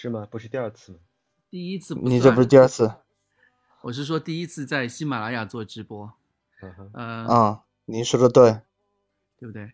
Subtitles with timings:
[0.00, 0.26] 是吗？
[0.30, 0.98] 不是第二次吗？
[1.50, 2.90] 第一次不你这不是第二次？
[3.82, 6.10] 我是说第一次在喜马拉雅做直播，
[6.62, 8.62] 嗯哼，嗯、啊，您说的对，
[9.38, 9.72] 对不对？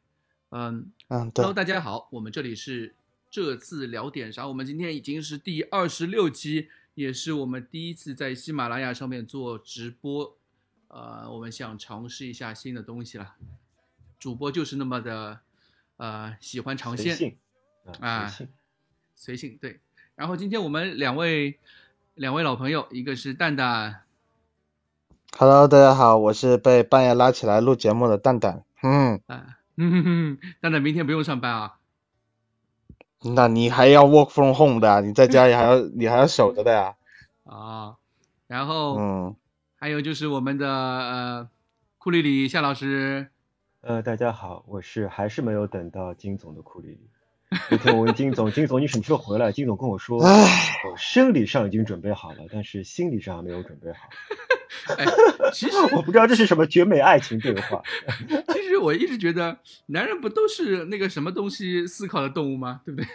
[0.50, 2.96] 嗯嗯对，Hello，，大家好，我们这里是
[3.31, 4.48] 这次聊点啥？
[4.48, 10.36] 我们今天已经是第二十六期，也是我们第一次在喜马拉雅上面做直播。
[10.89, 13.36] 呃，我们想尝试一下新的东西了。
[14.18, 15.39] 主播就是那么的，
[15.98, 17.39] 呃，喜欢尝鲜。
[17.84, 18.54] 啊啊，随性。
[19.14, 19.81] 随性对。
[20.16, 21.58] 然后今天我们两位
[22.14, 24.00] 两位老朋友，一个是蛋蛋
[25.36, 28.64] ，Hello，大家好，我是被半夜拉起来录节目的蛋蛋。
[28.82, 31.76] 嗯，啊，嗯哼哼，蛋蛋明天不用上班啊。
[33.25, 36.97] 那你还要 work from home 的啊，你在家里还要你还要守着的呀。
[37.45, 37.97] 啊，
[38.47, 39.36] 然后嗯，
[39.77, 41.48] 还有就是我们的呃
[41.98, 43.28] 库里里夏老师，
[43.83, 47.11] 呃，大家好，我是还是没有等到金总的库里里。
[47.70, 49.52] 那天我问金总，金总你什么时候回来？
[49.52, 53.98] 金总跟我说，唉我生理上已经准备好了，但是心理上还没有准备好。
[54.98, 55.05] 哎，
[55.55, 57.83] 其实我不知道这是什么绝美爱情对话。
[58.52, 62.80] 其实我一直觉得男人不都是那个什么东西思考的动物吗？
[62.84, 63.08] 对不对？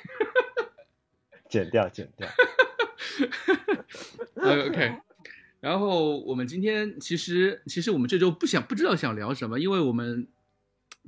[1.49, 2.27] 剪掉，剪掉。
[4.35, 4.93] 呃，OK。
[5.59, 10.25] 然后我们今天其实其实我们这周不想不知道想聊什么，因为我们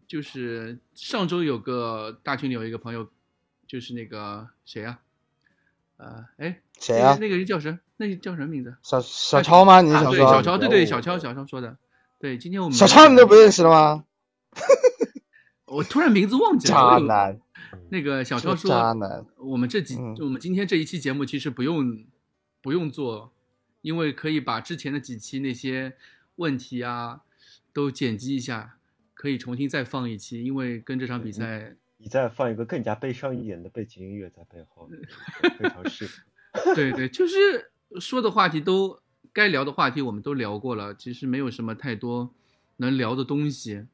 [0.05, 3.09] 就是上周有个大群里有一个朋友，
[3.73, 4.99] 就是那个谁呀、
[5.97, 7.79] 呃，哎，谁呀那个那个人叫什？
[7.97, 8.75] 那个叫什么名字？
[8.83, 9.81] 小小超吗？
[9.81, 10.31] 你啊，对，想说？
[10.31, 11.75] 小超，对对，哦小超，小超说的。
[12.19, 14.05] 对，今天我们小超你都不认识了吗？
[15.65, 16.75] 我突然名字忘记了。
[16.75, 17.39] 渣男，
[17.89, 19.25] 那个小超说渣说，男。
[19.37, 22.05] 我们这几，嗯我们今天这一期节目其实不用
[22.61, 23.33] 不用做，
[23.81, 25.93] 因为可以把之前的几期那些
[26.35, 27.21] 问题啊
[27.73, 28.77] 都剪辑一下，
[29.15, 34.89] 可以重新再放一期，因为跟这场比赛，你再放一个更加悲伤一点的背景音乐在背后，
[35.57, 36.11] 非常适合。
[36.75, 37.71] 对对，就是
[38.01, 38.99] 说的话题都
[39.31, 42.31] 该聊的话题我们都聊过了，其实没有什么太多
[42.75, 43.85] 能聊的东西。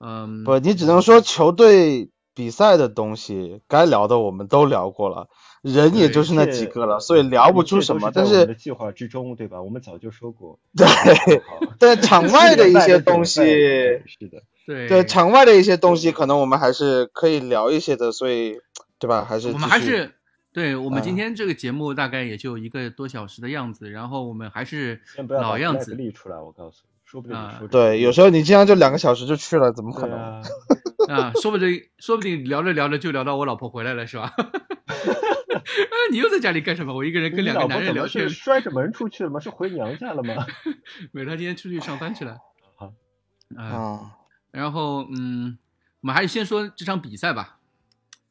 [0.00, 5.30] 嗯，不，你只能说球队比赛的东西，该聊的我们都聊过了，
[5.62, 8.10] 人也就是那几个了，所以聊不出什么。
[8.14, 9.62] 但是我们的计划之中，对吧？
[9.62, 10.60] 我们早就说过。
[10.76, 10.86] 对
[11.40, 13.40] 好在场外的一些东西，
[14.04, 18.56] 是的，对对场外的一些东西，可能我们还是可以聊一些的，所以
[18.98, 19.24] 对吧？
[19.28, 20.14] 还是我们还是
[20.52, 25.94] 对我们今嗯天这个节目大概也就一个多小时的样子，然后我们还是先不要把老样子。
[25.94, 30.18] 立出来，我告诉你，说不定说对，有时候你这样就两个小时就去了，怎么可能？
[30.18, 30.42] 啊，
[31.10, 34.32] 啊，说不定说不定聊着聊着就聊到我老婆回来了，是吧？
[35.50, 36.94] 啊，你又在家里干什么？
[36.94, 38.34] 我一个人跟两个男人聊天是。
[38.34, 39.40] 摔着门出去了吗？
[39.40, 40.46] 是回娘家了吗？
[41.12, 42.38] 没有，他今天出去上班去了。
[42.76, 42.92] 好，
[43.56, 44.00] 啊，啊，
[44.50, 45.58] 然后嗯，
[46.00, 47.58] 我们还是先说这场比赛吧。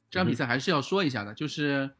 [0.09, 1.91] 这场比嗯赛还是要说一下的，就是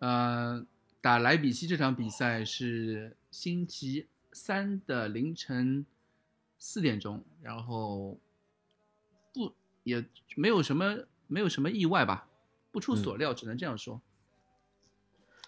[0.00, 0.66] 呃，
[1.00, 5.86] 打莱比锡这场比赛是星期三的凌晨
[6.58, 8.18] 四点钟，然后
[9.32, 9.54] 不
[9.84, 10.04] 也
[10.34, 12.26] 没有什么没有什么意外吧，
[12.72, 14.00] 不出所料，只能这样说。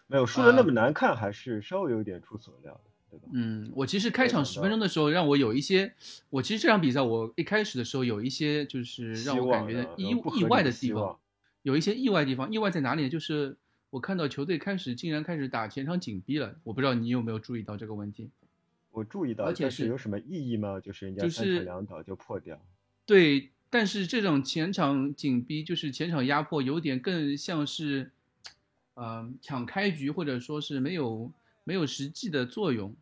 [0.07, 2.86] 没有输的那么难看，还是稍微有点出所料的，
[3.19, 3.29] 对吧？
[3.33, 5.93] 嗯，我其实开场十分钟的时候，让我有一些，
[6.31, 11.19] 我其实这场比赛我一开始的时候有一些就是让我感觉意意外的的地方，
[11.63, 12.53] 有一些意外地方。
[12.53, 13.09] 意外在哪里呢？
[13.09, 13.57] 就是
[13.91, 18.31] 我看到球队开始竟然开始打前场紧逼了，我不知道你有没有注意到这个问题。
[18.91, 20.81] 我注意到，而且是但是有什么意义吗？
[20.81, 22.59] 就是人家三就是场两倒就破掉，
[23.05, 28.11] 对，但是这种前场紧逼，就是前场压迫，有点更像是，
[28.95, 31.31] 呃，抢开局，或者说是没有
[31.65, 32.97] 没有实际的作用。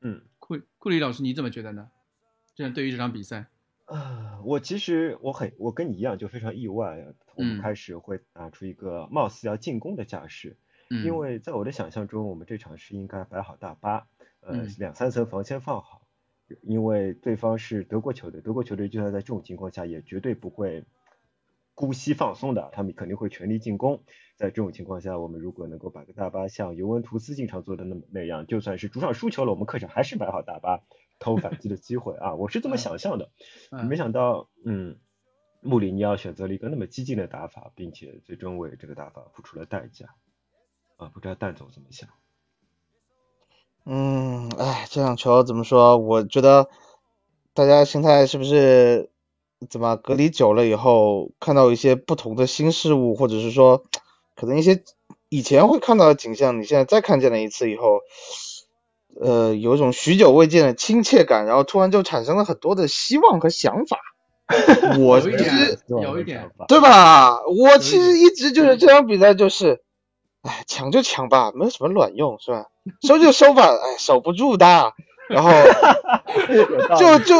[0.00, 0.22] 嗯。
[0.38, 1.90] 库库里老师，你怎么觉得呢？
[2.56, 3.46] 这样对于这场比赛，
[3.84, 10.56] 啊，我其实我很我跟你一样，就非常意外，我们嗯开始会打出一个貌似要进攻的架势，
[10.90, 14.08] 嗯，因为在我的想象中，我们这场是应该摆好大巴，
[14.40, 16.02] 呃嗯，两三层防线放好，
[16.62, 20.84] 因为对方是德国球队，德国球队就算在这种情况下，也绝对不会
[21.74, 24.02] 姑息放松的，他们肯定会全力进攻。
[24.40, 30.80] 在这种情况下，我们如果能够摆个大巴，像尤文图斯经常做的那么那样，就算是主场输球了，我们客场还是买好大巴，
[31.18, 33.28] 偷反击的机会啊，我是这么想象的。
[33.70, 34.96] 嗯没想到，嗯，
[35.60, 40.06] 穆里尼奥选择了一个那么激进的打法，并且最终为这个打法付出了代价。
[40.96, 42.08] 啊，不知道蛋总怎么想？
[43.84, 45.98] 嗯，哎，这场球怎么说？
[45.98, 46.70] 我觉得
[47.52, 49.10] 大家心态是不是
[49.68, 53.84] 怎么隔离久了以后，看到一些不同的新事物，或者是说，
[54.40, 54.82] 可能一些
[55.28, 58.00] 以前会看到的景象，你现在再看见了一次以后，
[59.20, 63.98] 呃，有一种许久未见的亲切感，然后突然就产生了很多的希望和想法。
[64.98, 67.40] 我其实有一点对吧？
[67.44, 69.82] 我其实一直就是这场比赛就是，
[70.42, 72.66] 哎，抢就抢吧，没有什么卵用，是吧？
[73.06, 74.94] 收就收吧，哎，守不住的。
[75.28, 75.52] 然后
[76.98, 77.36] 就就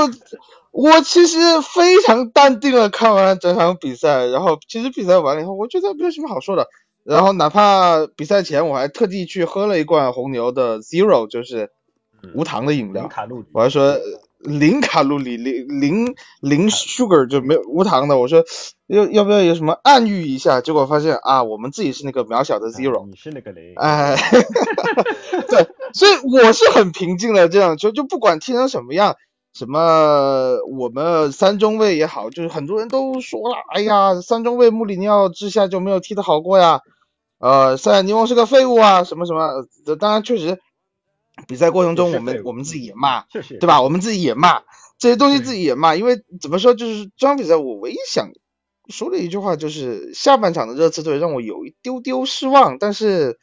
[0.70, 6.68] 我其实非常淡定的看完整场比赛，然后其实比赛完了以后，我觉得没有什么好说的。
[7.04, 11.70] 然后哪怕比赛前我还特地去喝了一罐红牛的 Zero，就是
[12.34, 14.00] 无糖的饮料，零卡路里，我还说呃
[14.40, 18.18] 零卡路里，零零零 sugar 就没有无糖的。
[18.18, 18.44] 我说
[18.86, 20.60] 要要不要有什么暗喻一下？
[20.60, 24.16] 结果发现啊，我们自己是那个渺小的 zero，你是那个零，哎，
[25.48, 29.16] 对，所以我是很平静的这样就就不管踢成什么样，
[29.52, 36.80] 什么我们三中卫也好，就是很多人都说了，哎呀，三中卫穆里尼奥之下就没有踢得好过呀，
[37.38, 40.60] 呃，塞尔尼翁是个废物啊，什么什么，呃当然确实，
[41.48, 43.24] 比赛过程中我们我们自己也骂，
[43.58, 43.82] 对吧？
[43.82, 44.62] 我们自己也骂
[44.98, 48.30] 这些东西，自己也骂，因为怎么说，就是这场比赛我唯一想
[48.88, 53.38] 说的一句话就是，下半场的热刺队让我有一丢丢失望，但是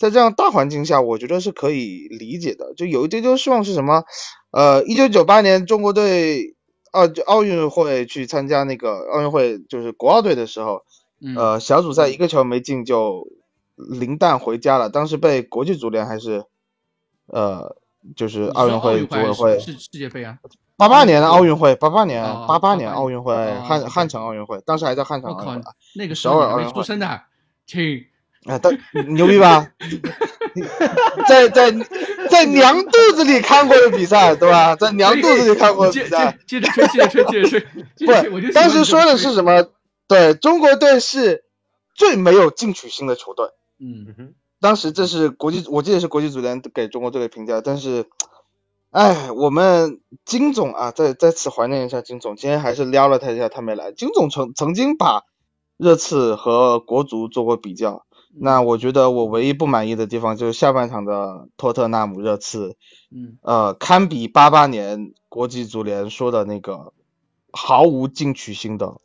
[0.00, 2.72] 在这样大环境下，我觉得是可以理解的。
[2.74, 4.04] 就有一丢丢失望是什么？
[4.50, 6.56] 呃，一九九八年中国队
[6.90, 10.84] 奥奥运会去参加那个奥运会，就是国奥队的时候，
[11.20, 13.28] 嗯呃，小组赛一个球没进就
[13.76, 16.44] 零蛋回家了，当时被国际足联还是
[17.26, 17.76] 呃，
[18.16, 20.38] 就是奥运会组委会是是世界杯啊，
[20.78, 27.20] 八八年的奥运会，八八年哦八八88年奥运会哦汉汉城奥运会，当时还在汉城奥运会。，那个时候没出生的，
[27.66, 28.06] 亲，
[28.46, 28.78] 哎，但
[29.14, 29.68] 牛逼吧？
[31.28, 31.70] 在在
[32.30, 34.74] 在娘肚子里看过的比赛，对吧？
[34.76, 39.68] 在娘肚子里看过的比赛接，接着吹，接着吹，接着吹， 不，当时说的是什么？
[40.08, 41.44] 对中国队是
[41.94, 43.46] 最没有进取心的球队。
[43.78, 48.06] 嗯嗯哼，当时这是国际，我记得是国际足联给中国队的评价，但是，
[48.90, 53.92] 哎，我们金总啊，在在此怀念一下金总，今天还是撩了他一下，他没来。
[53.92, 55.22] 金总曾曾经把
[55.76, 62.76] 热刺和国足做过比较，那我觉得我唯一不满意的地方就是下半场的托特纳姆热刺，
[63.10, 63.38] 嗯。
[63.42, 66.92] 呃，堪比八八年国际足联说的那个
[67.50, 68.98] 毫无进取心的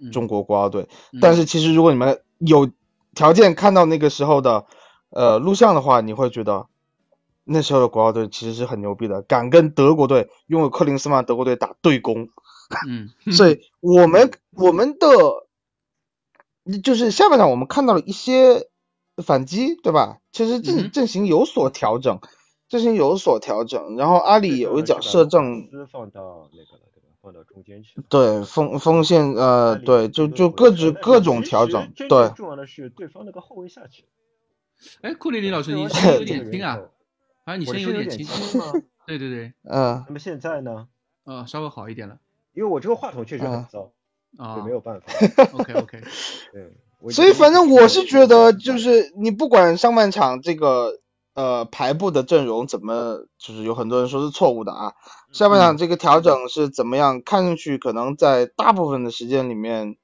[0.00, 0.12] 嗯。
[0.12, 0.88] 中国国奥队。
[1.12, 1.18] 嗯。
[1.20, 2.70] 但是其实如果你们有
[3.14, 4.64] 条件看到那个时候的
[5.10, 6.66] 呃录像的话，你会觉得
[7.44, 12.28] 那时候的国奥队其实是很牛逼的，敢跟德国队拥有克林斯曼德国队打对攻，
[12.88, 15.08] 嗯，所以我们我们的
[16.82, 18.68] 就是下半场我们看到了一些
[19.22, 20.18] 反击，对吧？
[20.32, 22.20] 其实嗯阵阵型有所调整，
[22.68, 27.08] 阵型有所调整，然后阿里有一脚射正，放到那个了，对吧？
[27.20, 28.00] 放到中间去。
[28.08, 32.34] 对锋锋线呃对，就就各种各种调整，真对正。
[32.34, 34.08] 重要的是对方那个后卫下去了。
[35.02, 36.90] 哎，库里林老师，你对声音有点轻啊，人后
[37.44, 38.26] 好像你我声音有点轻？
[39.06, 40.88] 对对对，嗯，那么现在呢？
[41.24, 42.18] 呃，稍微好一点了
[42.52, 43.92] 因为我这个话筒确实很嗯糟，
[44.38, 44.56] 啊。
[44.56, 44.70] 就没。
[44.70, 45.12] 有办法。
[45.52, 46.00] OK OK，
[46.52, 51.00] 对，所以反正我是觉得，嗯就是你不管上半场这个
[51.34, 54.92] 呃排布的阵容怎么，就是有很多人说是错误的啊，
[55.32, 59.96] 下半场这个调整是怎么样，看上去可能在大部分的时间里面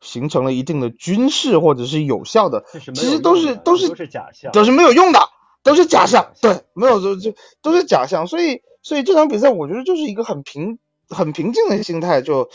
[0.00, 5.20] 形成了一定的军事或者是有效的，其实都是都是都是假象，都是没有用的，
[5.62, 6.60] 都是假象都是假，象。
[6.60, 12.48] 对，没有就就都是假象，所以所以这场比赛我觉得就是一个很平很平静的心态，就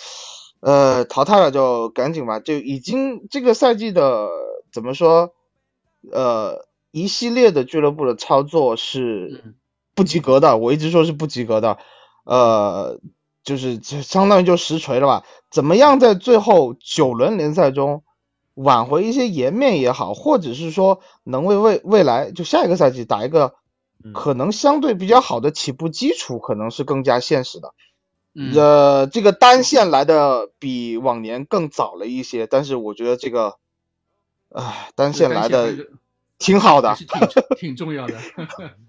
[0.64, 4.30] 呃淘汰了就赶紧吧，就已经这个赛季的
[4.72, 5.34] 怎么说，
[6.12, 9.56] 呃一系列的俱乐部的操作是嗯
[9.94, 11.78] 不及格的，我一直说是不及格的，
[12.26, 13.00] 呃。
[13.46, 15.26] 就是就相当于就实锤了吧？
[15.52, 18.04] 怎么样在最后九轮联赛中
[18.54, 23.56] 挽回一些颜面也好，或者是说能为未未来就下一个赛季打一个
[24.02, 27.74] 嗯可能相对比较好的起步基础，可能是更加现实的。
[28.36, 33.58] 嗯呃，这个单线来的比往年更早了一些，但是我觉得这个，
[34.50, 35.74] 唉，单线来的
[36.40, 37.08] 挺好的挺
[37.58, 38.16] 挺重要的。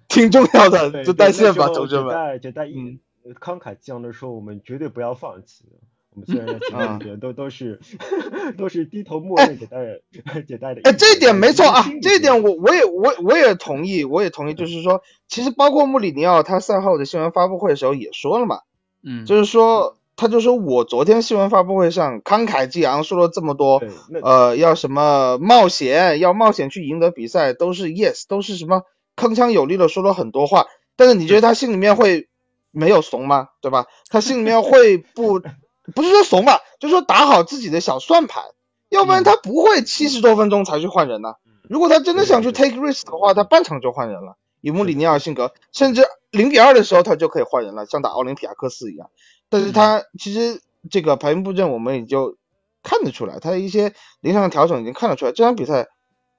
[0.09, 2.15] 挺重要的， 就单线吧，同同学们。
[2.15, 3.01] 在就在嗯
[3.41, 5.65] 慷慨激昂的说，我们绝对不要放弃。
[6.11, 7.81] 我们虽然在节嗯目里边都都是
[8.57, 10.83] 都是低头默认给大家给大家的。
[10.85, 18.61] 哎，这一点没错啊，这一点我我也我我也同意，我也同意，就是说，其实包括穆里尼奥他赛后的新闻发布会的时候也说了嘛，
[19.05, 23.79] 嗯，就是说，他就说我昨天新闻发布会上慷慨激昂说了这么多，
[24.23, 28.83] 呃，要什么冒险，要冒险去赢得比赛，都是 yes，都是什么
[29.17, 32.29] 铿锵有力的说了很多话，但是你觉得他心里面会
[32.71, 33.49] 没有怂吗？
[33.61, 33.87] 对吧？
[34.09, 35.41] 他心里面会不
[35.95, 38.43] 不是说怂吧，就是说打好自己的小算盘，
[38.89, 41.35] 要不然他不会七十多分钟才去换人呢。
[41.69, 44.37] 如果他真的想去 take risk 的话，他半场就换人了。
[44.65, 49.11] 以穆里尼奥性格，甚至零比二的时候他就可以换人了，像打奥林匹亚克斯一样。
[49.51, 52.39] 但是他其实这个排兵布阵，我们也就
[52.83, 55.89] 看得出来，他的一些临场调整已经看得出来，这场比赛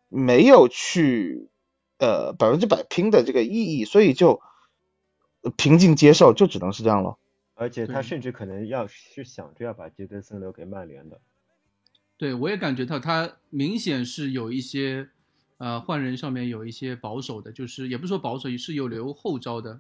[0.10, 1.50] 没有去
[2.00, 4.42] 呃百分之百拼的这个意义，所以就
[5.56, 7.20] 平静接受，就只能是这样了。
[7.54, 11.22] 而且他甚至可能要是想着要把杰德森留给曼联的。
[12.18, 15.10] 对我也感觉到他明显是有一些
[15.58, 19.80] 呃换人上面有一些保守的，就是也不是说保守，是有留后招的。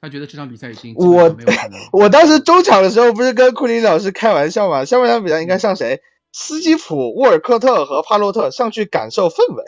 [0.00, 1.78] 他觉得这场比赛已经基本我上没有可能。
[1.92, 6.02] 我当时中场的时候不是跟库里老师开玩笑嘛，下半场比赛应该上谁？
[6.32, 9.64] 斯基普、沃尔科特和帕洛特上去感受氛围。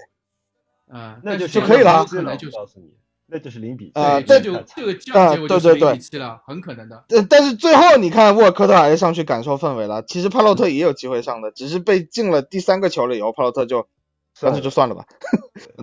[0.86, 2.94] 呃，那就就可以了可能就是告诉你，
[3.26, 7.04] 那就是零比对，啊这就这个对对对比七了，很可能的。
[7.08, 13.86] 但，但是最后你看沃尔科特还是上去感受氛围了，其实帕洛特也有机会上的，只是被进了第三个球了以后，帕洛特就
[14.40, 15.06] 干脆就算了吧。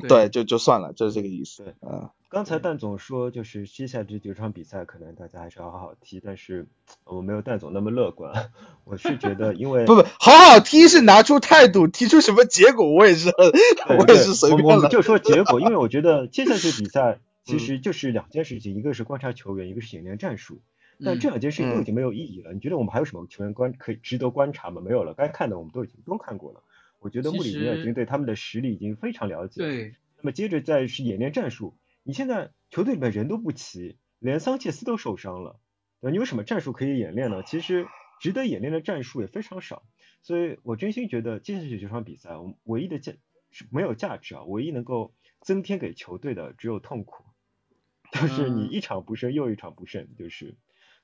[0.02, 1.74] 对 对，就就算了，就是这个意思对。
[1.82, 6.68] 嗯，刚才蛋总说，就是接下来这九场比赛，可能大家还是要好好踢，但是
[7.06, 8.52] 我没有蛋总那么乐观。
[8.84, 14.68] 我是觉得，因为 不不，好好踢是拿出态度，踢出什么结果我也是，对我也是随便了。
[14.68, 20.62] 我我们就说结果，因为我觉得接下来这比赛其实就是两件事情，一个是观察球员，一个是演练战术。
[21.04, 22.54] 但这嗯两件事情都已经没有意义了。
[22.54, 24.82] 你觉得我们还有什么球员观可以值得观察吗？
[24.86, 26.62] 没有了，该看的我们都已经都看过了。
[27.02, 29.62] 我觉得穆里尼奥已经对他们的实力已经非常了解。。
[29.62, 35.60] 对，那么接着再是演练战术，你现在球队里面人都不齐，连桑切斯都受伤了，
[36.00, 36.12] 对？
[36.12, 37.42] 你有什么战术可以演练呢？
[37.44, 37.88] 其实
[38.22, 39.84] 值得演练的战术也非常少。
[40.22, 43.14] 所以我真心觉得接下去这场比赛，我们唯一的价
[43.50, 47.26] 是没有价值啊，唯一能够增添给球队的只有痛苦，
[48.14, 50.56] 就是你嗯一场不胜又一场不胜，就是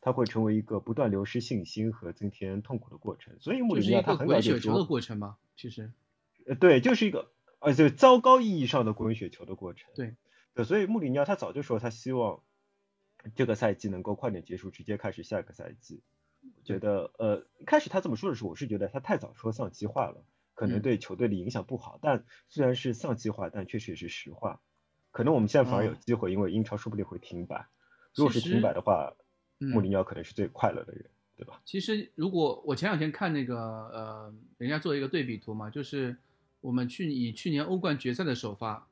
[0.07, 3.35] 它会成为一个不断流失信心和增添痛苦的过程。
[3.41, 5.91] 所以穆里尼奥他很早就滚雪球的，过程吗，其实。
[6.45, 9.91] 呃，对，就是一个呃，就糟糕意义上的滚雪球的过程。
[9.95, 10.15] 对，
[10.53, 12.41] 对，所以穆里尼奥他早就说他希望
[13.35, 16.01] 这个赛季能够快点结束，直接开始下个赛季。
[16.41, 20.23] 我觉得呃，一开始他这么说的时候，我是觉得他太早说丧气话了，
[20.53, 21.99] 可能嗯对球队的影响不好。
[22.01, 24.61] 但虽然是丧气话，但确实也是实话。
[25.11, 27.67] 可能我们现在反而有嗯机会，因为英超说不定会停摆。
[28.15, 29.13] 如果是停摆的话，
[29.59, 31.61] 穆嗯里尼奥可能是最快乐的人，对吧？
[31.65, 36.15] 其实，如果我前两天看那个呃，人家做一个对比图嘛，就是
[36.61, 38.87] 我们去以去年欧冠决赛的首发，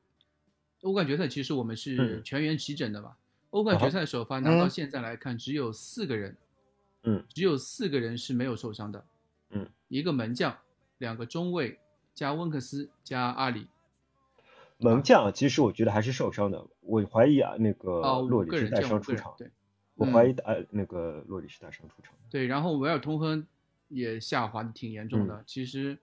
[0.82, 3.16] 欧冠决赛其实我们是嗯全员齐整的吧。
[3.50, 6.36] 欧冠决赛的首发拿到嗯现在来看，只有四个人，
[7.04, 9.06] 嗯，只有四个人是没有受伤的，
[9.50, 10.58] 嗯，一个门将，
[10.98, 11.78] 两个中卫
[12.14, 13.68] 加温克斯加阿里，
[14.78, 19.34] 门将其实我觉得还是受伤的，我怀疑啊那个哦，洛里是带伤出场，
[19.96, 22.14] 我嗯怀疑呃那个洛里是带伤出场。
[22.30, 23.46] 对，然后维尔通亨
[23.88, 25.44] 也下滑的挺严重嗯的。
[25.46, 25.98] 其实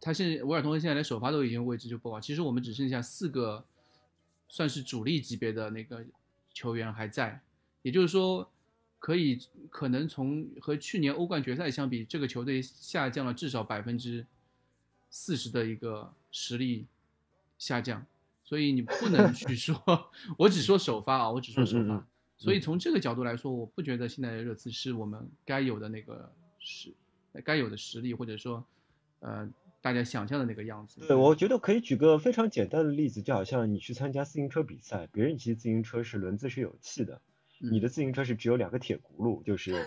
[0.00, 3.64] 他现在维尔通亨现在连首发都已经位置就不保，其实我们只剩下四个
[4.48, 6.04] 算是主力级别的那个
[6.52, 7.40] 球员还在，
[7.82, 8.50] 也就是说，
[8.98, 9.38] 可以
[9.70, 14.26] 可能从和去年欧冠决赛相比，这个球队下降了至少百分之
[15.08, 16.86] 四十的一个实力
[17.58, 18.04] 下降，
[18.44, 19.74] 所以你不能去说，
[20.38, 22.06] 我只说首发啊，我只说首发。
[22.36, 26.92] 所以从这个角度来说，我不觉得现在的热刺是我们该有的那个实
[27.44, 28.64] 该有的实力，或者说，
[29.20, 29.48] 呃，
[29.80, 31.00] 大家想象的那个样子。
[31.06, 37.20] 对，我觉得可以举个非常简单的例子，就好像你去参加自行车比赛，别人骑自行车是轮子是有气的，
[37.58, 39.86] 你嗯的自行车是只有两个铁轱辘，就是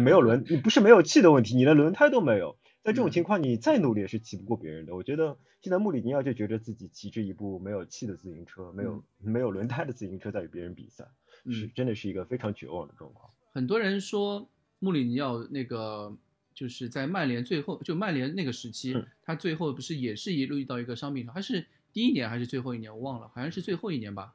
[0.00, 2.56] 没有轮，你不是没有气的问题，你连轮胎都没有。
[2.82, 4.94] 在这种嗯情况，你再努力也是骑不过别人的。
[4.94, 11.06] 我觉得现在穆里尼奥就觉得自己骑着一部没有气的自行车，没有没有轮胎的自行车在与别人比赛，
[11.50, 13.30] 是嗯，真的是一个非常绝望的状况。
[13.52, 14.48] 很多人说
[14.78, 16.16] 穆里尼奥那个
[16.54, 24.34] 就是在曼联最后，就曼联那个时期，嗯他最后不是也是一路遇到一个伤病潮，他是第一年还是最后一年我忘了，好像是最后一年吧，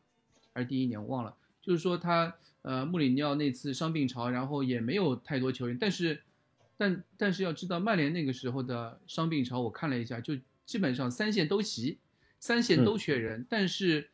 [0.53, 1.35] 还是第一年我忘了。
[1.61, 6.21] 就是说他呃穆里尼奥那次伤病潮，然后也没有太多球员，但是
[6.77, 11.99] 但但是要知道曼联那个时候的伤病潮，我看了一下，就基本上三线都齐，
[12.39, 14.09] 三线都缺人，但是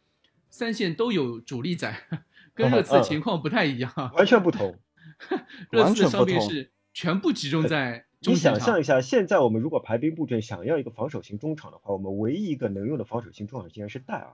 [0.49, 2.07] 三线都有主力在，
[2.55, 3.91] 跟热刺的情况不太一样。
[4.15, 4.79] 完全不同。
[5.69, 8.37] 热刺伤病是全部集中在中你。
[8.37, 14.33] 想象一下，现在我们如果排兵布阵，想要一个防守型中场的话，我们唯一一个能用的防守型中场竟然是戴尔，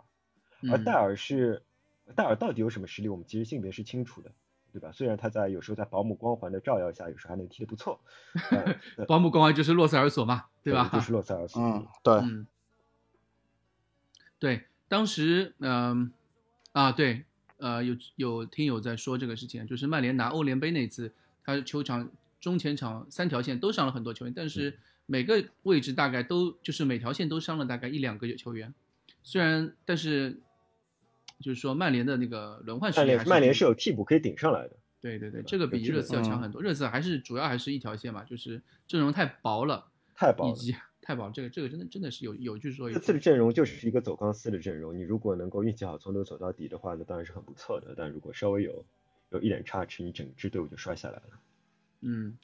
[0.72, 1.64] 而嗯戴尔是
[2.16, 4.32] 戴尔到底有什么实力，我们其实性别是清楚的，
[4.72, 4.92] 对吧？
[4.92, 8.00] 虽然他在有时候在保姆光环的照耀下，有时候还能踢得不错，
[9.08, 10.90] 保姆光环就是洛塞尔索嘛，对吧？
[10.94, 11.62] 就是洛塞尔索。
[11.62, 12.48] 嗯，对，嗯，
[14.40, 16.12] 对，当时嗯、
[16.72, 17.26] 啊对，
[17.62, 21.14] 呃有有听友在说这个事情，就是曼联拿欧联杯那次，
[21.46, 22.10] 他球场
[22.42, 28.74] 中前场三条线都伤了很多球员，但嗯是每个位置大概都就是每条线都伤了大概一两个球员，
[29.24, 30.42] 虽然但是
[31.40, 36.62] 就是说曼联的那个轮换实曼力还是曼联是有替补可以顶上来的，对对对，这个比热刺要强嗯很多。
[36.62, 40.52] 热刺还是主要还是一条线嘛，就是阵容太薄了，太薄了。
[40.52, 40.76] 以及
[41.12, 43.20] 太保，这个这个真的真的是有有句说一这次的。
[43.20, 47.94] 阵容就是一个走钢丝的阵容，你如果能够运气好从头走到底的话，那当然是很不错的。
[47.98, 48.86] 但如果稍微有
[49.32, 51.40] 有一点差池，你整支队伍就摔下来了。
[52.00, 52.38] 嗯，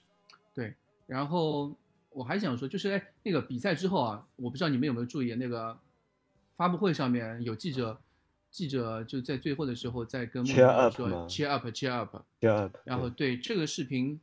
[0.54, 0.74] 对。
[1.06, 1.74] 然后
[2.10, 5.80] 我还想说，就是哎，那个比赛之后啊，我不知道你们有没有注意，那个
[6.58, 7.98] 发布会上面有记者，
[8.52, 14.20] 记者就在最后的时候在跟穆里 Cheer up，cheer up cheer up，第二，然后对这个视频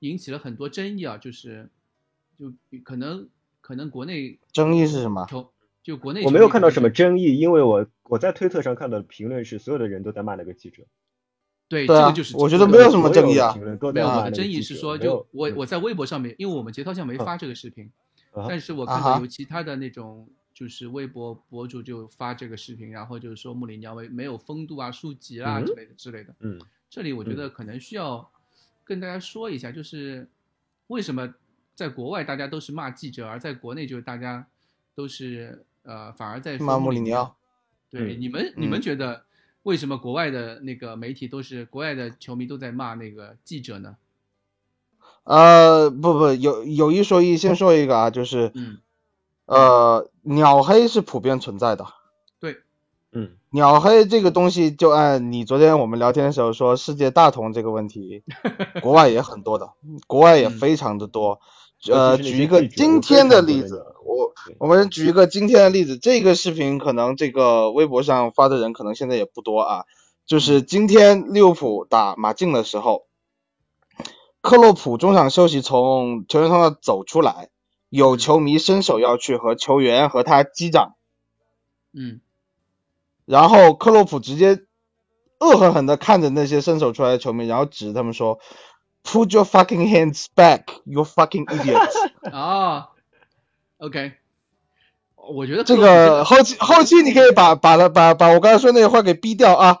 [0.00, 1.68] 引起了很多争议啊，就是
[2.36, 3.28] 就可能
[3.64, 5.24] 可能国内争议是什么？
[5.26, 5.50] 球
[5.82, 10.82] 就国内我没有看到什么争议，因为我我在推特上看到的评论是所有的人都在骂那个记者，
[11.66, 17.90] 对对啊这个就是我觉得没有什么争议啊没有我的争议是说，就我嗯我在微博上面，因为我们节操上没嗯发这个视频，
[18.32, 26.34] 啊但是我看到有其他的那种就是微博博主就发这个视频，然后就是说穆里尼奥没没有风度啊、书籍啊嗯之类的之类的。
[26.40, 28.30] 嗯这里我觉嗯得可能需要
[28.84, 30.28] 跟大家说一下，就是
[30.88, 31.34] 为什么
[31.74, 34.46] 在国外大家都是骂记者，而在国内就是大家
[34.94, 37.34] 都是呃反而在骂穆里尼奥。
[37.90, 39.24] 对，嗯你们你们嗯觉得
[39.62, 43.96] 为什么国外的那个媒体都是国外的球迷都在骂那个记者呢？
[45.24, 48.78] 呃，不不，有有一说一，先说一个啊，就是嗯，
[49.46, 51.86] 呃，鸟黑是普遍存在的。
[52.38, 52.58] 对，
[53.12, 58.22] 嗯鸟黑这个东西，就按你昨天我们聊天的时候说世界大同这个问题，
[58.82, 59.72] 国外也很多的，
[60.06, 61.30] 国外也嗯非常的多。
[61.30, 69.84] 尤呃，举一个今天的例子我我们举一个今天的例子，这个视频可能这个微博上发的人可能现在也不多啊，
[70.26, 73.06] 就是今天利物浦打马竞的时候，
[74.40, 77.48] 克洛普中场休息从球员通道走出来，
[77.88, 80.94] 有球迷伸手要去和球员和他击掌，
[81.92, 82.20] 嗯。
[83.24, 84.60] 然后克洛普直接
[85.40, 88.38] 恶狠狠地看着那些伸手出来的球迷，然后指着他们说
[89.04, 91.94] ：“Put your fucking hands back, you fucking idiots！”
[92.32, 92.88] 啊
[93.78, 94.12] ，OK，
[95.16, 99.78] 我觉得这个后期后期你可以把把了把把我刚才说那些话给逼掉啊，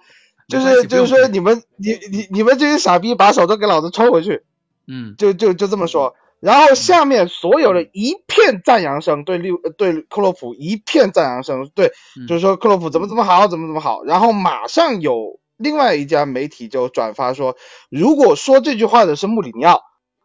[0.48, 4.44] 就是就是说你们你你你们这些傻逼把手都给老子抽回去，
[4.86, 6.14] 嗯就就就这么说。
[6.40, 14.04] 然后下面所有的一片赞扬声，对利对克洛普一片赞扬声，对嗯就是说克洛普怎么怎么好，怎么怎么好。
[14.04, 17.56] 然后马上有另外一家媒体就转发说，
[17.88, 19.82] 如果说这句话的是穆里尼奥，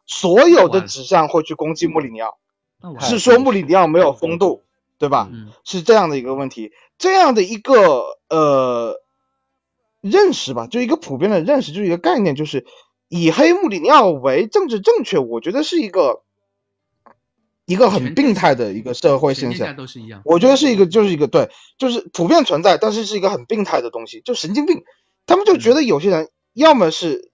[0.08, 2.38] 所有的指向会去攻击穆里尼奥，
[3.00, 4.64] 是说穆里尼奥没有风度，
[4.98, 5.30] 对吧？
[5.32, 8.96] 嗯是这样的一个问题，这样的一个呃
[10.02, 12.66] 认识吧，就一个普遍的认识，就是一个概念，就是
[13.08, 16.24] 以黑穆里尼奥为政治正确，我觉得是一个
[17.66, 19.76] 一个很病态的一个社会现象。
[19.76, 20.24] 都是一样。
[20.26, 24.84] 我觉得是一个，就是一个对，就是普遍存在，但是是一个很病态的东西，就神经病。
[25.30, 27.30] 他们就觉得有些人要么是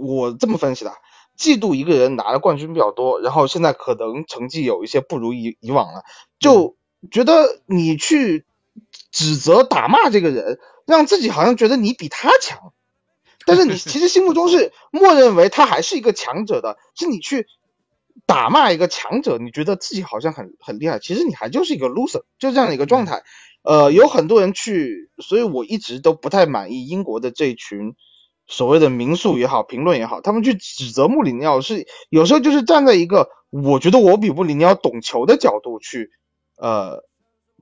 [0.00, 0.92] 我这么分析的，
[1.38, 6.02] 嫉妒一个人拿了冠军比较多，然后现在可能成绩有一些不如以以往了，
[6.40, 6.76] 就
[7.12, 8.44] 觉得你去
[9.12, 12.72] 指责打骂这个人，让自己好像觉得你比他强，
[13.46, 17.46] 但是你 其实心目中是默认为他还是一个强者的，是你去
[18.26, 23.22] 打骂一个强者，你觉得自己好像很很厉害，其实你还就是一个 loser，就这样的一个状态。
[23.62, 27.94] 呃，有很多人去，所以我一直都不太满意英国的这群
[28.48, 36.10] 所谓的民宿也好，评论也好，他们去指责穆里尼奥是有时候就是站在一个我觉得我比穆里尼奥懂球的角度去
[36.56, 37.04] 呃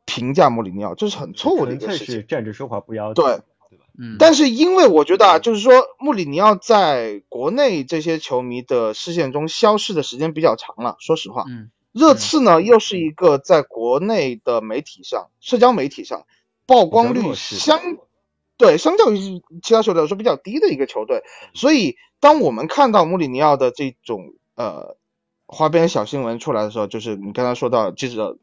[0.07, 2.27] 评价穆里尼奥，这是很错误的一个事情。
[2.27, 3.85] 站着说话不腰对疼，对吧？
[3.99, 11.45] 嗯，但是因为我觉得啊，就是说穆里尼奥在国内这些球迷的视线中消失的时间比较长了，说实话。
[11.47, 16.27] 嗯热刺呢，又是一个在国内的媒体上、社交媒体上
[16.67, 17.81] 曝光率相
[18.57, 21.23] 对相较于其他球队来说比较低的一个球队，
[21.55, 24.97] 所以当我们看到穆里尼奥的这种呃
[25.47, 28.39] 花边小新闻出来的时候，就是你刚才说到记者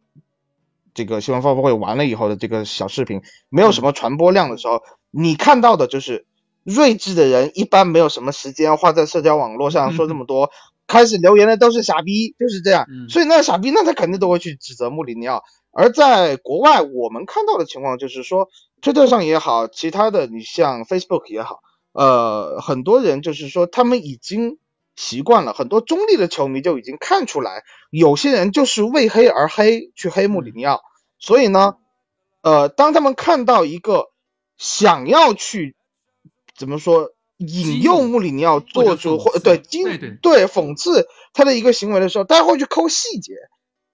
[0.94, 4.82] 这个新闻发布会完了以后的这个小视频，没有什么传播量的时候，
[5.12, 6.26] 你看到的就是
[6.64, 10.52] 睿智的人一般没有什么时间花在社交网络上说这么多，
[10.88, 12.88] 开始留言的都是傻逼，就是这样。
[12.90, 15.44] 嗯所以那傻逼，那他肯定都会去指责穆里尼奥。
[15.72, 18.48] 而在国外，我们看到的情况就是说，
[18.82, 21.60] 推特上也好，其他的你像 Facebook 也好，
[21.92, 24.58] 呃，很多人就是说他们已经
[24.96, 30.82] 习惯了，很多中立的球迷就已经看出来，有些人就是为黑而黑，去黑穆里尼奥。
[31.20, 31.76] 所以呢，
[32.42, 34.08] 呃，当他们看到一个
[34.58, 35.76] 想要去
[36.56, 39.84] 怎么说引诱穆里尼奥做出或对激
[40.22, 43.34] 对讽刺他的一个行为的时候，大家会去抠细节。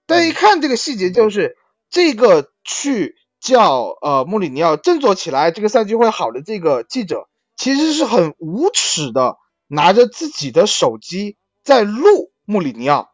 [0.06, 1.56] 大家一看这个细节，就是
[1.90, 13.10] 这个去叫呃穆里尼奥振作起来，这个赛季会好的这个记者，其实是很无耻的拿着自己的手机在录穆里尼奥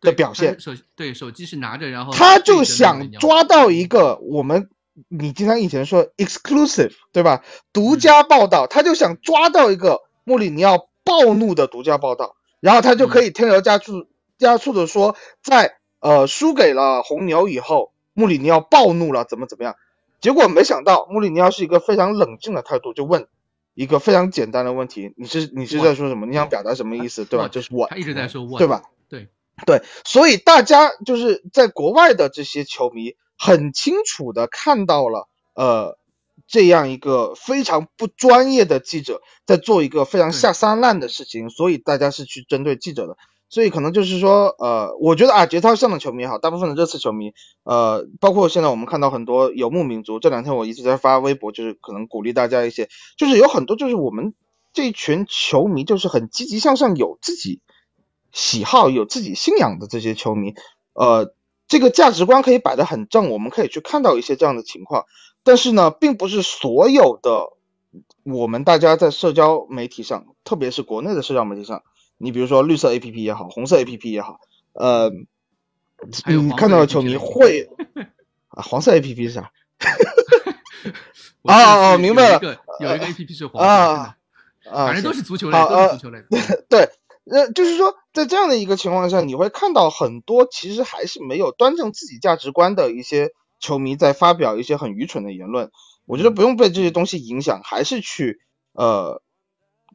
[0.00, 0.56] 的表现
[0.96, 4.70] 对手机是拿着，然后他就想抓到一个我们，
[5.08, 7.44] 你经常以前说 exclusive 对吧？
[7.72, 14.06] 独家报道，他就想抓到一个穆里尼奥暴怒的独家报道，然后他就可以添油加醋
[14.38, 19.76] 加醋的说，在呃输给了红牛以后，穆里尼奥暴怒了，怎么怎么样？
[20.20, 23.26] 结果没想到穆里尼奥是一个非常冷静的态度，就问
[23.74, 26.26] 一个非常简单的问题：你是你是在说什么？
[26.26, 27.24] 你想表达什么意思？
[27.24, 27.48] 对吧？
[27.48, 28.82] 就是我他一直在说 what，对吧？
[29.08, 29.28] 对，
[29.64, 35.98] 对，所以大家就是在国外的这些球迷很清楚的看到了，呃，
[36.46, 43.16] 这样一个非常不专业的记者在做一个非常下三滥的事情，所以大家是去针对记者的。
[43.48, 47.32] 所以可能就是说，呃，我觉得啊，节操上的球迷也好，大部分的热刺球迷，
[47.64, 54.34] 呃，包括现在我们看到很多游牧民族，这两天我一直在发微博，就是可能鼓励大家一些，就是有很多就是我们
[54.72, 57.60] 这群球迷就是很积极向上，有自己
[58.32, 60.54] 喜好、有自己信仰的这些球迷，
[60.92, 61.34] 呃，
[61.70, 65.06] 这个价值观可以摆得很正，我们可以去看到一些这样的情况。
[65.42, 67.52] 但是呢，并不是所有的
[68.24, 71.82] 我们大家在社交媒体上，特别是国内的社交媒体上，
[72.18, 74.40] 你比如说绿色 APP 也好，红色 APP 也好，
[74.72, 75.10] 呃，
[76.26, 77.70] 你看到的球迷会
[78.50, 79.50] 啊，黄色 APP 是啥？
[81.42, 84.16] 哦哦明白了有一个有一个 A P P 是黄色啊
[84.62, 86.22] 的，啊，反正都是是足球类，都是足球类。
[86.68, 86.90] 对，
[87.30, 95.70] 呃，就是说，在这样的一个情况下，你会看到很多其实还是没有端正自己价值观的一些球迷在发表一些很愚蠢的言论。
[96.06, 98.40] 我觉得不用被这些东西影响，还是去
[98.72, 99.22] 呃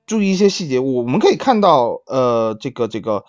[0.06, 0.80] 注意一些细节。
[0.80, 3.26] 我们可以看到，呃，这个这个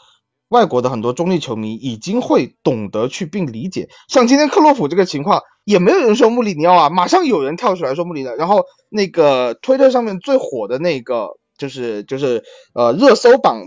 [0.48, 3.88] 外国的很多中立球迷已经会懂得去并理解。
[4.08, 13.62] 像今天克洛普这个情况，也没有人说穆里尼奥啊，马上有人跳出来说穆里尼奥，然后那个推特上面最火的那个就是就是呃热搜榜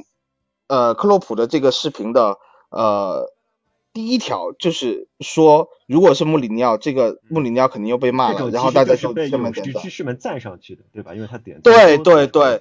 [0.69, 2.38] 呃克洛普的这个视频的
[2.69, 3.34] 呃
[3.91, 9.84] 第一条就是说，如果是穆里尼奥，这个穆里尼奥肯定又被骂了，然后大家就下被勇士面点赞。
[9.84, 11.15] 骑士们赞上去的，对吧？
[11.15, 12.58] 因为他点对对对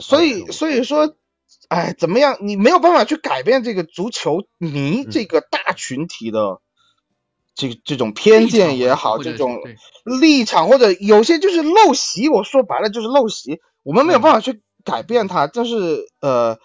[0.00, 1.14] 所以所以说，
[1.68, 2.38] 哎，怎么样？
[2.40, 6.60] 你没有办法去改变这个足球迷嗯这个大群体的
[7.54, 9.60] 这个这种偏见也好，这种
[10.20, 16.58] 立场或者有些就是陋习，我说白了就是陋习，我们没有办法去改变它，但是呃，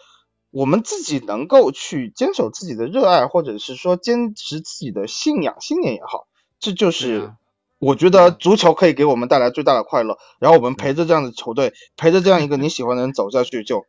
[0.51, 6.27] 我们自己能够去坚守自己的热爱，或者是说坚持自己的信仰信念也好，
[6.59, 7.35] 这就是啊
[7.77, 13.85] 我觉得足球可以给我们带来最大的快乐，然后我们陪着这样的球队，陪着这样一个你喜欢的人走下去就，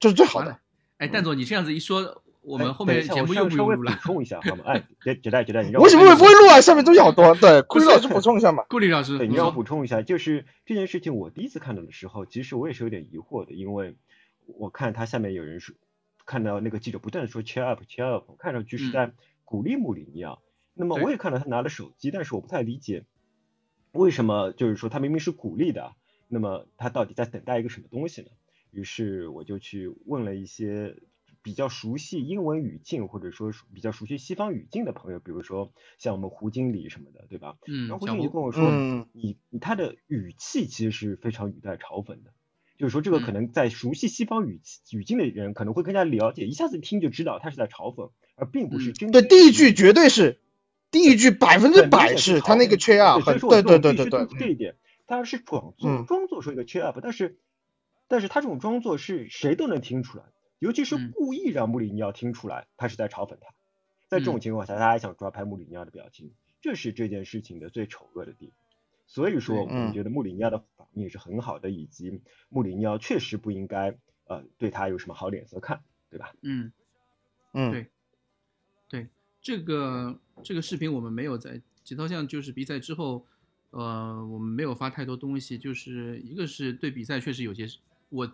[0.00, 0.56] 就是最好的。
[0.96, 3.98] 哎，蛋总，你这样子一说，我们哎后面节目稍微稍微补又不用录了。
[4.00, 4.64] 充一下好吗？
[4.66, 6.60] 哎，杰杰代杰代，你让我为什么会不会录啊？
[6.60, 7.34] 下面东西好多。
[7.34, 8.64] 对，顾里老师补充一下嘛。
[8.70, 13.96] 顾里老师， 对，你让我补充一下，就是这件事情，我第一次看到的时候，其实我也是有点疑惑的，因为
[14.46, 15.74] 我看他下面有人说，
[16.24, 19.12] 看到那个记者不断的说 cheer up cheer up，看上去是嗯在
[19.44, 20.42] 鼓励穆里尼奥。
[20.74, 23.04] 那么我也看到他拿了手机，但是我不太理解
[23.92, 25.94] 为什么，就是说他明明是鼓励的，
[26.28, 28.28] 那么他到底在等待一个什么东西呢？
[28.72, 30.96] 于是我就去问了一些
[31.42, 37.56] 比较熟悉英文语境或者说比较熟悉西方语境的朋友，比如说像我们胡经理什么的，对吧？
[37.68, 42.32] 嗯然后，胡经理就跟我说，嗯你你他的语气其实是非常语带嘲讽的，
[42.76, 43.34] 就是说这个可嗯。
[43.34, 50.40] 能在熟悉西方语气语境的人可能会更加了解，一下子听就知道他是在嘲讽，而并不是真对，心第一句绝对是，
[50.90, 56.04] 第一句百分之百是他那个缺啊，对对说对对对对这一点，他是装作嗯。
[56.06, 57.38] 装作说一个 cheer up，但是
[58.08, 60.24] 但是他这种装作是谁都能听出来，
[60.58, 61.12] 尤其是嗯。
[61.14, 63.54] 故意让穆里尼奥听出来他是在嘲讽他，
[64.08, 64.40] 在这种嗯。
[64.40, 68.63] 情况下，他还想抓拍穆里尼奥的表情，这是这件事情的最丑恶的地方。
[69.14, 69.92] 所以说，我们嗯。
[69.92, 76.34] 觉得穆里尼奥的反应是很好的，以及穆里尼奥确实不应该呃对他有什么好脸色看，对吧？
[76.42, 76.72] 嗯，
[77.52, 77.70] 嗯。
[77.70, 77.86] 对
[78.88, 79.08] 对，
[79.40, 83.24] 这个这个视频我们没有在节操项就是比赛之后，
[83.70, 87.68] 呃，我们没有发太多东西，就是一个是对比赛确实有些，
[88.08, 88.28] 我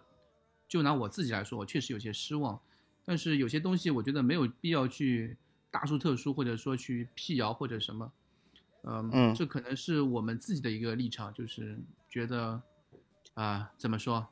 [0.66, 2.58] 就拿我自己来说，我确实有些失望，
[3.04, 5.36] 但是有些东西我觉得没有必要去
[5.70, 8.10] 大书特书，或者说去辟谣或者什么，
[8.84, 12.62] 嗯，嗯这可能是我们自己的一个立场，就是觉得
[13.34, 14.28] 啊、怎么说？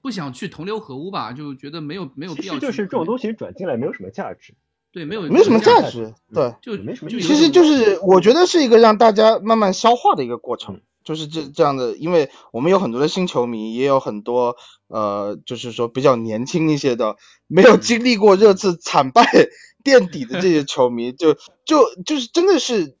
[0.00, 2.54] 不想去同流合污吧，就觉得没有没有必要。
[2.54, 4.54] 其实就是这种东西转进来没有什么价值，
[4.92, 6.54] 对，没有没什么价价值，对。
[6.62, 17.16] 就没什么其实就是我觉得是一个让大家慢慢消化的一个过程嗯，就是这这样的，因为我们有很多的新球迷，也有很多呃，就是说比较年轻一些的，
[17.48, 19.24] 没有经历过热刺惨败
[19.82, 22.96] 垫底的这些球迷，就就就是真的是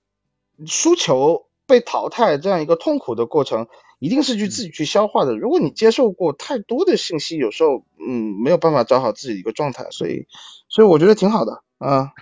[0.66, 3.68] 输球被淘汰这样一个痛苦的过程，
[3.98, 5.36] 一定是去自己去消化的。
[5.36, 10.26] 如果你接受过太多的信息，有时候嗯没有办法找好自己的一个状态，所以
[10.68, 12.12] 所以我觉得挺好的啊。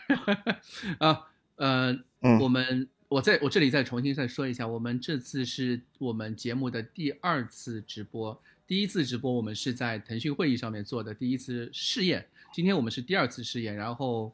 [0.99, 2.41] 啊呃嗯。
[2.41, 14.33] 我们我在我这里再重新再说一下，我们这次是我们节目的第二次直播，第一次直播我们是在腾讯会议上面做的第一次试验，今天我们是第二次试验，然后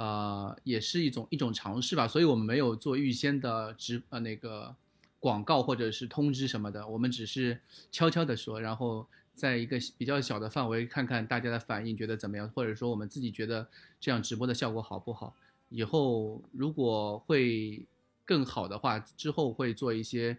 [0.00, 4.74] 呃也是一种一种尝试吧，所以我们没有做预先的直呃那个
[5.18, 7.60] 广告或者是通知什么的，我们只是
[7.92, 13.68] 悄悄的说，然后在一个比较小的范围看看大家的反应，觉得怎么样，或者说我们自己觉得
[14.00, 15.34] 这样直播的效果好不好。
[15.68, 17.84] 以后如果会
[18.24, 20.36] 更好的话，之后会做一些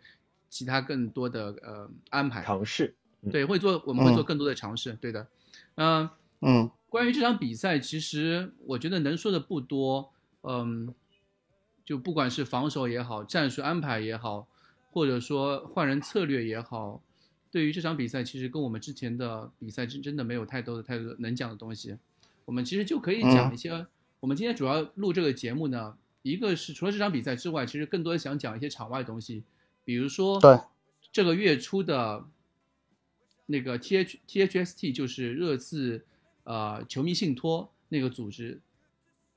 [0.49, 2.43] 其他更多的呃安排。
[2.43, 2.95] 尝试。
[3.21, 4.93] 嗯对，会做我们会做嗯更多的尝试。
[4.93, 5.27] 对的，
[5.75, 6.09] 嗯、
[6.41, 10.11] 嗯关于这场比赛，其实我觉得能说的不多。
[10.41, 10.93] 嗯，
[11.85, 14.45] 就不管是防守也好，战术安排也好，
[14.91, 17.01] 或者说换人策略也好，
[17.49, 21.95] 对于这场比赛，其实跟我们之前的比赛真真的没有太多的太多能讲的东西。
[22.43, 23.87] 我们其实就可以讲一些。
[24.19, 29.45] 我们今天主要录这个节目呢，一个是除了这场比赛之外，其实更多想讲一些场外的东西，
[29.85, 30.59] 比如说对
[31.13, 32.25] 这个月初的
[33.45, 36.03] 那个 T H T H S T 就是热刺
[36.43, 38.59] 呃球迷信托那个组织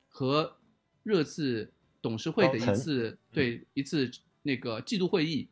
[0.08, 0.56] 和
[1.02, 4.10] 热刺董事会的一次对一次
[4.42, 5.48] 那个季度会议，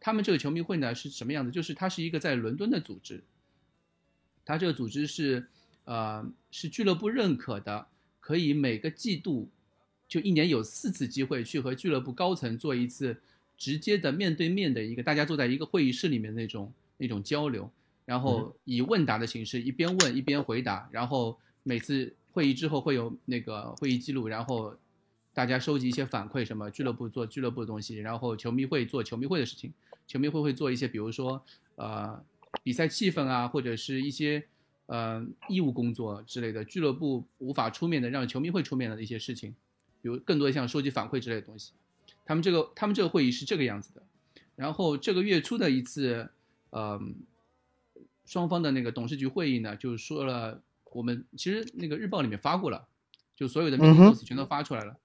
[0.00, 1.50] 他们这个球迷会呢是什么样子？
[1.50, 3.22] 就是它是一个在伦敦的组织，
[4.44, 5.46] 它这个组织是
[5.84, 7.86] 呃是俱乐部认可的，
[8.20, 9.48] 可以每个季度
[10.08, 13.16] 就一年有四次机会去和俱乐部高层做一次
[13.56, 17.70] 直接的面对面的一个大家坐在一个会议室里面那种那种交流，
[18.12, 24.76] 然后以问答的形式一边问一边回答，然后每次会议之后会有那个会议记录，然后
[25.32, 29.72] 大家收集一些反馈，什么俱乐部做俱乐部的东西，然后球迷会做球迷会的事情，
[30.06, 31.42] 球迷会会做一些比如说
[31.76, 32.22] 呃
[32.62, 34.44] 比赛气氛啊，或者是一些
[34.84, 39.54] 呃义务工作之类的，俱乐部无法出面的让球迷会出面的一些事情，
[40.02, 41.72] 比如更多像收集反馈之类的东西。
[42.26, 44.02] 他们这个他们这个会议是这个样子的，
[44.54, 46.28] 然后这个月初的一次，
[46.68, 47.00] 呃，
[48.24, 52.86] 双方的那个董事局会议呢，就是说了，我们其实那个日报里面发过了，
[53.34, 54.96] 就所有的 meeting 嗯哼 notes 全都发出来了，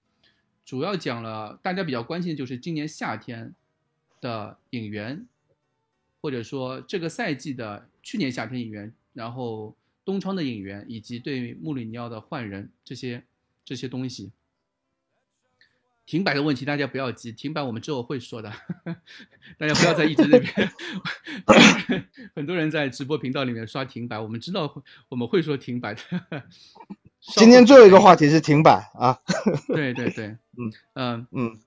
[0.65, 3.53] 主要讲了大家比较关心的就是今年夏天
[4.21, 5.25] 的引援，
[6.21, 9.75] 或者说这个赛季的去年夏天引援，然后
[10.06, 13.23] 东窗的引援，以及对穆里尼奥的换人这些
[13.65, 14.32] 这些东西。
[16.08, 18.50] 停摆的问题大家不要急，停摆我们之后会说的，
[19.60, 20.72] 大家不要在一直那边。
[22.34, 26.02] 很多人在直播频道里面刷停摆，我们知道我们会说停摆的。
[27.20, 29.20] 今天最后一个话题是停摆啊，
[29.67, 31.60] 对 对对，嗯嗯嗯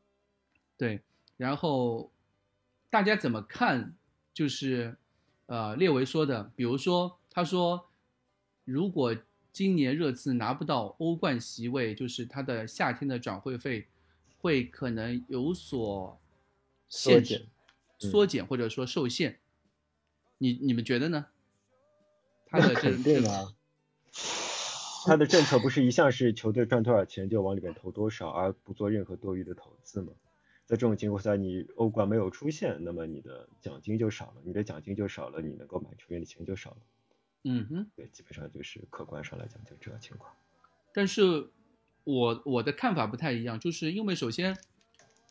[0.78, 1.02] 对，
[1.36, 2.10] 然后
[2.88, 3.94] 大家怎么看？
[4.32, 4.96] 就是
[5.46, 7.90] 呃，列维说的，比如说他说，
[8.64, 9.14] 如果
[9.52, 13.86] 今年热刺拿不到欧冠席位，就是他的夏天的转会费
[14.40, 16.20] 会可能有所
[16.88, 17.48] 限制、
[17.98, 19.38] 缩减或者说受限。
[20.38, 21.26] 你你们觉得呢？
[22.46, 23.54] 他 的这肯定啊。
[25.04, 30.12] 他的政策不是一向是球队赚多少钱就往里面投多少，而不做任何多余的投资吗？
[30.66, 36.76] 在这种情况下，你欧冠没有出现，那么你的奖金就少了，你的奖金就少了，你能够买球员的钱就少了。
[37.44, 37.90] 嗯哼。
[37.96, 40.32] 对，基本上就是客观上来讲就这个情况。
[40.92, 41.50] 但是
[42.04, 44.56] 我我的看法不太一样，就是因为首先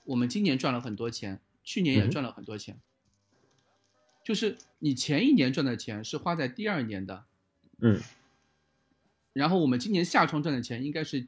[0.05, 2.79] 我们今年赚了很多钱，去年也赚了很多钱，
[4.23, 7.25] 就是你前一年赚的钱是花在第二年的，
[7.79, 8.01] 嗯，
[9.33, 11.27] 然后我们今年夏窗赚的钱应该是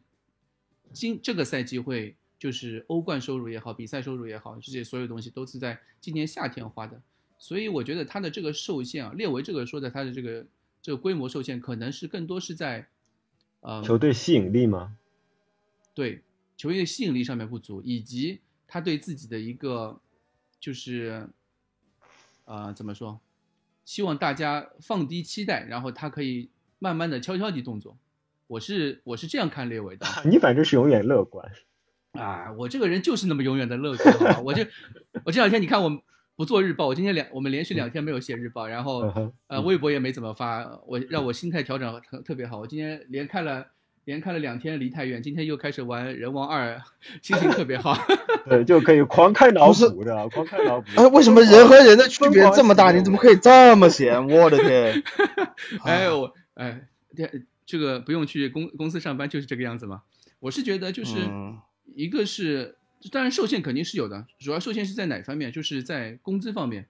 [0.93, 7.01] 今这个赛季会就是欧冠收入也好，比赛收入也好，这些所有东西都是在今年夏天花的，
[7.37, 10.45] 所以我觉得它的这个受限啊，列维这个说的它的这个
[10.81, 12.87] 这个规模受限，可能是更多是在
[13.61, 14.97] 呃球队吸引力吗？
[15.93, 16.23] 对
[16.57, 19.99] 球员的吸引力上面不足，以及他对自己的一个
[20.59, 21.27] 就是
[22.45, 23.19] 呃怎么说，
[23.83, 26.49] 希望大家放低期待，然后他可以
[26.79, 27.97] 慢慢的悄悄地动作。
[28.47, 31.49] 我是我是这样看列维的 你反正是永远乐观。
[32.11, 34.39] 啊，我这个人就是那么永远的乐观，好吧？
[34.41, 34.67] 我这
[35.23, 36.03] 我这两天你看我
[36.35, 42.59] 不做日报，我今天两我们连续两天没有写日报，然后呃，微博也没怎么发，我让我心态调整特特别好。
[42.59, 43.65] 我今天连看了
[44.05, 46.75] 连看了两天《离太远》，今天又开始玩《人王二》，
[47.21, 47.95] 心情特别好。
[48.49, 50.87] 对，就可以狂开脑补的，狂开脑补。
[50.95, 52.91] 哎，为什么人和人的区别这么大？
[52.91, 54.27] 你怎么可以这么闲？
[54.27, 55.03] 我的天！
[55.85, 57.29] 哎，我哎，这
[57.65, 60.01] 这个不用去公公司上班就是这个样子嘛。
[60.39, 61.59] 我是觉得就是嗯
[61.93, 62.75] 一个是，
[63.11, 65.51] 当然受限肯定是有的，主要受限是在哪方面？
[65.51, 66.87] 就是在工资方面。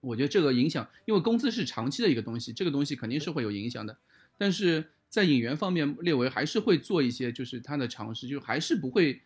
[0.00, 3.96] 我觉得这个影响，因为工资是长期的一个东西，这个东西肯定是会有影响的。
[4.38, 9.20] 但是在引援方面，列维还是会做一些，就是他的尝试，就还是不会，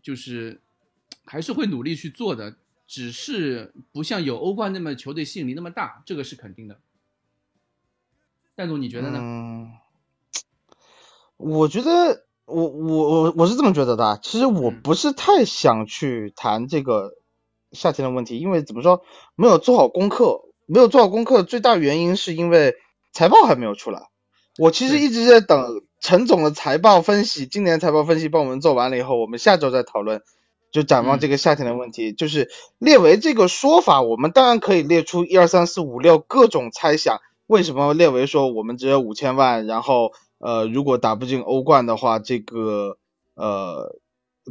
[0.00, 0.62] 就是
[1.26, 6.80] 还是会努力去做的，只是不像有欧冠那么球队吸引力那么大，这个是肯定的。
[8.54, 9.18] 戴总，你觉得呢？
[9.20, 9.72] 嗯，
[11.36, 14.18] 我觉得我我我我是这么觉得的。
[14.22, 17.12] 其实我嗯不是太想去谈这个
[17.72, 22.74] 夏天的问题，因为怎么说，没有做好功课，没有做好功课，最大原因是因为
[23.12, 24.08] 财报还没有出来。
[24.58, 30.22] 我其实一直在等陈总的财报分析，今年财报分析帮我们做完了以后，我们下周再讨论，
[30.72, 32.12] 就展望嗯这个夏天的问题。
[32.12, 37.20] 就是列为这个说法，我们当然可以列出一二三四五六各种猜想。
[37.46, 42.98] 为什么列为说我们只有五千万，然后呃，如果打不进欧冠的话，这个
[43.34, 43.96] 呃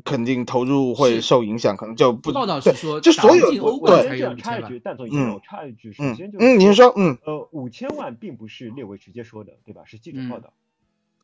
[0.04, 5.34] 肯定投入会受影响，可能就不报道是说就所有打不进欧我冠才我先这样有五千万插一句，蛋总，嗯。
[5.34, 6.16] 我插一句，首嗯。
[6.16, 7.18] 先就是嗯，您说嗯。
[7.24, 9.84] 呃，五千万并不是列维直接说的，对吧？
[9.86, 10.54] 是记者嗯报道。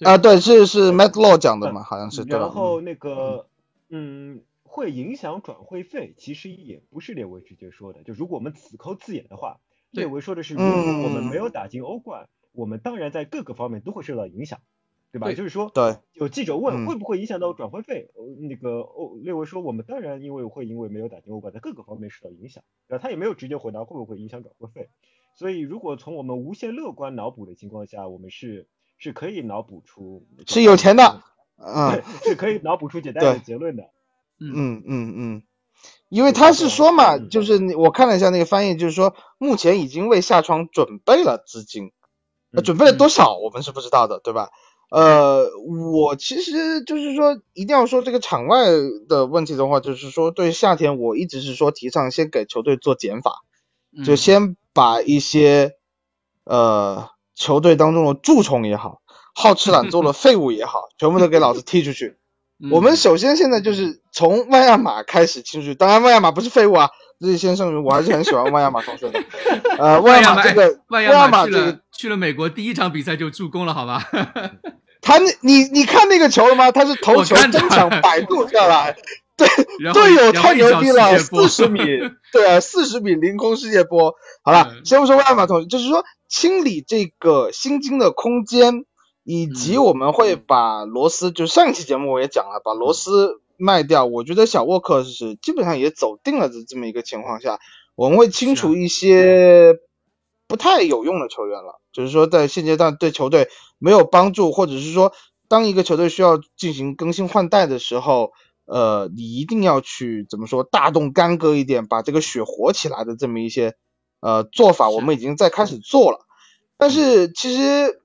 [0.01, 2.39] 啊，对，是是 Matt Law 讲的嘛，好像是对？
[2.39, 3.45] 然后那个，
[3.89, 8.01] 嗯，会影响转会费，其实也不是列维直接说的。
[8.03, 9.59] 就如果我们死抠字眼的话，
[9.91, 14.59] 列维说的是，如果我们嗯没有打进欧冠，我们当然在各个方面都会受到影响，
[15.11, 15.27] 对吧？
[15.27, 24.89] 对就是说，对，有记者问嗯会不会影响到转会费，呃那个欧列维说我们当然因为会因为没有打进欧冠，在各个方面受到影响，然后他也没有直接回答会不会影响转会费。
[25.37, 31.21] 所以如果从我们无限乐观脑补的情况下，我们是是可以脑补出是有钱的，
[31.57, 33.83] 嗯，是可以脑补出简单的结论的。
[34.39, 35.43] 嗯嗯嗯嗯，
[36.09, 41.91] 因为他是说嘛，嗯就是我看了一下那个翻译，就是说目前已经为下窗准备了资金，
[42.63, 44.49] 准备了多少我们是不知道的，对吧？
[44.91, 45.49] 呃，
[45.93, 48.65] 我其实就是说，一定要说这个场外
[49.07, 53.43] 的问题的话，就是说对夏天我一直是说提倡先给球队做减法，
[53.97, 55.75] 嗯就先把一些
[56.43, 59.01] 呃球队当中的蛀虫也好，
[59.33, 62.17] 好吃懒做的废物也好，全部都给老子踢出去。
[62.59, 69.23] 嗯我们首先现在就是从万亚马开始踢出去，当然万亚马不是废物啊，这先声明，我还是很喜欢万亚马同学的。
[69.79, 74.01] 呃，万亚马这个万亚马这个，去了美国第一场比赛就助攻了，好吧？
[75.01, 76.71] 他那你你看那个球了吗？
[76.71, 78.97] 他是头球我看到中场摆渡下来，
[79.37, 81.79] 对队友太牛逼了，四十米，
[82.31, 84.15] 对啊，四十米凌空世界波。
[84.41, 88.85] 好了，嗯先不说万马同学，就是说清理这个薪金的空间，
[89.23, 94.05] 以及嗯我们会把罗斯，就上一期节目我也讲了，把罗斯卖掉。
[94.05, 97.59] 我觉得小沃克是基本上也走定了的这么一个情况下，
[97.93, 99.75] 我们会清除一些
[100.47, 103.49] 不太有用的球员了，就是说在现阶段对球队
[103.79, 105.13] 没有帮助，或者是说
[105.47, 108.31] 当一个球队需要进行更新换代的时候。
[108.65, 113.73] 呃，你一定要去怎么说，大动干戈一点，把这个血活起来的这么一些
[114.21, 116.19] 呃做法，我们已经在开始做了。
[116.77, 117.99] 但是其实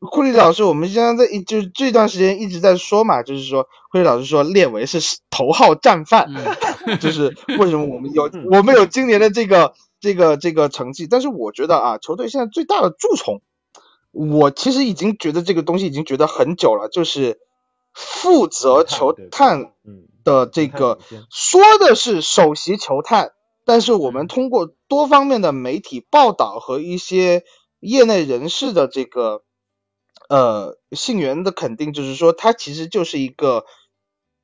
[0.00, 4.98] 库里老师，我们现在在一就是这段时间一直在说嘛，就是说库里老师说列维是
[5.30, 6.26] 头号战犯，
[6.84, 13.40] 嗯 就是为什么我们有嗯我们有今年的这个这个这个成绩，但是我觉得啊，球队现在最大的蛀虫，
[14.10, 17.38] 我其实已经觉得这个东西已经觉得很久了，就是
[17.94, 20.98] 负责球探嗯的这个
[21.30, 23.30] 说的是首席球探，
[23.64, 24.28] 但是我们嗯。
[24.28, 27.44] 通过多方面的媒体报道和一些
[27.78, 29.44] 业内人士的这个
[30.28, 33.66] 呃信源的肯定，就是说他其实就是一个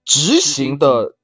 [0.04, 1.14] 执行的对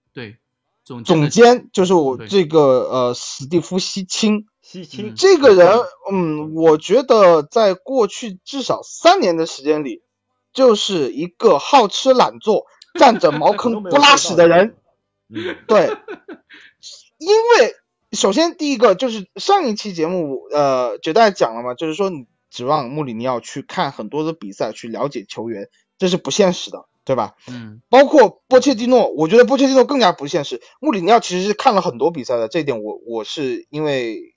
[0.85, 5.81] 总总监，就是我这个呃史蒂夫西钦西青嗯这个人，
[6.13, 10.03] 嗯，我觉得在过去至少三年的时间里，
[10.53, 12.67] 就是一个好吃懒做、
[12.99, 14.77] 占着茅坑 不拉屎的人。。
[15.31, 15.87] 嗯，对，
[17.17, 17.75] 因为
[18.13, 27.35] 首先第一个就是上一期节目，呃，绝代讲了嘛，就是说你指望穆里尼奥去看很多的比赛，去了解球员，这是不现实的，对吧？
[27.49, 30.61] 嗯包括波切蒂诺，我觉得波切蒂诺更加不现实。
[30.81, 34.35] 穆里尼奥其实是看了很多比赛的，这一点我我是因为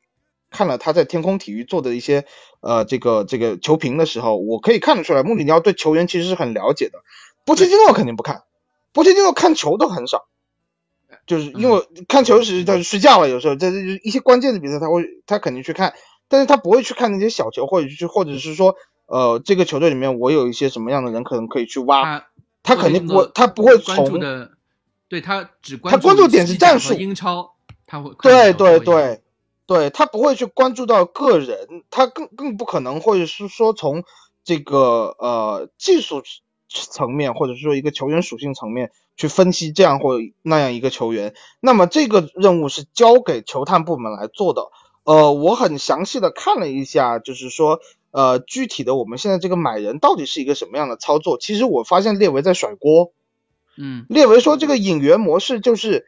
[0.49, 2.25] 看了他在天空体育做的一些
[2.61, 6.99] 呃这个这个球评的时候，我可以看得出来，穆里尼奥对球员其实是很了解的。
[7.45, 8.43] 波切蒂诺肯定不看，
[8.93, 10.27] 波切蒂诺看球都很少，
[11.25, 15.93] 就是因为看球时他就睡觉了，有时候这这就是一些关键的比赛他会他肯定去看，
[16.27, 22.25] 但是他不会去看那些小球，或者是或者是说呃这个球队里面我有一些什么样的人可能可以去挖。
[22.67, 24.51] 他他肯定不会，他不会关注从的，
[25.07, 27.55] 对他只关他关注点是战术英超，
[27.85, 29.21] 他会看对对对
[29.65, 34.03] 对，他不会去关注到个人，他更更不可能会是说从
[34.43, 36.21] 这个呃技术
[36.69, 41.33] 层面，或者说一个球员属性层面去分析这样或那样一个球员。
[41.61, 44.63] 那么这个任务是交给球探部门来做的。
[45.05, 47.79] 呃，我很详细的看了一下，就是说，
[48.11, 51.37] 呃，具体的我们现在这个买人到底是一个什么样的操作？
[51.37, 53.11] 其实我发现列维在甩锅。
[53.79, 56.07] 嗯列维说，这个引援模式就是，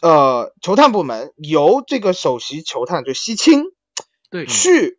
[0.00, 3.64] 呃，球探部门由这个首席球探就西青
[4.30, 4.98] 对，去，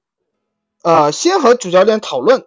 [0.83, 2.45] 呃，先和主教练讨论，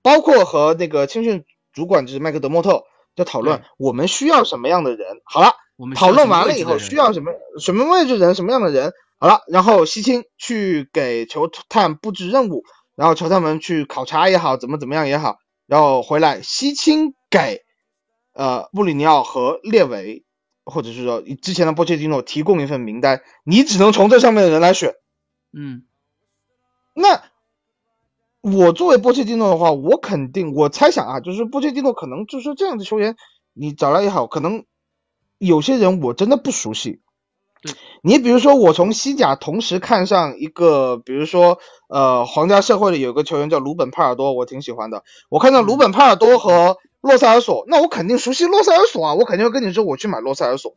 [0.00, 5.20] 包括和那个青训主管就是麦克德莫特就讨论我们需要什么样的人。
[5.24, 12.64] 好了，我们讨论完了以后需要什么什么位置人什么样的人，好了，然后西青去给球探布置任务，
[12.96, 15.36] 然后球探们去考察也好，怎么怎么样也好，
[15.66, 17.62] 然后回来西青给
[18.32, 20.24] 呃布里尼奥和列维，
[20.64, 24.94] 或者是说之前的波切蒂诺提供一份名单，你只能从这上面的人来选。
[25.52, 25.84] 嗯
[26.94, 27.22] 那
[28.40, 33.16] 我作为波切蒂诺的话，我肯定，我猜想啊，就是波切蒂诺可能就是说这样的球员，
[33.52, 34.64] 你找来也好，可能
[35.38, 37.05] 有些人我真的不熟悉对。
[38.02, 41.58] 你比如说，我从西甲同时看上一个，比如说，
[41.88, 45.02] 呃，皇家社会里有个球员叫鲁本帕尔多，我挺喜欢的。
[45.28, 50.74] 我看到鲁本帕尔多和洛塞尔索，那我肯定熟悉洛塞尔索啊，我肯定会跟你说我去买洛塞尔索。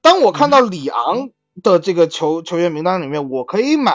[0.00, 1.30] 当我看到里昂
[1.62, 3.94] 的这个球球员名单里面，我可以买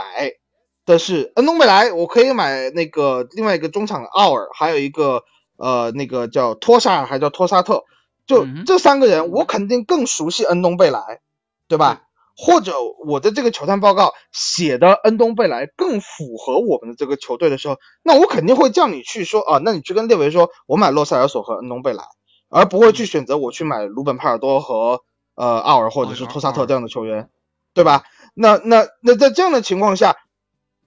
[0.85, 5.23] 的是恩东贝莱，我可以买那个另外一个中场奥尔，还有一个
[5.57, 7.83] 呃那个叫托沙尔，还叫托沙特，
[8.25, 11.19] 就这三个人，我肯定更熟悉恩东贝莱，
[11.67, 12.03] 对吧？
[12.37, 12.73] 或者
[13.07, 22.03] 我的这个球探报告写的恩东贝莱更符合我们的这个球队的时候，那我肯定会叫你去说啊，那你去跟列维说，我买洛塞尔索和恩东贝莱，
[22.47, 25.01] 而不会去选择我去买鲁本帕尔多和
[25.35, 27.29] 呃奥尔或者是托萨特这样的球员，
[27.73, 28.03] 对吧？
[28.35, 30.15] 那那那在这样的情况下，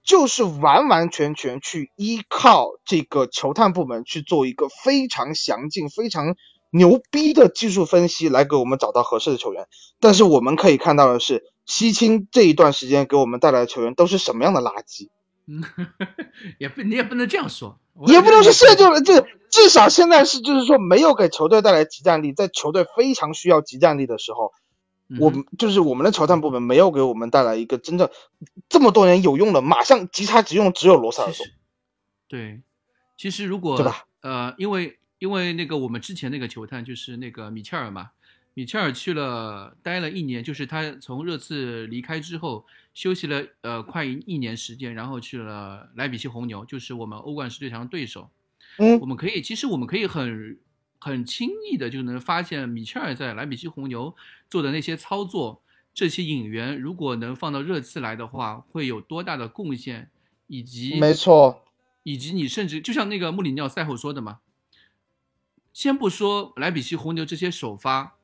[0.05, 6.35] 就是完完全全去依靠这个球探部门去做一个非常详尽、非常
[6.71, 9.67] 牛逼的技术分析，来给我们找到合适的球员。
[9.99, 15.09] 但是我们可以看到的是，西青这一段时间给我们带来的球员都是什么样的垃圾？
[15.47, 15.63] 嗯，
[16.59, 24.53] 也不你也不能这样说，也不能说现在就就是这，至少现在是就是说没有给球队带来集战力，在球队非常需要集战力的时候，
[25.09, 28.09] 嗯我们就是我们的球探部门没有给我们带来一个真正
[28.69, 31.45] 这么多年有用的，马上即插即用，只有罗塞尔索，
[32.29, 32.61] 对，
[33.17, 38.09] 其实如果对吧呃，因为因为那个我们之前那个球探就是那个米切尔嘛，
[38.55, 42.65] 米切尔去了待了一年，就是他从热刺离开之后
[42.95, 48.31] 休息了呃快一一年时间，然后去了莱比锡红牛，就是我们欧冠十六强的对手。
[48.79, 50.57] 嗯我们可以，其实我们可以很
[50.97, 54.15] 很轻易的就能发现，米切尔在莱比锡红牛
[54.49, 55.61] 做的那些操作，
[55.93, 60.09] 这些引援如果能放到热刺来的话，会有多大的贡献，
[60.47, 61.61] 以及没错，
[62.01, 64.39] 以及你甚至就像那个穆里尼奥赛后说的嘛，
[65.73, 68.17] 先不说莱比锡红牛这些首发，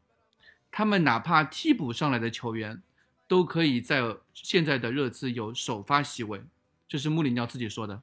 [0.69, 2.81] 他们哪怕替补上来的球员，
[3.27, 6.43] 都可以在现在的热刺有首发席位，
[6.87, 8.01] 这是穆里尼奥自己说的。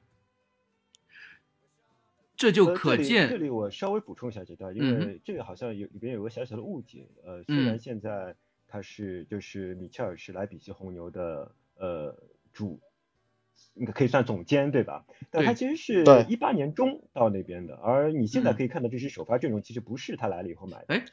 [2.35, 7.07] 这就呃这里可见，这里我稍微补充一下这段，因为这个好像有里边有个小小的误解。
[7.23, 8.35] 呃，虽然嗯现在
[8.67, 12.13] 他是就是米切尔是莱比锡红牛的呃
[12.51, 12.77] 主，
[13.75, 15.03] 应该可以算总监对吧？
[15.31, 20.85] 但他其实是对一八年中到那边的，而你现在嗯可以看到这支首发阵容其实不是他来了以后买的。
[20.87, 21.03] 哎，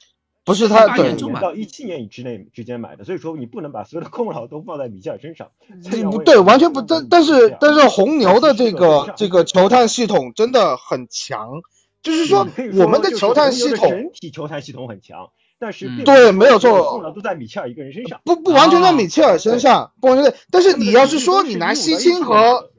[0.45, 5.51] 不是他18对年中到一七年之内之间买的，所以说你不能把所有的功劳都放在米切尔身上。
[5.83, 11.63] 这不对，完全不，但但是但是红牛的这个这个球探系统真的很强，
[12.03, 15.31] 就是说我们的球探系统整体球探系统很强，
[15.63, 16.91] 但是对没有错。
[16.91, 18.21] 功劳都在米切尔一个人身上。
[18.25, 22.71] 不不完全在哦米切尔身上，不完全在，但是你要是说你拿西青和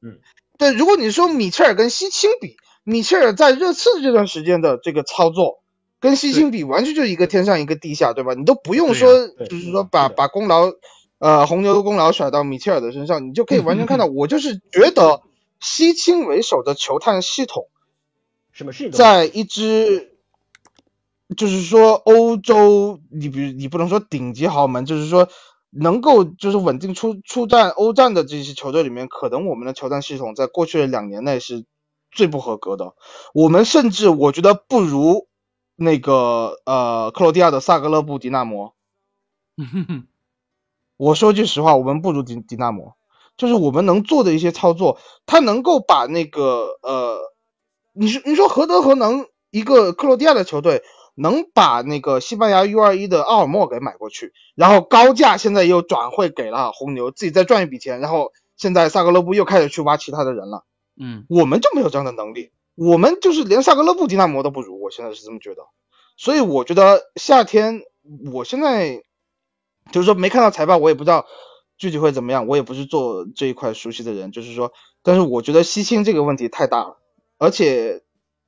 [0.00, 0.18] 嗯。
[0.56, 5.62] 对，如果你说米切尔跟西青比，米切尔在热刺这段时间的这个操作，
[6.00, 8.32] 跟西青比，完全就是一个天上一个地下，对吧？
[8.32, 10.72] 你都不用说，就是说把把功劳，
[11.18, 15.22] 呃，红牛的功劳甩到米切尔的身上，你就可以完全看到， 我就是觉得
[15.60, 17.68] 西青为首的球探系统，
[18.52, 20.09] 什么事情在一支，
[21.36, 25.28] 就是说欧洲，你比如你不能说顶级豪门，就是说
[25.70, 31.64] 能够就是稳定出出战欧战的这些球队里面，可能我们的球探系统在过去的两年内是
[32.10, 32.94] 最不合格的。
[33.32, 35.28] 我们甚至我觉得不如
[35.76, 38.74] 那个呃克罗地亚的萨格勒布迪纳摩。
[40.96, 42.96] 我说句实话，我们不如迪迪纳摩，
[43.36, 47.18] 就是我们能做的一些操作，他能够把那个呃，
[47.92, 50.82] 你说你说何德何能，一个克罗地亚的球队
[51.14, 60.64] 能把那个西班牙 U 二一的奥尔莫给买过去，然后高价现在又转会给了红牛，自己再赚一笔钱，然后现在萨格勒布又开始去挖其他的人了，
[61.00, 65.62] 嗯，我们就没有这样的能力，我们就是连萨格勒布迪纳摩都不如，我现在是这么觉得，
[66.16, 67.82] 所以我觉得夏天
[68.32, 69.02] 我现在
[69.92, 71.26] 就是说没看到财报，我也不知道
[71.76, 76.98] 具体会怎么样，我也不是做这一块熟悉的人，就是说，但是我觉得西青这个问题太大了，
[77.38, 78.02] 而且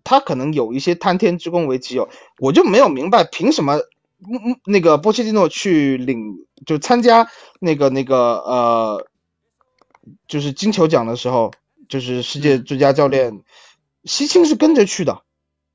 [0.04, 7.28] 他可能有一些贪天之功为己有，我就没有明白凭什么，嗯嗯，那个波切蒂诺去领就参加
[7.60, 9.06] 那个那个呃，
[10.28, 11.52] 就是金球奖的时候，
[11.88, 13.42] 就是世界最佳教练，
[14.04, 15.22] 西青是跟着去的。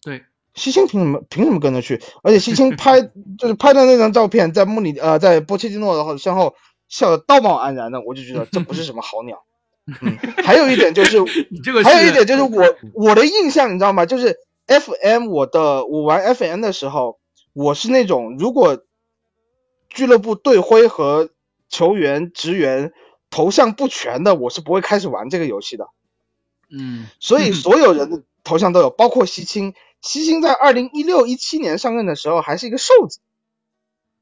[0.01, 0.23] 对，
[0.53, 2.01] 西青凭什么凭什么跟着去？
[2.23, 3.01] 而且西青拍
[3.37, 6.55] 就是拍的那张照片，在穆里呃在波切蒂诺的身后
[6.87, 9.43] 笑得道貌岸然的，我就觉得这不是什么好鸟。
[10.01, 11.17] 嗯，还有一点就是，
[11.63, 14.05] 这个还有一点就是我我的印象你知道吗？
[14.05, 17.19] 就是 FM 我的我玩 FM 的时候，
[17.53, 18.83] 我是那种如果
[19.89, 21.29] 俱乐部队徽和
[21.69, 22.91] 球员职员
[23.29, 25.87] 头像不全的，我是不会开始玩这个游戏的。
[26.69, 29.73] 嗯所以所有人的头像都有，包括西青。
[29.99, 33.19] 西青在二零一六一七年上任的时候还是一个瘦子，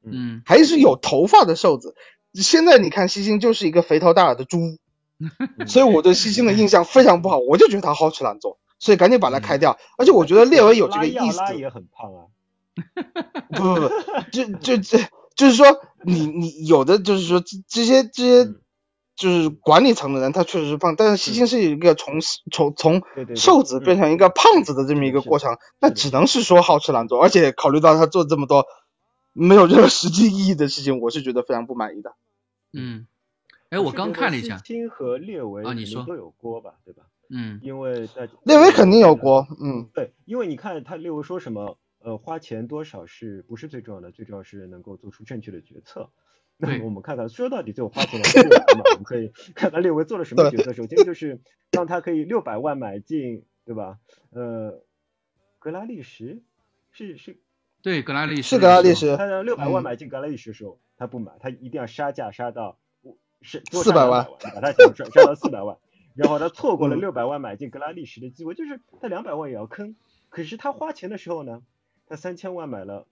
[0.04, 1.94] 嗯还是有头发的瘦子。
[2.32, 4.78] 现在你看西青就是一个肥头大耳的猪，
[5.66, 9.78] 所以我对西青的印象非常不好，我就觉得他好吃懒做，所以赶紧把他开掉。
[9.98, 12.26] 而且我觉得列维有这个意思，拉也很胖啊。
[13.50, 13.90] 不不不，
[14.32, 14.98] 就就这
[15.34, 15.66] 就是说
[16.04, 18.60] 你你有的就是说这这些这些嗯。
[19.16, 22.16] 就是管理层的人，他确实是胖，但是西青是一个从
[22.52, 23.00] 从从
[23.34, 28.66] 瘦子嗯变成一个胖子的这么一个过程，那只能是说好吃懒做，而且考虑到他做这么多
[29.32, 32.14] 没有任何实际意义的事情，我是觉得非常不满意的。
[32.74, 33.06] 嗯，
[33.76, 37.04] 哎，我刚看了一下西，青和列维啊你说都有锅吧，对吧？
[37.28, 44.10] 嗯因为在列维肯定有锅，嗯，对，因为你看他列维说什么，呃，花钱多少是不是最重要的？
[44.12, 46.08] 最重要是能够做出正确的决策。
[46.56, 50.72] 那么我们看看，说到底最后花钱的是列维嘛，我们可以 看看列维做了什么决策。
[50.72, 53.98] 首先就是让他可以六百万买进，对吧？
[54.30, 54.82] 呃，
[55.58, 56.40] 格拉利什
[56.92, 57.38] 是是
[57.82, 62.78] 对，格拉利什是格拉利什他让六百万嗯买进格拉利什的时候，他不买，他一定要杀价杀到
[63.46, 64.26] 是多400万。
[64.54, 65.78] 把他钱杀杀到四百万，
[66.14, 67.00] 然后他错过了嗯。
[67.00, 69.96] 六百万买进格拉利什的机会，就是他两百万也要坑。
[70.28, 71.62] 可是他花钱的时候呢，
[72.08, 73.06] 他三千万买了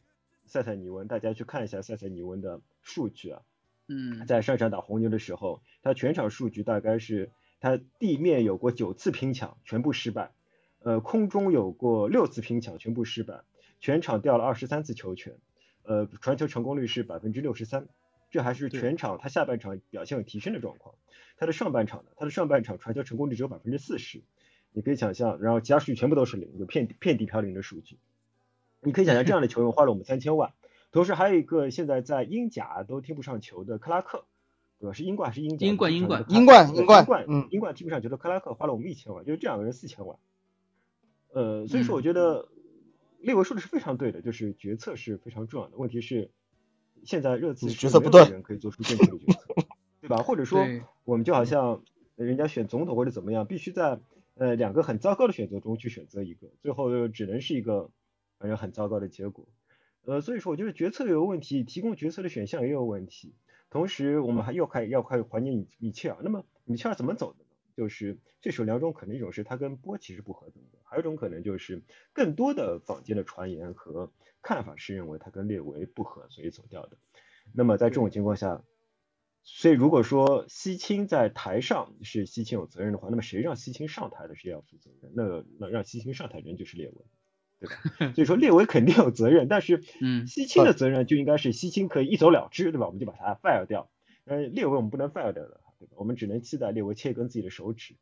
[0.47, 3.43] 塞塞尼翁，大家去看一下塞塞尼翁的数据啊，
[3.89, 4.27] 嗯。
[4.27, 7.31] 在上场打红牛的时候，他全场数据大概是
[7.61, 10.33] 他地面有过九次拼抢，全部失败，
[10.83, 13.41] 呃，空中有过六次拼抢，全部失败，
[13.81, 15.39] 全场掉了二十三次球权，
[15.85, 17.87] 呃，传球成功率是百分之六十三，
[18.35, 20.97] 这还是全场他下半场表现有提升的状况。
[21.37, 24.25] 他的上半场呢，他的上半场传球成功率只有百分之四十，
[24.73, 27.97] 你可以想象，然后其他数据全部都是零，就遍遍地飘零的数据。
[28.81, 30.53] 你可以想象这样的球员花了我们三千万，
[30.91, 34.25] 同时还有一个现在在英甲都踢不上球的克拉克，
[34.81, 34.93] 对吧？
[34.93, 35.65] 是英冠还是英甲？
[35.65, 40.19] 英冠英冠英冠英冠，嗯英冠踢不上球的克拉克花了我们一千万，就是这两个人四千万。
[41.33, 42.49] 呃，所以说嗯我觉得
[43.21, 45.77] 列维说的是非常对的，就是决策是非常重要的。
[45.77, 46.31] 问题是
[47.05, 49.55] 现在热刺你是决策不对人可以做出正确的决策，
[50.01, 50.17] 对吧？
[50.19, 50.67] 或者说
[51.05, 51.83] 我们就好像
[52.17, 54.01] 人家选总统或者怎么样，必须在
[54.35, 57.91] 呃两个很糟糕的选择中去选择一个，最后只能是一个
[58.39, 59.47] 反正很糟糕的结果。
[60.05, 63.35] 呃，所以说我觉得决策有问题，提供决策的选项也有问题。
[63.71, 66.19] 同时，我们还要开要开始怀念米米切尔。
[66.23, 67.44] 那么米切尔怎么走的呢？
[67.77, 70.55] 就是这时候两种可能，一种是他跟波奇是不合的，
[70.85, 74.13] 还有一种可能就是更多的坊间的传言和
[74.43, 76.97] 看法是认为他跟列维不合，所以走掉的。
[77.53, 78.63] 那么在这种情况下，
[79.43, 85.13] 所以如果说西青在台上是西青有责任的话，那么谁让西青上台的谁要负责任？
[85.15, 86.95] 那那让西青上台的人就是列维，
[87.61, 88.13] 对吧？
[88.15, 92.87] 所以说列维肯定有责任，但是嗯西青的责任就应该是西青可以一走了之，对吧？
[92.87, 93.91] 我们就把他 fire 掉。
[94.25, 95.97] 呃，列维我们不能 fire 掉的，对吧？
[95.99, 97.95] 我们只能期待列维切一根自己的手指，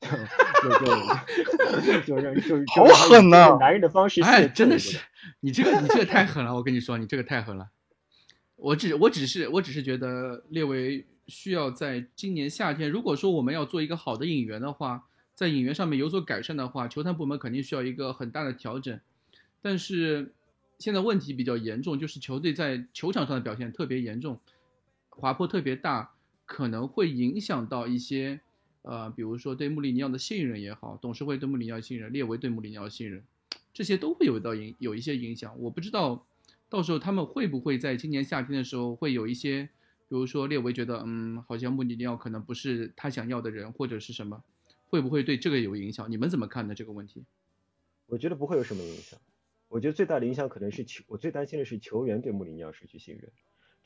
[0.00, 4.98] 就就就就让就就好狠呐这个男人的方式哎，真的是
[5.40, 7.70] 你这个你这个太狠了，我跟你说，你这个太狠了。
[8.56, 18.98] 我只我只是我只是觉得列维需要在今年夏天，如果说我们要做一个好的引援的话，在引援上面有所改善的话，球探部门肯定需要一个很大的调整。
[19.62, 20.32] 但是
[20.78, 24.40] 现在问题比较严重，就是球队在球场上的表现特别严重，
[25.10, 26.14] 滑坡特别大，
[26.48, 28.40] 可能会影响到一些
[28.80, 33.22] 呃，比如说对穆里尼奥的信任也好，董事会对穆里尼奥信任，列维对穆里尼奥信任，
[33.74, 35.54] 这些都会有到影有一些影响。
[35.60, 36.24] 我不知道
[36.70, 39.64] 到时候他们会不会在今年夏天的时候会有一些，
[40.08, 44.42] 比如说列维觉得嗯，好像穆里尼奥可能不是他想要的人，或者是什么，
[44.88, 46.10] 会不会对这个有影响？
[46.10, 46.74] 你们怎么看呢？
[46.74, 47.22] 这个问题？
[48.06, 49.20] 我觉得不会有什么影响。
[49.68, 53.30] 我觉得最大的影响可能是球，我最担心的是球员对穆里尼奥失去信任，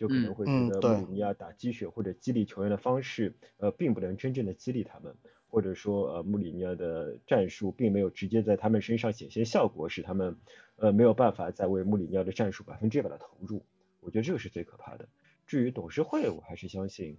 [0.03, 5.15] 就可能会觉得穆里尼奥打鸡血或者激励球员的方式，呃，并不能真正的激励他们，
[5.47, 10.37] 或者说呃穆里尼奥的战术并没有直接在他们身上显现效果，使他们
[10.75, 13.65] 呃没有办法再为穆里尼奥的战术百分之百的投入。
[14.01, 15.09] 我觉得这个是最可怕的。
[15.47, 17.17] 至于董事会，我还是相信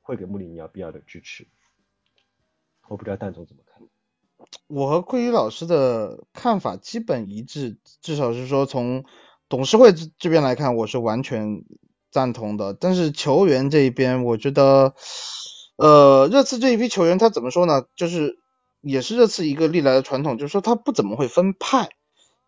[0.00, 1.46] 会给穆里尼奥必要的支持。
[2.88, 3.80] 我不知道蛋总怎么看。
[4.66, 9.04] 我和库里老师的看法基本一致，至少是说从
[9.48, 11.64] 董事会这这边来看，我是完全
[12.14, 12.72] 赞同的。
[12.72, 14.94] 但是球员这一边，我觉得，
[15.74, 17.82] 呃，热刺这一批球员他怎么说呢？
[17.96, 18.38] 就是
[18.80, 21.88] 也是热刺一个历来的传统，就是说他不怎么会分派，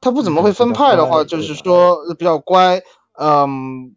[0.00, 2.82] 他不怎么会分派的话，就是说比较乖，
[3.18, 3.96] 嗯，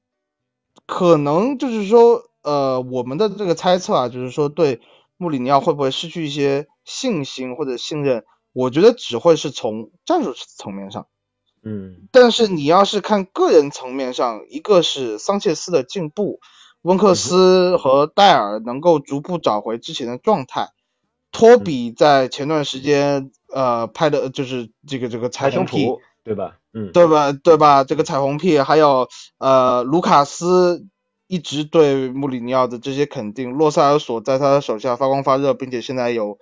[0.87, 4.81] 可能就是说，呃，我们的这个猜测啊，就是说对
[5.17, 8.25] 穆里尼奥会不会失去一些信心或者信任？
[8.51, 11.05] 我觉得只会是从战术层面上，
[11.63, 16.39] 嗯，但是你要是看个人层面上，一个是桑切斯的进步，
[16.81, 20.69] 温克斯和戴尔能够逐步找回之前的状态，
[21.31, 25.87] 托比在前段时间呃拍的就是这个这个彩虹屁，
[26.23, 26.57] 对吧？
[26.73, 27.31] 嗯，对吧？
[27.31, 27.83] 对吧？
[27.83, 29.07] 这个彩虹屁，还有
[29.37, 30.85] 呃卢卡斯
[31.27, 36.37] 一直对穆里尼奥的这些肯定，洛塞尔索在他的手下发光发热，并且现在有。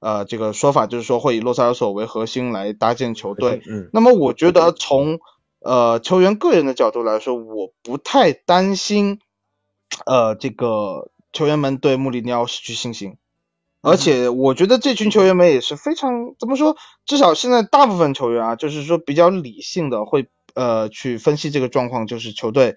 [0.00, 3.60] 呃，这个说法就是说会以洛塞尔索为核心来搭建球队。
[3.68, 5.20] 嗯，那么我觉得从
[5.60, 9.18] 呃球员个人的角度来说，我不太担心
[10.06, 13.18] 呃这个球员们对穆里尼奥失去信心，
[13.82, 22.76] 而且我觉得这群球员们也是非常怎么说，至少现在大部分球员啊，就是说比较理性的会呃去分析这个状况，就是球队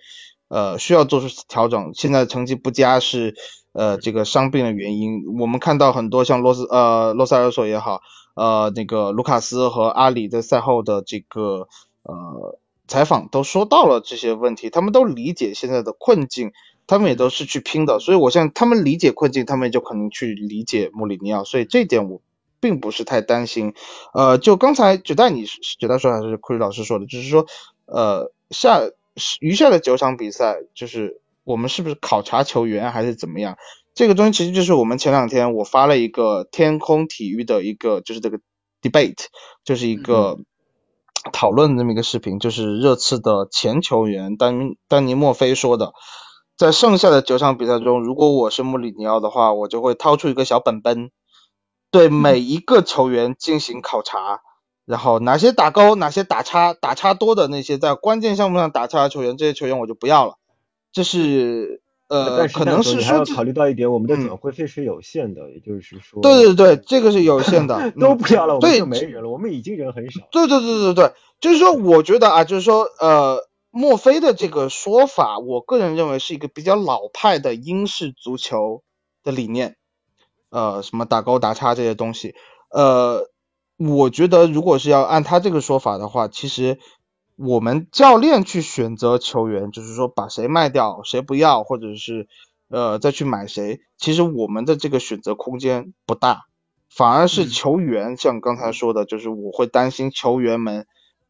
[0.50, 3.34] 呃需要做出调整，现在成绩不佳是。
[3.74, 8.02] 呃，这个伤病的原因，我们看到很多像洛斯呃洛塞尔索也好，
[8.36, 11.68] 呃那个卢卡斯和阿里在赛后的这个
[12.04, 16.52] 呃采访都说到了这些问题，他们都理解现在的困境，
[16.86, 22.22] 他们也都是去拼的，所以我想他们理解困境，他们就可能去理解穆里尼奥，所以这点我
[22.60, 23.74] 并不是太担心。
[24.14, 25.46] 呃，就刚才九代你
[25.80, 27.48] 九代说还是库里老师说的，就是说
[27.88, 28.82] 呃下
[29.40, 31.23] 余下的九场比赛就是。
[31.44, 33.58] 我们是不是考察球员还是怎么样？
[33.94, 38.40] 这个东西其实就是我们前两天我发了一个天空体育的一个就是这个
[38.82, 39.26] debate，
[39.64, 40.40] 就是一个
[41.32, 45.94] 讨论这么一个视频，就是热刺的前球员丹丹尼莫菲说的，
[46.58, 51.12] 在剩下的九场比赛中，如果我是穆里尼奥的话，我就会掏出一个小本本，
[51.92, 54.42] 对每一个球员进行考察，
[54.86, 60.40] 然后哪些打勾，哪些打叉，打叉多的那些在关键项目上打叉的球员，这些球员我就不要了。
[60.94, 70.22] 这是呃，可能是说考虑到一点，我们的转会费是有限的，也就是说，对对对，这个是有限的， 都不要了，我们就没人了，我们已经人很少。
[70.32, 78.84] 对对对对对，就是说，我觉得啊，就是说，呃，墨菲的这个说法，我个人认为是一个比较老派的英式足球
[79.24, 79.76] 的理念，
[80.52, 82.36] 呃，什么打勾打叉这些东西，
[82.70, 83.32] 呃，
[83.78, 86.78] 我觉得如果是要按他这个说法的话，其实。
[87.36, 92.28] 我们教练去选择球员，就是说把谁卖掉，谁不要，或者是
[92.70, 93.82] 呃再去买谁。
[93.98, 96.46] 其实我们的这个选择空间不大，
[96.90, 100.86] 反而是球员，像刚才说的，就是我会担心球员们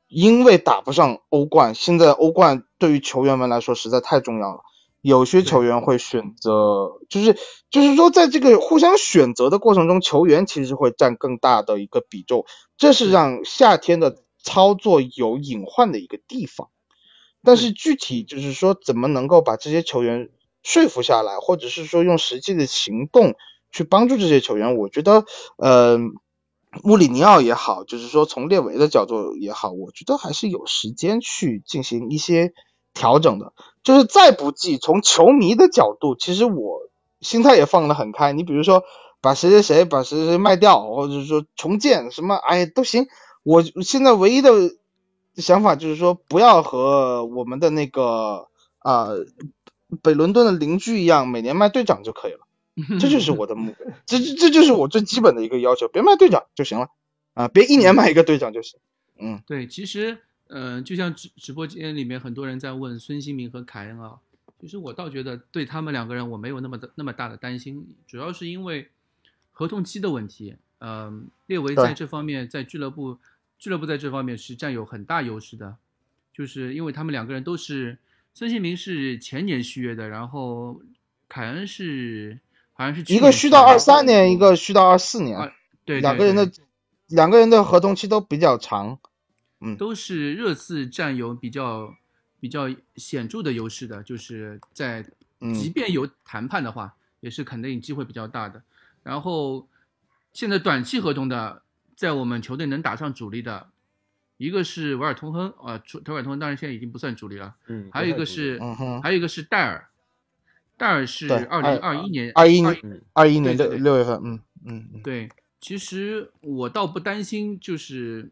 [0.09, 4.59] 因为打不上欧冠，现在欧冠对于球员们来说实在太重要了。
[5.01, 7.37] 有些球员会选择，就是
[7.69, 12.45] 就是说在这个互相选择的过程中，球员其实会占更大的一个比重。
[12.77, 14.17] 这是让夏天的。
[14.43, 16.69] 操作有隐患的一个地方，
[17.43, 20.29] 但是具体就是说怎么能够把这些球员
[20.61, 23.35] 说服下来，或者是说用实际的行动
[23.71, 25.25] 去帮助这些球员，我觉得，
[25.57, 25.97] 呃，
[26.83, 32.53] 穆里尼奥也好，就是说从列维的角度也好，我觉得还是有时间去进行一些
[32.93, 33.53] 调整的。
[33.83, 36.79] 就是再不济，从球迷的角度，其实我
[37.21, 38.31] 心态也放得很开。
[38.31, 38.83] 你比如说
[39.21, 43.07] 把谁谁谁把谁谁卖掉，或者说重建什么，哎都行。
[43.43, 44.49] 我现在唯一的
[45.35, 48.47] 想法就是说，不要和我们的那个
[48.79, 49.09] 啊
[50.01, 52.39] 北伦敦的邻居一样，每年卖队长就可以了。
[52.99, 56.89] 这就是我的目标，这这就是我最基本的一个要求，别卖队长就行了
[57.35, 58.79] 啊，别一年卖一个队长就行。
[59.19, 60.17] 嗯，对，其实
[60.47, 64.15] 呃，就像直直播间里面很多人在问孙兴民和凯恩啊，
[64.59, 68.89] 其实我倒觉得对他们两个人我没有那么的那么大的担心，主要是因为
[69.51, 70.55] 合同期的问题。
[70.79, 73.17] 嗯，列维在这方面在俱乐部。
[73.63, 75.77] 俱乐部在这方面是占有很大优势的，
[76.33, 77.97] 就是因为他们两个人都是
[78.33, 80.81] 孙兴民是前年续约的，然后
[81.29, 82.41] 凯恩是
[82.73, 85.49] 好像是一个续到二三年，一个续到二四年，
[85.85, 86.51] 对，两个人的
[87.07, 88.99] 两个人的合同期都比较长，
[89.61, 91.95] 嗯，都是热刺占有比较
[92.41, 95.05] 比较显著的优势的，就是在
[95.53, 98.61] 即便有谈判的话，也是肯定机会比较大的。
[99.03, 99.69] 然后
[100.33, 101.62] 现在短期合同的。
[101.95, 103.67] 在我们球队能打上主力的，
[104.37, 108.59] 一个是维尔通亨啊，维尔通亨当然现在已经不算主力了，嗯，还有一个是，
[109.01, 109.87] 还有一个是戴尔，
[110.77, 115.29] 戴尔是对二零二一年二一年嗯二一年的六月份，嗯嗯嗯，对，
[115.61, 118.31] 其实我倒不担心，就是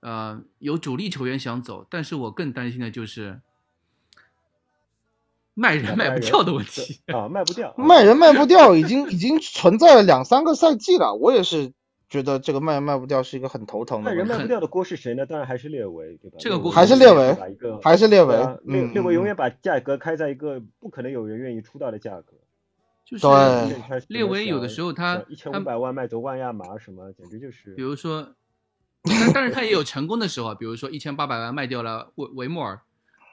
[0.00, 3.40] 呃有主力球员想走，但是我更担心的就是
[5.54, 7.00] 卖人卖不掉的问题。
[7.06, 11.14] 啊，卖不掉，卖人卖不掉，已经已经存在了两三个赛季了。
[11.14, 11.72] 我也是
[12.10, 14.22] 觉得这个卖人卖不掉是一个很头疼的问题。
[14.22, 15.24] 卖人卖不掉的锅是谁呢？
[15.24, 16.36] 当然还是列维，对吧？
[16.40, 22.34] 这个锅还是列维一个还是列维啊列列维永远把价格开在一个不可能有人愿意出到的价格。
[23.04, 28.34] 就是对列维有的时候他一千他五百万卖走万亚马什么，简直就是比如说，
[29.02, 32.80] 但但是他也有成功的时候，比如说一千八百万卖掉了维维莫尔，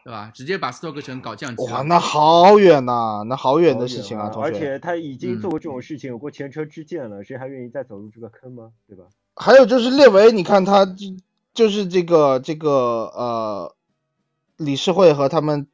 [0.07, 0.31] 对吧？
[0.33, 4.47] 直接把斯托克城搞降级哇，那好远呐、那好远的事情啊，同学。
[4.47, 8.71] 而且他已经嗯做过这种事情，有过前车之鉴了，谁还愿意再走入这个坑吗？
[8.87, 9.03] 对吧？
[9.35, 11.07] 还有就是列维，你看他就
[11.53, 12.71] 就是这个这个
[13.13, 13.75] 呃，
[14.55, 15.67] 理事会和他们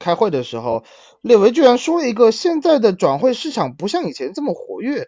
[0.00, 0.82] 开会的时候，
[1.20, 5.06] 列维居然说了一个现在的转会市场不像以前这么活跃。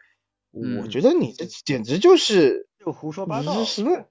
[0.52, 3.64] 我嗯觉得你这简直就是就胡说八道你。
[3.64, 4.04] 是什么？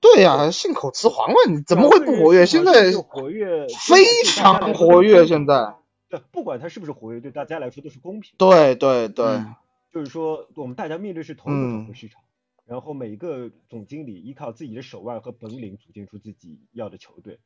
[0.00, 2.46] 对呀、信口雌黄嘛，你怎么会不活跃？
[2.46, 5.74] 现在活跃，非常活跃，现在。
[6.08, 8.34] 对，不管他是不是活跃，对大家来说都是公平。
[8.38, 9.54] 对对对，嗯
[9.92, 12.22] 就是说，我们大家面对是同一个市场，
[12.64, 17.40] 然后每一个总经理依靠自己的手腕和本领组建出自己要的球队。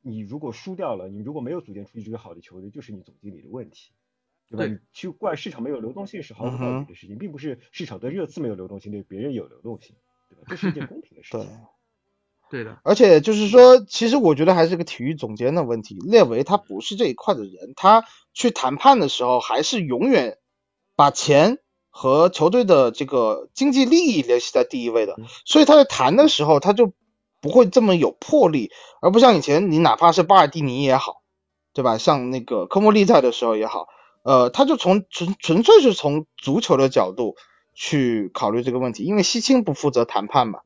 [0.00, 3.92] 你如果输掉了，你如果没有组建出一支好的球队，就是你总经理的问题，
[4.50, 4.64] 对吧？
[4.64, 9.94] 对你去怪市场没有流动性是毫无道理嗯的事情，并不是市场对热刺没有流动性，对别人有流动性，
[10.28, 10.42] 对吧？
[10.48, 11.48] 这是一件公平的事情。。
[12.52, 15.96] 对的，而且就是说，其实我觉得还是个体育总监的问题。
[16.04, 20.36] 列维他不是这一块的人，他去谈判的时候还是永远
[20.94, 26.92] 把钱和球队的这个经济利益联系在第一位的嗯，所以他在谈的时候他就
[27.40, 31.22] 不会这么有魄力，而不像以前你哪怕是巴尔蒂尼也好，
[31.72, 31.96] 对吧？
[31.96, 33.86] 像那个科莫利在的时候也好，
[34.24, 37.34] 呃，他就从纯纯粹是从足球的角度
[37.72, 40.60] 去考虑这个问题，因为西青不负责谈判嘛。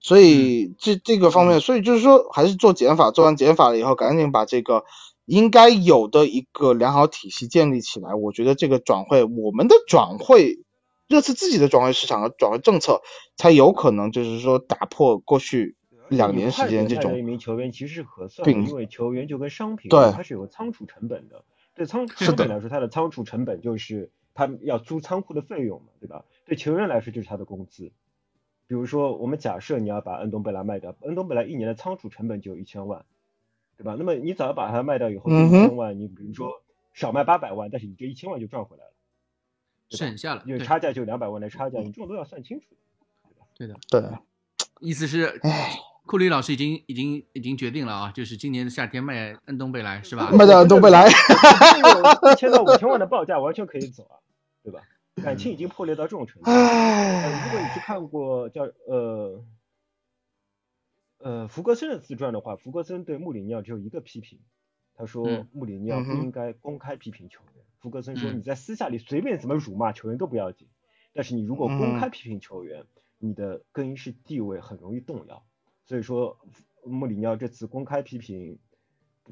[0.00, 4.84] 所以这这个方面，所以就是说，还是做减法，做完减法了以后，赶紧把这个
[5.26, 8.14] 应该有的一个良好体系建立起来。
[8.14, 10.64] 我觉得这个转会，我们的转会，
[11.06, 13.02] 热刺自己的转会市场和转会政策，
[13.36, 15.76] 才有可能就是说打破过去
[16.08, 17.22] 两年时间这种一。
[17.22, 21.44] 名球员其实是合算的，病因为球员就跟商品对样，它是有仓储成本的。
[21.74, 26.24] 对仓 是的商品来说，它的仓储成本就是他们要租仓库的费用嘛，对吧？
[26.46, 27.92] 对球员来说就是他的工资。
[28.70, 33.04] 比如说，我们假设你要把恩东贝莱卖掉，恩东贝莱一年的仓储成本就一千万，
[33.76, 33.96] 对吧？
[33.98, 36.62] 那么你早要把它卖掉以后，一千万，你比如说
[36.92, 38.92] 少卖八百万，但是你这一千万就赚回来了，
[39.90, 40.42] 省下了。
[40.44, 42.66] 对因为差价就两百万的差价，你这种都要算清楚
[43.56, 43.74] 对的。
[43.90, 44.18] 对的，对，
[44.78, 45.72] 意思是唉，
[46.06, 50.30] 库里老师已经已经已经决定了啊，就是今年的夏天卖恩东贝莱是吧？
[50.30, 54.22] 卖掉恩东贝莱， 一千到五千万的报价完全可以走啊，
[54.62, 54.80] 对吧？
[55.20, 56.50] 感情已经破裂到这种程度。
[56.50, 59.44] 呃，如果你去看过叫呃
[61.18, 64.40] 呃福格森的自传的话，福格森对穆里尼奥只有一个批评，
[64.94, 67.64] 他说嗯穆里尼奥不应该公开批评球员。
[67.78, 70.68] 福格森说嗯你在私下里随便怎么辱骂球员都不要紧，
[71.12, 72.84] 但是你如果公开嗯批评球员，
[73.18, 75.42] 你的更衣室地位很容易动摇。
[75.86, 76.38] 所以说
[76.84, 78.58] 穆里尼奥这次公开批评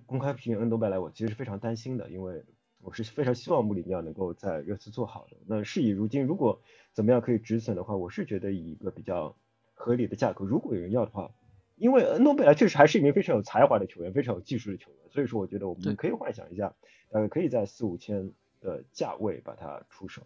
[0.06, 2.44] 公开批评恩东贝莱，我其实是非常担心的，因为
[2.80, 5.36] 我是非常希望穆里尼奥能够在热刺做好的。
[5.46, 6.62] 那事已如今，如果
[6.92, 9.36] 怎么样可以止损的话，我是觉得以一个比较
[9.74, 11.30] 合理的价格，如果有人要的话，
[11.76, 16.74] 因为恩东贝莱确实还是一名非常有才华的球员，非常有技术的球员，所以说我觉得我们可以幻想一下，
[17.10, 20.22] 呃，可以在四五千的价位把它出手。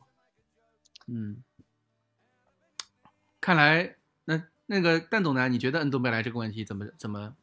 [1.06, 1.42] 嗯，
[3.40, 5.48] 看来那那个蛋总呢？
[5.48, 7.34] 你觉得恩东贝莱这个问题怎么怎么？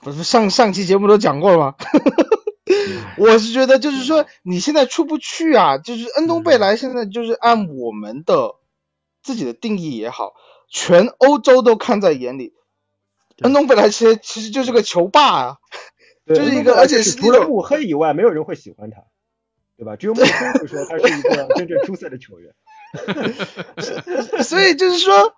[0.00, 1.74] 不是上上期节目都讲过了吗？
[3.16, 8.54] 我是觉得就是说你现在出不去啊，就是恩东贝莱现在就是按我们的
[9.22, 10.34] 自己的定义也好，
[10.68, 12.54] 全欧洲都看在眼里。
[13.36, 15.56] 对恩东贝莱其实其实就是个球霸啊，
[16.26, 19.02] 就是一个而且是除了那种慕黑以外，没有人会喜欢他，
[19.76, 19.96] 对吧？
[19.96, 20.28] 只有慕黑
[20.60, 22.54] 会说他是一个真正出色的球员。
[24.42, 25.32] 所以就是说，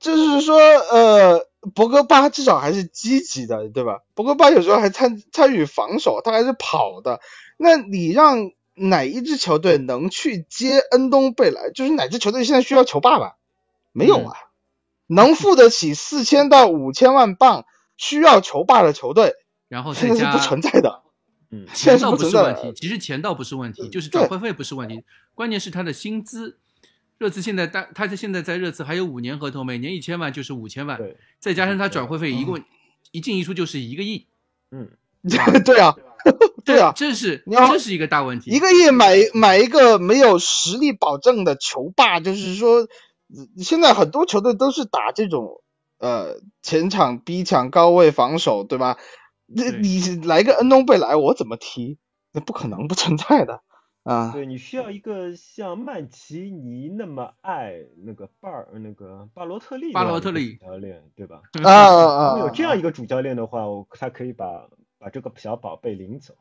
[0.00, 4.00] 就是说，呃，博格巴至少还是积极的，对吧？
[4.14, 7.20] 博格巴有时候还参参与防守，他还是跑的。
[7.56, 11.70] 那你让哪一支球队能去接恩东贝莱？
[11.70, 13.36] 就是哪支球队现在需要球霸吧？
[13.92, 14.36] 没有啊，
[15.06, 17.64] 能付得起四千到五千万镑
[17.96, 19.34] 需要球霸的球队，
[19.68, 21.02] 然后现在是不存在的。
[21.50, 25.02] 嗯，钱倒不现在不存在是问题，其实钱倒不是问题，就是转会费不是问题，
[25.34, 26.58] 关键是他的薪资。
[27.18, 32.62] 热刺现在大，他现在在热刺还有五年合同，每年一千万就是五千万，对，再加上他转会费一共
[33.10, 34.26] 一进一出就是一个亿，
[34.70, 34.90] 嗯，
[35.64, 35.94] 对啊，
[36.64, 38.50] 对啊，这是你要这是一个大问题。
[38.50, 45.62] 一个亿买买一个没有实力保证的球霸，就是说，呃现在很多球队都是打这种
[45.98, 48.98] 呃前场逼抢、高位防守，对吧？
[49.46, 51.98] 那你来个恩东贝莱，我怎么踢？
[52.32, 53.62] 那不可能，不存在的
[54.06, 54.32] 啊。
[54.32, 61.42] 对你需要一个像曼奇尼那么爱那个巴尔那个巴罗特利巴罗特利教练，对吧？
[61.62, 62.32] 啊啊啊！
[62.32, 66.34] 如果有这样一个主教练的话，我他可以把把这个小宝贝领走。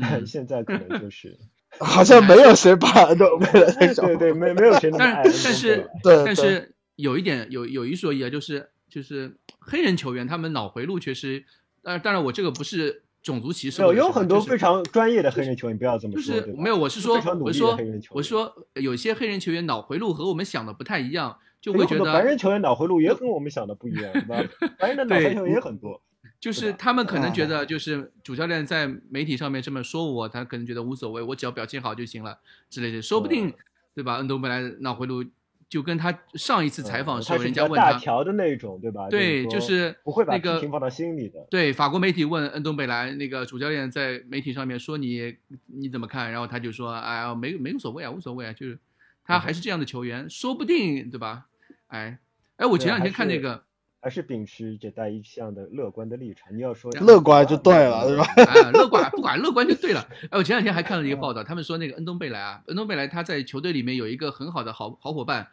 [0.00, 1.36] 但 现在可能就是，
[1.80, 4.02] 好像没有谁把恩东贝莱太小。
[4.06, 5.22] 对对，没没有谁那么但爱。
[5.24, 11.44] 但是对对但是有一点有有一说一啊，就是就是黑人球员他们脑回路确实，
[11.82, 17.78] 呃，当然我这个不是种族歧视有有很多非常专业的黑人球员，不要这么就说，就是没有，我是说我是说
[18.10, 24.42] 我是说有些黑人球员脑回路和我们想的不太一样，就会觉得白人球员脑回路也跟我们想的不一样，对吧？
[24.80, 26.00] 白人的脑对残球员也很多。
[26.40, 32.38] 就是他们可能觉哎得，就是主教练在媒体上面这么说我，他可能觉得无所谓，我只要表现好就行了
[32.70, 33.54] 之类的，说不定嗯
[33.94, 34.16] 对吧？
[34.16, 35.24] 恩东本来脑回路
[35.68, 39.08] 就跟他上一次采访的时候，人家问他，大条的那种，对吧？
[39.08, 41.46] 对，就是不会把那个批评放到心里的。
[41.50, 46.32] 对，法国媒体问恩东贝莱那个主教练在媒体上面说你你怎么看？
[46.32, 48.78] 然后他就说，哎呀，没没无所谓啊，无所谓啊，就是
[49.24, 51.46] 他还是这样的球员，说不定对吧？
[51.88, 52.18] 哎
[52.56, 53.67] 哎，我前两天看那个。
[54.00, 56.56] 还是秉持着带一向的乐观的立场。
[56.56, 60.08] 你要说乐观就对了是吧啊，乐观不管乐观就对了。
[60.30, 65.48] 哎，我前两天还看了一个报道，他们说那个恩东贝莱啊，恩东贝莱他在球队里面有一个很好的好好伙伴，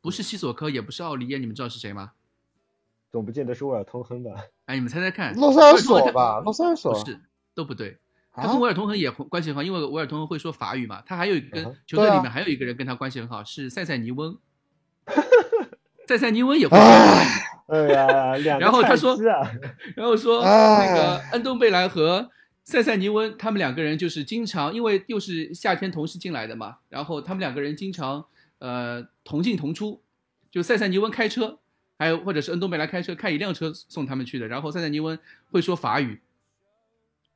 [0.00, 2.12] 不是西索科，也不是奥利耶，你们知道是谁吗？
[3.10, 4.30] 总不见得是威尔通亨吧？
[4.66, 7.20] 哎，你们猜猜看，洛塞尔索 吧，洛塞尔索不是，
[7.54, 7.98] 都不对。
[8.32, 11.02] 他啊跟威尔通亨也关系很好，因为威尔通亨会说法语嘛。
[11.04, 14.38] 他还有一个跟球队里面还有一个人跟他关系很好，是塞塞尼翁。
[16.06, 17.49] 塞塞尼翁也会说唉法语。
[17.70, 19.16] 哎呀，两个菜然后他说
[19.96, 22.28] 然后说哎那个恩东贝莱和
[22.64, 28.24] 塞塞尼翁他们两个人就是经常，因为又是夏天同时进来的嘛，然后他们两个人经常
[28.58, 30.02] 呃同进同出，
[30.50, 31.58] 就塞塞尼翁开车，
[31.98, 35.18] 还有或者是恩东贝莱开车开一辆车送他们去的，然后塞塞尼翁
[35.50, 36.20] 会说法语，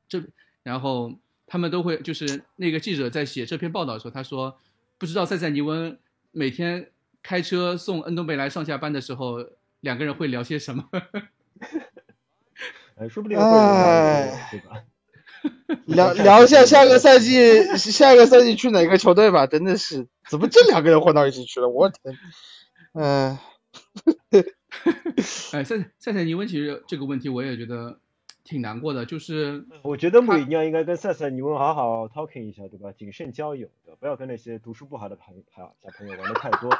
[0.07, 0.21] 这
[0.63, 1.13] 然后
[1.47, 4.57] 他们都会就是那个记者在写这篇报道的时候，他说
[4.97, 5.97] 不知道塞塞尼翁
[6.31, 9.43] 每天开车送恩东贝莱上下班的时候，
[9.85, 10.89] 两个人会聊些什么。
[12.97, 14.83] 哎，说不定会有人哎对吧？
[15.85, 19.45] 聊聊一下下个赛季，下个赛季去哪个球队吧？
[19.45, 21.69] 真的是，怎么这两个人混到一起去了？
[21.69, 22.17] 我天，
[22.93, 23.37] 嗯、
[24.31, 24.43] 哎，
[25.21, 27.99] 塞塞塞尼翁其实这个问题我也觉得
[28.45, 32.91] 挺难过的，就是我觉得穆里尼奥应该跟塞塞尼翁好好 talking 一下，对吧？
[32.95, 33.67] 谨慎交友，
[33.99, 36.69] 不要跟那些读书不好的朋好小朋友玩的太多。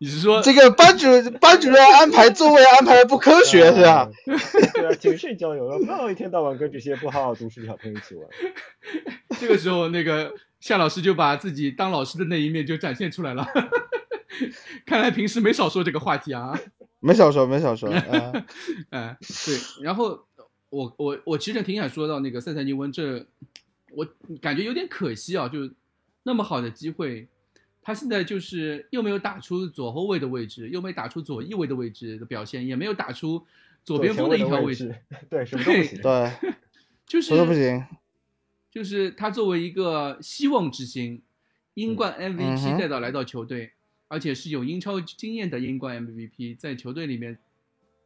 [0.00, 1.06] 你是说这个班主
[1.40, 4.10] 班主任安排座位安排的不科学是吧？
[4.74, 8.28] 对啊，谨慎交友，不要一天到晚跟这些不好好读书的小朋友一起玩。
[9.40, 13.46] 这个时候那个夏老师就把自己当老师的那一面就展现出来了？
[14.86, 16.58] 看来平时没少说这个话题啊。
[17.00, 17.88] 没少说，没少说。
[17.90, 18.44] 嗯
[18.90, 20.26] 哎，对，然后
[20.70, 23.26] 我我我其实挺想说到那个塞塞尼翁这，
[23.92, 24.06] 我
[24.40, 25.70] 感觉有点可惜啊，就
[26.24, 27.28] 那么好的机会，
[27.82, 33.46] 他现在就是又没有打出左后卫的位置，又没打出左翼卫的位置的表现，也没有打出
[33.84, 34.94] 左边锋的一条位置，
[35.30, 36.02] 对，什么都不行。
[36.02, 36.32] 对，
[37.06, 37.86] 就是说的不行。
[38.70, 41.22] 就是他作为一个希望之星，
[41.74, 43.72] 英冠嗯 MVP 哼带到来到球队，
[44.08, 47.38] 而且是有英超经验的英冠 MVP，在球队里面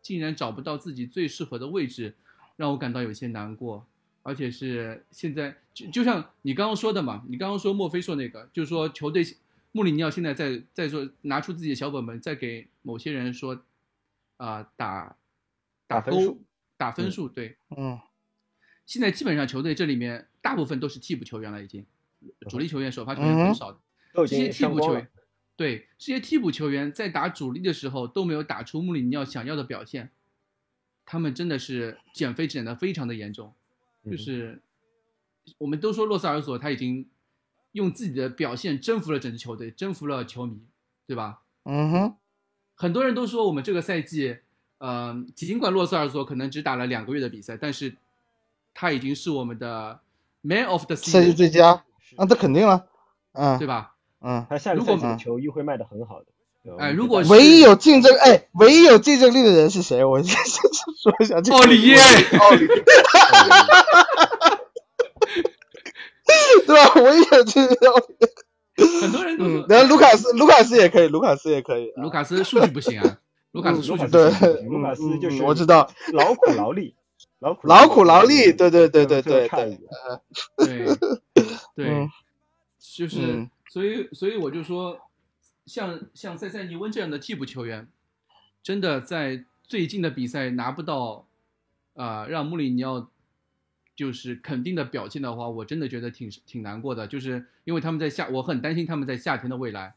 [0.02, 2.14] 竟然找不到自己最适合的位置，
[2.56, 3.86] 让我感到有些难过。
[4.24, 9.24] 而且是现在就就像你刚刚说的嘛，你刚刚说墨菲说那个，就是说球队
[9.72, 13.60] 穆里尼奥现在在在做拿出自己的小本本，在给某些人说
[14.36, 15.16] 啊、打
[15.86, 16.44] 打分数嗯
[16.76, 17.98] 打分数，对，嗯
[18.86, 21.84] 现在基本上球队这里面大部分都是替补球员了，已经
[22.48, 23.80] 主力球员、首发球员很少
[24.14, 25.08] 这些替补球员。，
[25.62, 30.10] 对这些替补球员在打主力的时候都没有打出穆里尼奥想要的表现，
[31.06, 33.54] 他们真的是减肥减的非常的严重。
[34.02, 34.60] 嗯就是
[35.58, 37.08] 我们都说洛塞尔索他已经
[37.70, 40.58] 用自己的表现征服了整支球队，征服了球迷，
[41.06, 41.42] 对吧？
[41.62, 42.16] 嗯哼，
[42.74, 44.38] 很多人都说我们这个赛季，
[44.78, 47.96] 呃，尽管洛塞尔索可能只打了两个月的比赛，但是
[48.74, 50.00] 他已经是我们的
[50.40, 52.88] Man of the 赛季 Season，最佳，是啊，这肯定了。
[53.34, 53.91] 嗯对吧？
[54.22, 56.26] 嗯，他下个赛季的球衣会卖的很好的。
[56.64, 60.04] 对哎如果是唯一有竞争，哎，唯一有竞争力的人是谁？
[60.04, 60.36] 我先
[61.02, 61.58] 说一下这个。
[61.58, 61.96] 奥里耶，
[62.38, 62.68] 奥里耶，
[66.66, 66.94] 对吧？
[67.02, 68.28] 唯一有竞争力奥里耶。
[69.00, 71.92] 很多人都然后卢卡斯，卢卡斯也可以，卢卡斯也可以。
[71.96, 73.18] 卢卡斯数据不行啊，
[73.52, 76.94] 卢卡斯数据对不行，卢卡斯嗯就是我知道，劳苦劳力，
[77.40, 79.66] 劳苦劳苦劳力，对对对对对对
[81.74, 82.08] 对
[82.96, 85.00] 就是嗯所以所以我就说，
[85.64, 87.88] 像像塞塞尼翁这样的替补球员，
[88.62, 91.26] 真的在最近的比赛拿不到
[91.94, 93.10] 啊、让穆里尼奥
[93.96, 99.94] 就是肯定的表现的话，我真的觉得挺挺难过的，就是因为他们在夏，我很担心他们在夏天的未来。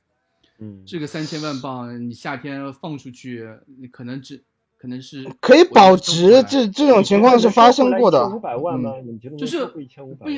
[0.60, 3.46] 嗯，这个三千万镑，你夏天放出去，
[3.78, 4.42] 你可能只
[4.86, 8.30] 可能是可以保值，这这种情况是发生过的。
[8.30, 8.94] 五百万吗？
[8.98, 9.66] 嗯你觉得就是？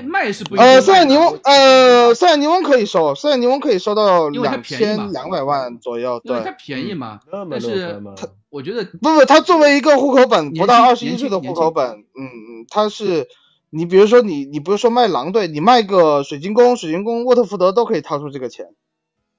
[0.07, 8.15] 卖是不一呃，卖塞尔尼翁，呃，塞尔尼翁可以收，塞尔尼翁可以收到两千两百万左右，对因为它，便宜嘛，那么但是乐观吗？
[8.49, 13.27] 我觉得不不，他作为一个户口本不到二十一岁的户口本，嗯嗯，他是，
[13.69, 18.67] 你比如说你你不是说卖狼队，你卖个水晶宫、水晶宫、沃特福德都可以掏出这个钱。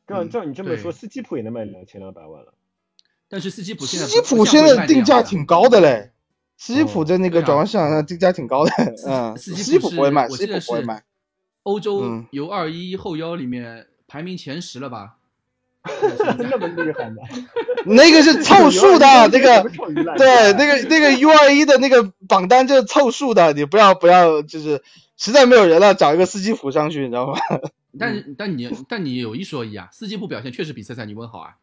[0.07, 2.53] 照嗯照你这么说，对斯基普也能卖两千两百万了。
[3.29, 6.13] 但是斯基普现在斯基普现在定价，挺高的嘞，
[6.57, 8.73] 斯基普哦在那个转会市场上定价挺高的，
[9.07, 11.03] 嗯，斯斯基普不会卖，斯基普不会卖。
[11.65, 15.17] 欧洲嗯尤二一后腰里面排名前十了吧？
[16.39, 17.23] 那么厉害吗？
[17.87, 19.63] 那个是凑数的，那个
[20.17, 24.83] 对那个那个 U 二一的那个榜单就是凑数的，你不要不要就是
[25.17, 27.39] 实在没有人了，找一个斯基普上去，你知道吗？
[27.99, 31.57] 但是但你但你有一说一啊，斯基普表现确实比塞塞尼温好啊。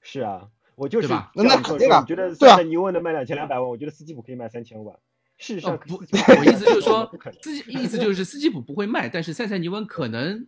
[0.00, 0.42] 是啊，
[0.76, 4.96] 我就是对吧这样那肯定啊说你觉得对啊塞尼翁能卖两千两百万，我觉得斯基普可以卖三千万。
[5.38, 10.46] 事实上哦，不，我意思就是说不可能，斯基意思就是斯基普不会卖，但是塞塞尼翁可能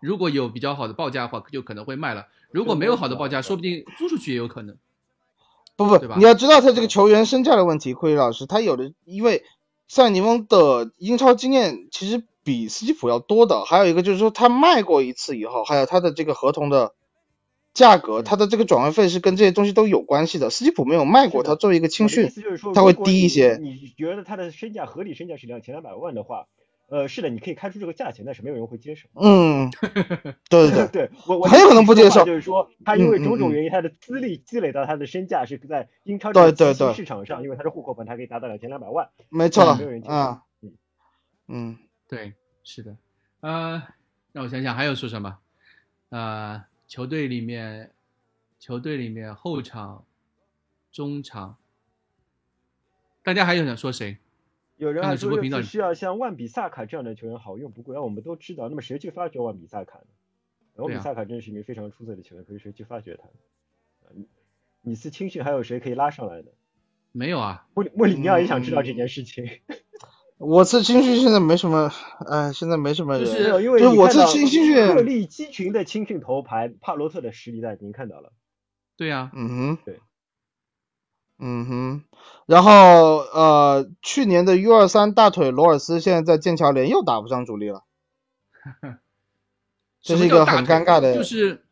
[0.00, 2.26] 如果有比较好的报价的话，就可能会卖了。
[2.50, 4.76] 如果没有好的报价，说不定租出去也有可能。
[5.76, 9.44] 不不，你要知道他这个球员身价的问题，库里老师他有的，因为
[9.88, 16.92] 塞尼翁的英超经验其实比斯基普要多的，还有一个就是说他卖过一次以后，还有他的这个合同的
[17.74, 20.50] 价格，嗯他的这个转会费是跟这些东西都有关系的。
[20.50, 26.46] 斯基普没有卖过，他作为一个青训，思就是说，他会低一些你觉得他的身价合理身价是两千两百万的话，
[26.88, 29.08] 呃，是的，你可以开出这个价钱，但是没有人会接受。
[29.14, 29.70] 嗯，
[30.50, 39.08] 对 对对，对 我我很有可能不接受就是说他因为种种原因，他的资历积累到他的身价是在英超对对对市场上，因为他是户口本，他可以达到两千两百万。
[39.30, 40.72] 没错没有人接受啊，嗯
[41.48, 42.96] 嗯，对，是的。
[43.40, 43.82] 呃，
[44.32, 45.38] 让我想想还有说什么？
[46.10, 47.90] 呃，球队里面，
[48.58, 50.04] 球队里面后场、
[50.90, 51.56] 中场，
[53.22, 54.18] 大家还有想说谁？
[54.76, 60.04] 有人还说需要像万比萨卡这样的球员好用不贵，而我们都知道，那么谁去发掘万比萨卡呢？
[60.74, 63.30] 万比萨卡真是一名非常出色的球员，可是谁去发掘他呢？
[64.02, 64.10] 呃
[64.82, 66.52] 尼斯青训还有谁可以拉上来的？
[67.12, 69.48] 没有啊，穆里莫里尼奥也想知道嗯这件事情，
[70.44, 71.92] 我这青训现在没什么，
[72.26, 78.32] 哎，现在没什么人，就是因为就是我这青训鹤立鸡群的青训头牌帕罗特的实力大家已经看到了。
[78.96, 80.00] 对呀、嗯哼，对，
[81.38, 82.04] 嗯哼，
[82.46, 87.84] 然后呃，去年的 U 二三大腿罗尔斯现在在剑桥联又打不上主力了，
[90.02, 91.64] 这是一个很尴尬的，就是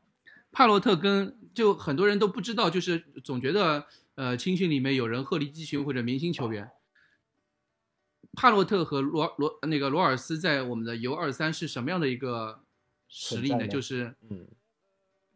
[0.52, 6.70] 帕洛特跟就很多人都不知道，就是总觉得呃青训里面有人鹤立鸡群或者明星球员。
[8.32, 12.60] 帕洛特和罗罗那个罗尔斯在我们的 U 二三是什么样的一个
[13.08, 13.66] 实力呢？
[13.66, 14.46] 就是嗯，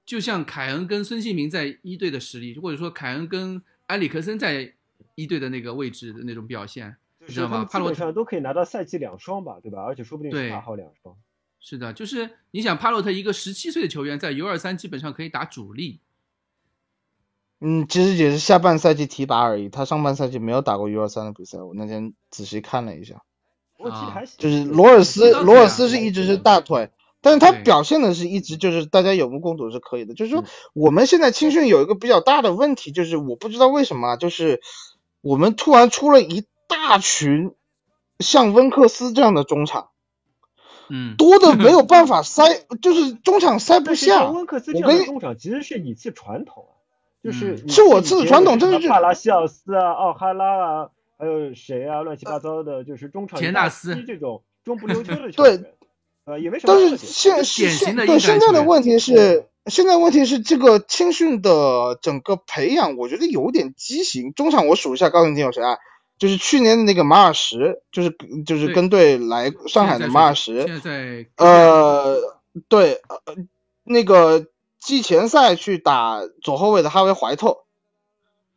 [0.07, 4.74] 就像凯恩跟孙兴民在一队的实力，或者说凯恩跟埃里克森在
[5.16, 7.64] 一队的那个位置的那种表现，就是你知道吗？
[7.64, 9.82] 帕洛特基本上都可以拿到赛季两双吧，对吧？
[9.82, 11.16] 而且说不定是对大号两双。
[11.59, 16.01] 是的，就是你想帕洛特一个十七岁的球员在 U 二三基本上可以打主力，
[17.61, 23.22] 嗯，其实也是下半赛季提拔而已，他上半赛季没有打过 U 二三的比赛，我那天仔细看了一下，
[23.78, 26.90] 我记得还行就是罗尔斯，罗尔斯是一直是大腿，
[27.22, 30.12] 但是他表现的是一直就是大家有目共睹是可以的。
[30.14, 30.44] 就是说嗯
[30.74, 34.61] 我们现在青训有一个比较大的问题，就是我不知道为什么啊，就是
[35.22, 37.55] 我们突然出了一大群
[38.18, 39.88] 像温克斯这样的中场，
[40.90, 44.30] 嗯，多的没有办 法塞，就是中场塞不下。
[44.30, 46.73] 温克斯这我跟你样的中场其实是你次传统啊，
[47.24, 55.64] 就是是我次以前传统这是有什么帕拉西奥斯啊、奥哈拉啊，还有谁啊，乱七八糟的，就是中场大田纳斯这种中不溜秋的 球对，
[56.26, 56.98] 呃，也没什么但是。
[56.98, 64.34] 现典现对现在的问题是，现在问题是这个青训的整个培养，我觉得有点畸形。
[64.34, 65.78] 中场我数一下，告诉你有谁啊？
[66.18, 68.14] 就是去年的那个马尔什，就是
[68.46, 72.18] 就是跟队来上海的马尔什，现在在呃，
[72.68, 73.34] 对，呃，
[73.82, 74.46] 那个
[74.85, 77.64] 季前赛去打左后卫的哈维怀特，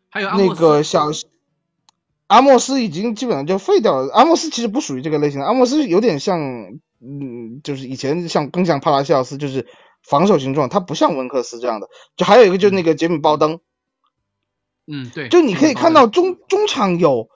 [0.10, 1.08] 还有那个小
[2.28, 4.14] 阿莫斯已经基本上就废掉了。
[4.14, 6.38] 阿莫斯其实不属于这个类型的，阿莫斯有点像，
[7.00, 9.66] 嗯，就是以前像更像帕拉西奥斯，就是
[10.04, 11.88] 防守型中场，他不像温克斯这样的。
[12.18, 13.62] 就还有一个就是那个杰米鲍登，
[14.86, 15.94] 嗯，对，就你可以看。
[15.94, 17.30] 到中中场有，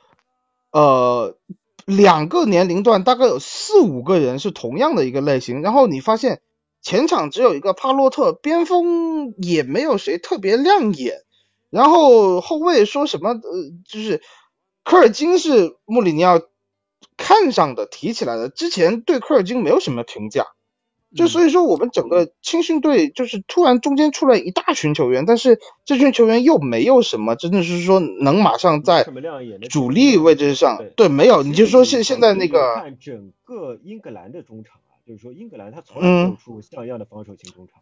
[0.72, 1.38] 呃，
[1.86, 6.42] 两个年龄段大概有四五个人是同样的一个类型，然后你发现
[6.82, 11.22] 前场只有一个帕洛特，边锋也没有谁特别亮眼，
[11.70, 13.42] 然后后卫说什么呃，
[13.88, 14.22] 就是
[14.84, 16.42] 科尔金是穆里尼奥
[17.18, 20.48] 看上的提起来的，之前对科尔金没有什么评价。
[21.14, 29.06] 就嗯所以说，我们整个青训队就是突然中间出来一大群球员，但是这群球员又没有什么真的是说能马上在
[29.70, 37.82] 主力位置上对，没有，你就说现现在那个，看整个英格兰的中场啊，就是说英格兰他从来没有出过像样的防守型中场，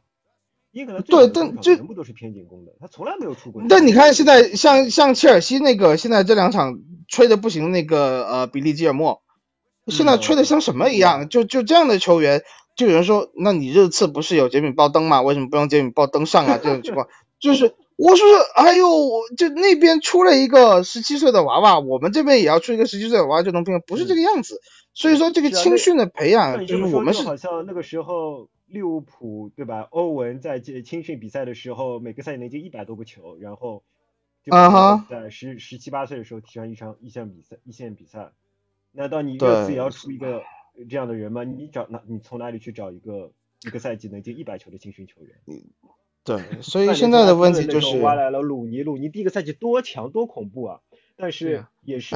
[0.71, 3.61] 英格兰对但这全部都是偏进攻的，他从来没有出过。
[3.69, 9.21] 但你看现在像像切尔西那个现在这两场吹的不行的那个呃比利基尔莫，
[9.85, 11.29] 现在吹的像什么一样？
[11.29, 12.41] 就就这样的球员，
[12.75, 15.21] 就有人说，那你热刺不是有杰米鲍登吗？
[15.21, 16.57] 为什么不用杰米鲍登上啊？
[16.57, 17.07] 这种情况
[17.39, 17.75] 就是。
[17.99, 18.25] 我说，
[18.55, 18.87] 哎呦，
[19.35, 24.61] 就那边出了一个十七岁的娃娃，我们这边也要出一个十七岁的娃娃就能拼，不是这个样子。
[24.93, 29.85] 所以说，这个青训的培养，就是我们是好像那个时候利物浦对吧？
[29.91, 33.83] 欧文在这青训比赛的时候，每个赛季能进一百多个球，然后
[34.45, 38.31] 就啊哈在十十七八岁的时候踢上一场一线比赛一线比赛。
[38.93, 40.41] 难道你对热刺也要出一个
[40.89, 41.43] 这样的人吗？
[41.43, 42.01] 你找哪？
[42.07, 43.33] 你从哪里去找一个
[43.67, 45.35] 一个赛季能进一百球的青训球员？
[46.23, 50.79] 对，所以现在的问题就是，挖来了鲁尼，鲁尼第一个赛季多强多恐怖啊！
[51.15, 52.15] 但是啊也是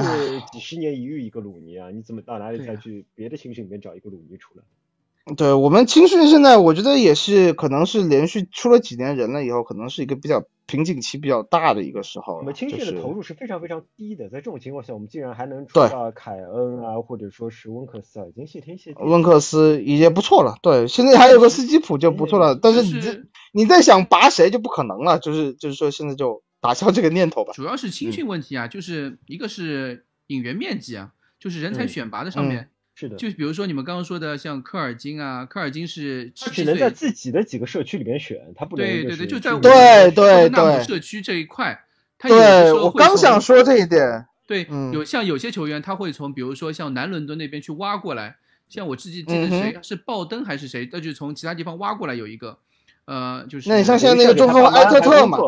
[0.52, 4.62] 几十年一遇一个鲁尼啊，你怎么到哪里再去别的青训里面找一个鲁尼出来？
[5.36, 12.38] 对我们青训现在，我觉得也是可能是连续出了几年人了以后，可能是一个比较瓶颈期比较大的一个时候了。
[12.40, 19.06] 我们青训的投入是非常非常低的，在这种情况下，我们竟然还能出对到凯恩啊，或者说是温克斯啊，已经谢天谢地了。
[19.06, 27.52] 温克斯已经不错了，对，现在还有个斯基普就不错了，但是你这你在想拔谁就不可能了，就是就是说现在就打消这个念头吧。
[27.54, 41.84] 主要是青训问题啊，就是一个是引援面积啊，就是人才嗯选拔的上面，是的，就比如说你们刚刚说的像科尔金啊，科尔金是他只能在，自己的几个社区里面选，他不能对对对，就在对对对社区这一块，
[42.18, 44.92] 他有的对我时候会从刚想说这一点，对，嗯。
[44.92, 48.36] 有像有些球员他会从比如说像南伦敦那边去挖过来，
[48.68, 52.58] 像我自己记得谁、是鲍登还是谁，那就从其他地方挖过来有一个，
[53.06, 55.38] 呃，就是那你像现在那个中锋埃特特嘛，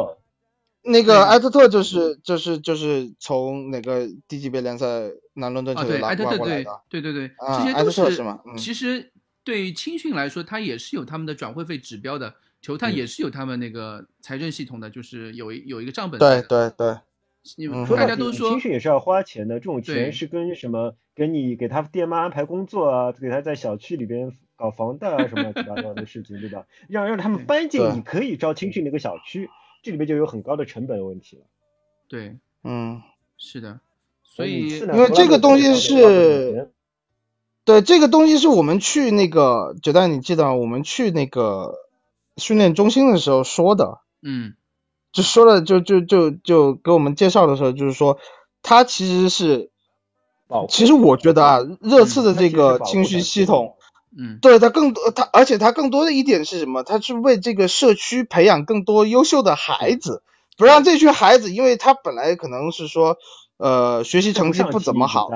[0.87, 4.87] 那个埃特特就是就是就是从哪个低级别联赛
[5.35, 6.81] 南伦敦啊，对，球队拉埃特特对挖过来的。
[6.89, 9.13] 对对对，啊埃这些都是特特是其实
[9.45, 16.43] 对于青训来说，他也是有他们的转会费指标的，球探嗯也是有他们那个财政系统的，就是有一有一个账本对。
[16.43, 16.97] 对对，
[17.57, 26.67] 你们嗯大家都说青训也是要花钱的，这种钱是跟什么给你给他爹妈安排工作啊，给他在小区里边搞房贷啊什么乱七八糟的事情，对吧？
[26.89, 29.49] 让让他们搬进你可以招青训那个小区，
[29.87, 31.45] 这里面就有很高的成本问题了。
[32.09, 33.03] 对，嗯，
[33.39, 33.79] 是的，
[34.25, 36.73] 所以因为这个东西是
[37.65, 40.57] 对，这个东西是我们去那个九蛋，你记得？
[40.57, 41.77] 我们去那个
[42.37, 44.55] 训练中心的时候说的，嗯
[45.13, 48.19] 就说了，就就就就给我们介绍的时候，就是说，
[48.63, 49.71] 它其实是，
[50.49, 53.76] 保护其实我觉得啊，热刺的这个情绪系统，
[54.19, 56.83] 嗯对他更多，他而且他更多的一点是什么？
[56.83, 60.23] 他是为这个社区培养更多优秀的孩子，
[60.57, 63.19] 不让这群孩子，因为他本来可能是说，
[63.59, 65.29] 呃，学习成绩不怎么好，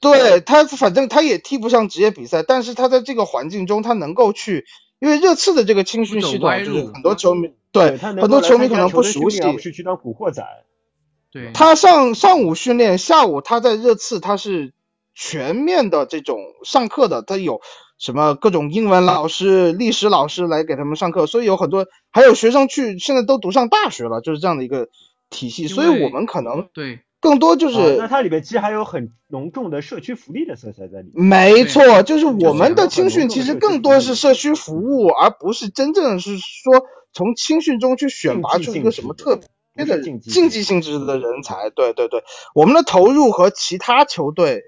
[0.00, 4.66] 对他，反正他也踢不上职业比赛，但是他在这个环境中，他能够去，
[4.98, 9.38] 因为热刺的这个青训系统，就是很多球迷对很多球迷可能不熟悉
[9.72, 10.44] 去当古惑仔。
[11.32, 14.72] 对，他上上午训练，下午他在热刺他是
[15.16, 17.60] 全面的这种上课的，他有
[17.98, 24.88] 什么各种英文老师、历史老师来给他们上课，所以有很多还有学生去现在都读上大学了，就是这样的一个
[25.30, 31.24] 体系，所以我们可能对更多就啊是那它里面其实还有很浓重的社区福利的色彩在里面。
[31.24, 36.84] 没错，就是我们的青训其实更多是社区服务，而不是真正是说
[37.14, 39.40] 从青训中去选拔出一个什么特
[39.74, 41.70] 别的竞技竞技性质的人才。
[41.70, 42.22] 对对对，
[42.54, 44.62] 我们的投入和其他球队，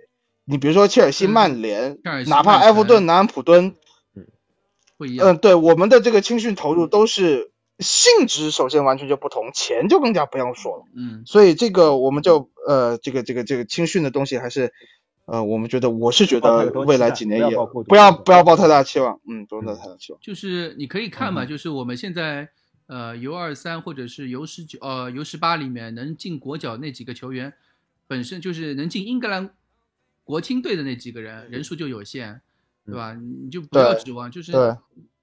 [0.49, 3.75] 你比如说切尔西、嗯曼联哪怕埃弗顿、南安普敦，
[4.97, 5.29] 不一样。
[5.29, 10.85] 嗯，对，我们的这个青训投入都是性质首先完全就不同，钱就更加不用说了。
[10.97, 14.73] 嗯，所以这个我们就呃，这个这个这个青训的东西还是
[15.27, 17.57] 呃，我们觉得我是觉得未来几年也
[17.87, 20.21] 不要不要抱太大期望，嗯，不用抱太大期望。
[20.23, 22.49] 就是你可以看嘛，嗯就是我们现在
[22.87, 27.53] 呃 U 二三或者是 U 十九呃 U 十八里面能进国脚那几个球员，
[28.07, 29.51] 本身就是能进英格兰
[30.29, 32.39] 国青队的那几个人人数就有限，
[32.85, 33.15] 对吧？
[33.15, 34.53] 你就不要指望，就是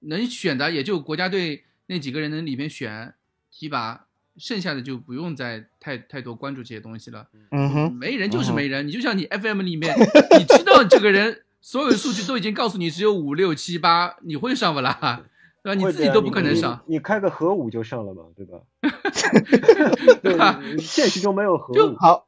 [0.00, 3.14] 能选的也就国家队那几个人能里面选
[3.52, 4.06] 提拔，
[4.36, 7.28] 剩下的就不用再太太多关注这些东西了。
[7.52, 9.96] 嗯哼，没人就是没人，你就像你 FM 里面，
[10.38, 15.22] 你知道这个人所有的数据都已经告诉你只有五六七八，你会上不啦？
[15.62, 15.80] 对吧？
[15.80, 16.82] 你自己都不可能上。
[16.86, 18.58] 你你开个核武就上了嘛，对吧？
[20.20, 21.96] 对吧对，现实中没有核就武。
[21.96, 22.26] 好，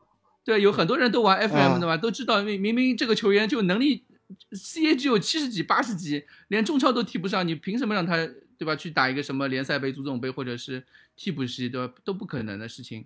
[0.49, 4.07] 对，有很多人都玩 FM 嗯的嘛，都知道明明明这个球员就能力
[4.53, 8.17] CA 只有七十几、八十几，连中超都踢不上，你凭什么让他
[8.57, 10.83] 对吧去打一个什么联赛杯、足总杯或者是
[11.17, 11.93] 替补席对吧？
[12.03, 13.05] 都不可能的事情。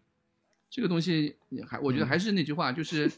[0.70, 1.35] 这个东西
[1.66, 3.10] 还我觉得还是那句话，就是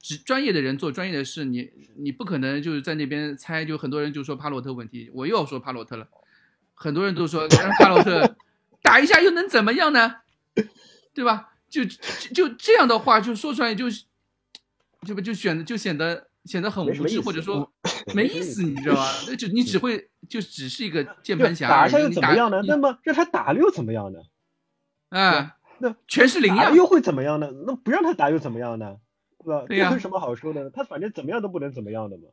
[0.00, 6.08] 只专业的人做专业的事，你你不可能就是在那边猜，就很多人就说帕洛特问题，我又要说帕洛特了，
[6.72, 8.36] 很多人都说让 帕洛特
[8.80, 10.22] 打一下又能怎么样呢？
[11.12, 11.57] 对吧？
[11.70, 11.96] 就就
[12.34, 14.04] 就这样的话，就说出来就是，
[15.06, 17.70] 这不就显得就显得显得很无知，或者说
[18.14, 19.06] 没意思，你知道吧？
[19.28, 22.62] 那就你只会就只是一个键盘侠，打一下又怎么样呢？
[22.66, 24.20] 那么让他打了又怎么样呢？
[25.10, 27.50] 啊，那全是零呀，又会怎么样呢？
[27.66, 28.96] 那不让他打又怎么样呢？
[29.44, 29.64] 对吧？
[29.68, 30.70] 对呀这有什么好说的呢？
[30.70, 32.24] 他反正怎么样都不能怎么样的嘛，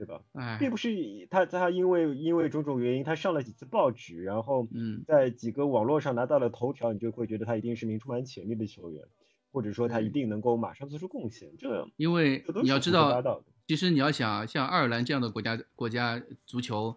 [0.00, 0.18] 对吧？
[0.32, 9.04] 哎，并不是他他因为因为种种原因，他上了几次报纸，然后嗯在几个网络上拿到了头条，你就会觉得他一定是名充满潜力的球员，
[9.52, 11.50] 或者说他一定能够马上做出贡献。
[11.58, 16.96] 这因为你要知道，其实你要想像爱尔兰这样的国家国家足球，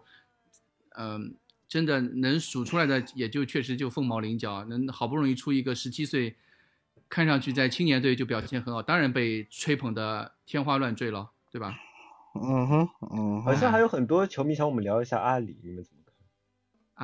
[0.96, 1.34] 嗯、
[1.68, 6.36] 真的能数出来的也就确实就凤毛麟角，能好不容易出一个十七岁，
[7.10, 11.76] 看上去在青年队就表现很好，当然被吹捧的天花乱坠了，对吧？
[12.34, 16.14] 嗯哼，嗯哼，好像还有很多球迷想我们聊一下阿里，你们怎么看？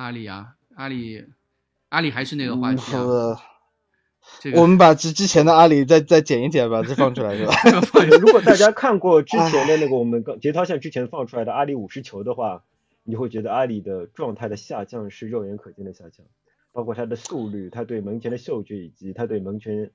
[0.03, 1.25] 阿里啊，阿里，
[1.89, 3.37] 阿里还是那个话题啊，呃
[4.39, 7.53] 这个我们把之之前的阿里再再剪一剪，把这放出来是吧？
[8.21, 12.63] 如果大家看过之前的那个我们刚节操线之前放出来的阿里五十球的话，
[13.03, 16.25] 你会觉得阿里的状态的下降是肉眼可见的下降，
[16.71, 19.91] 包括他的速率、他对门前的嗅觉以及他对门前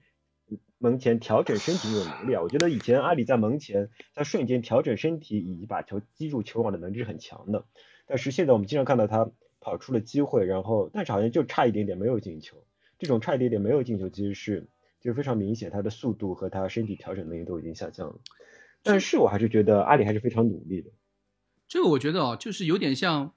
[0.78, 2.42] 门前调整身体的能力啊。
[2.44, 7.64] 我觉得以前阿里在门前在瞬间调整身体以及把球击入球网的能力是很强的，
[8.06, 12.62] 但是现在我们经常看到他跑出了机会，然后但是好像就差一点点没有进球。
[12.98, 14.68] 这种差一点点没有进球，其实是
[15.00, 18.18] 就非常明显，他的速度和他身体调整能力都已经下降了。
[18.82, 20.90] 但是我还是觉得阿里还是非常努力的。
[21.68, 23.34] 这个我觉得哦，就是有点像，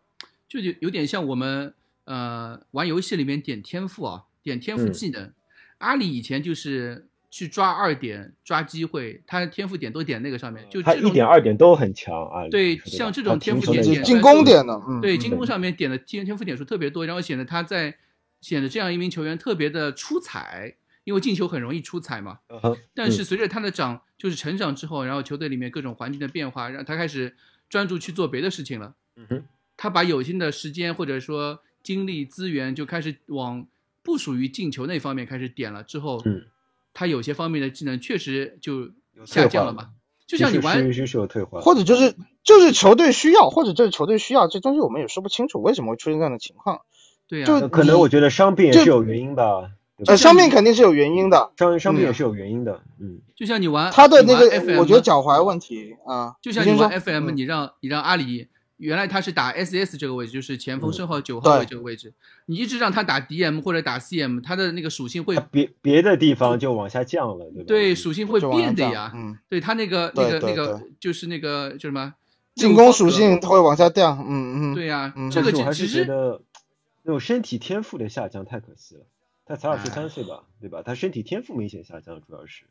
[0.48, 1.74] 就有有点像我们
[2.06, 5.34] 呃玩游戏里面点天赋啊，点天赋嗯技能。
[5.80, 12.48] 阿里以前就是去抓二点、抓机会，他的天赋点都点那个上面，就他一点二点都很强啊。
[12.50, 17.96] 对像这种天赋点点进攻点的，嗯，对嗯进攻上面点的天天赋点数特别多，然后显得他在
[18.42, 22.40] 显得这样一名球员特别的出彩，因为进球很容易出彩嘛。
[22.50, 27.36] 嗯但是随着他的长，就是成长之后，然后球队里面各种环境的变化，让他开始
[27.70, 28.96] 专注去做别的事情了。
[29.16, 29.44] 嗯哼，
[29.78, 33.68] 他把有限的时间或者说精力资源就开始往
[34.04, 35.84] 不属于进球那方面开始点了。
[35.84, 36.44] 之后，嗯，
[36.94, 38.90] 他有些方面的技能确实就
[39.26, 39.90] 下降了嘛。
[40.28, 46.82] 就像你玩是是是有退化，或者就是就是球队需要，或者就是球队需要，这东西我们也说不清楚为什么会出现这样的情况。
[47.28, 49.72] 对呀、就可能我觉得伤病也是有原因吧。
[50.06, 52.82] 呃，伤病肯定是有原因的，伤伤病嗯也是有原因的。
[53.00, 58.48] 嗯，就像你玩他的那个我觉得脚踝问题啊，就像你玩 FM，嗯你让你让阿里，
[58.80, 62.14] 原来他是打 SS 这个位置，就是前锋嗯身后九号位这个位置，
[62.48, 67.66] 你一直让他打 DM 或者打 CM，他的那个属性会别别的地方就往下降了，对吧？
[67.68, 69.12] 对属性会变的呀。
[69.14, 72.14] 嗯，对他那个那个那个就是那个叫什么
[72.56, 76.42] 进攻属性它会往下掉，嗯嗯，对呀、嗯这个但是觉得
[77.04, 79.02] 那种身体天赋的下降太可惜了。
[79.46, 80.84] 他才二十哎三岁吧，对吧？
[80.86, 82.66] 他身体天赋明显下降，主要是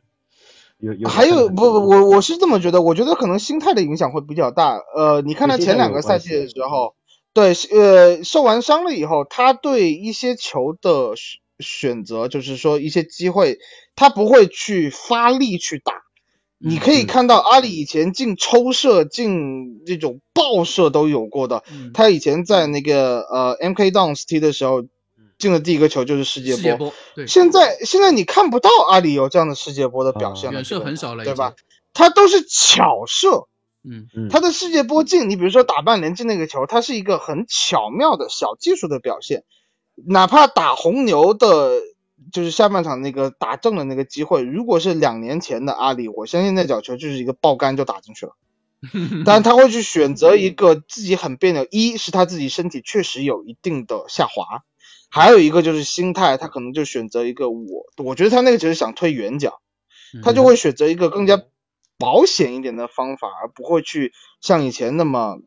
[0.79, 4.79] 有有还有不不，我我是这么觉得，我觉得可能心态的影响会比较大。
[4.95, 6.95] 呃，你看他前两个赛季的时候，
[7.35, 13.59] 对，呃，受完伤了以后，他对一些球的选选择，就是说一些机会，
[13.97, 15.93] 他不会去发力去打。
[16.61, 21.63] 你可以嗯看到阿里以前进抽射、进这种爆射都有过的。
[21.71, 24.83] 嗯他以前在那个呃 MK Dons 踢的时候，
[25.39, 26.93] 进的第一个球就是世界世界波。
[27.15, 31.55] 对，现在现在你看不到阿里有这样的世界波的表现了，远射很少了，对吧？？
[31.95, 33.49] 他都是巧射，
[33.83, 39.45] 嗯，嗯他的世界波进，你比如说打曼联进那个球，它是一个很巧妙的小技术的表现。
[40.07, 41.73] 哪怕打红牛的，
[42.33, 48.33] 就是下半场那个打正的那个机会，如果是两年前的阿里，我相信那脚球就是一个爆杆就打进去了。
[49.25, 54.63] 当然他会去选择一个自己很别扭，一是他自己身体确实有一定的下滑，
[55.11, 59.61] 还有一个就是心态，他可能就选择一个我，我觉得他那个只是想推远角，
[60.23, 61.43] 他就会选择一个更加
[61.99, 65.39] 保险一点的方法，而不会去像以前那么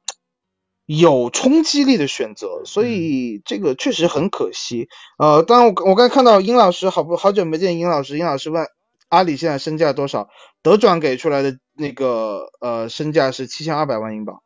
[0.86, 4.90] 有冲击力的选择，所以这个确实很可惜。
[5.18, 8.68] 呃，当然我我刚才看到殷老师好不好久没见殷老师，殷老师问
[9.10, 10.30] 阿里现在身价多少？
[10.64, 14.44] 德转给出来的那个呃身价是七千二百万英镑，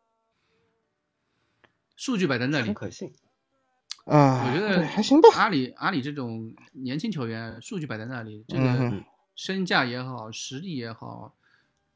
[1.96, 3.14] 数据摆在那里，很可信。
[4.06, 5.30] 啊，我觉得还行吧。
[5.36, 8.94] 阿里阿里这种年轻球员，数据摆在那里，这个
[9.36, 11.34] 身价也好，实力也好，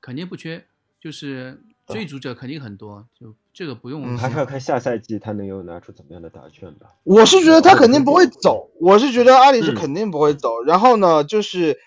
[0.01, 0.65] 肯定不缺，
[0.99, 4.45] 就是追逐者肯定很多，就这个不用嗯还是要。
[4.45, 6.87] 看下赛季他能有拿出怎么样的答卷吧。
[7.03, 10.63] 我是觉得他肯定不会走，我是觉得阿里是嗯肯定不会走。
[10.63, 11.79] 然后呢，就是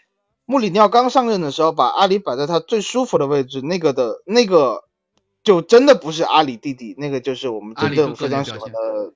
[0.45, 4.85] 穆里尼奥刚上任的时候，把阿里摆在他最舒服的位置，那个的那个
[5.43, 9.13] 就真的不是阿里弟弟，那个就是我们真正非常喜欢的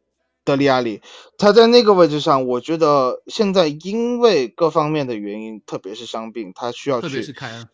[0.46, 1.02] 德里阿里。
[1.36, 7.68] 他在那个位置上，我觉得现在因为各方面的原因，特别是伤病，他需要特别是去，凯恩，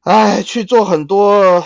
[0.00, 1.64] 哎，去做很多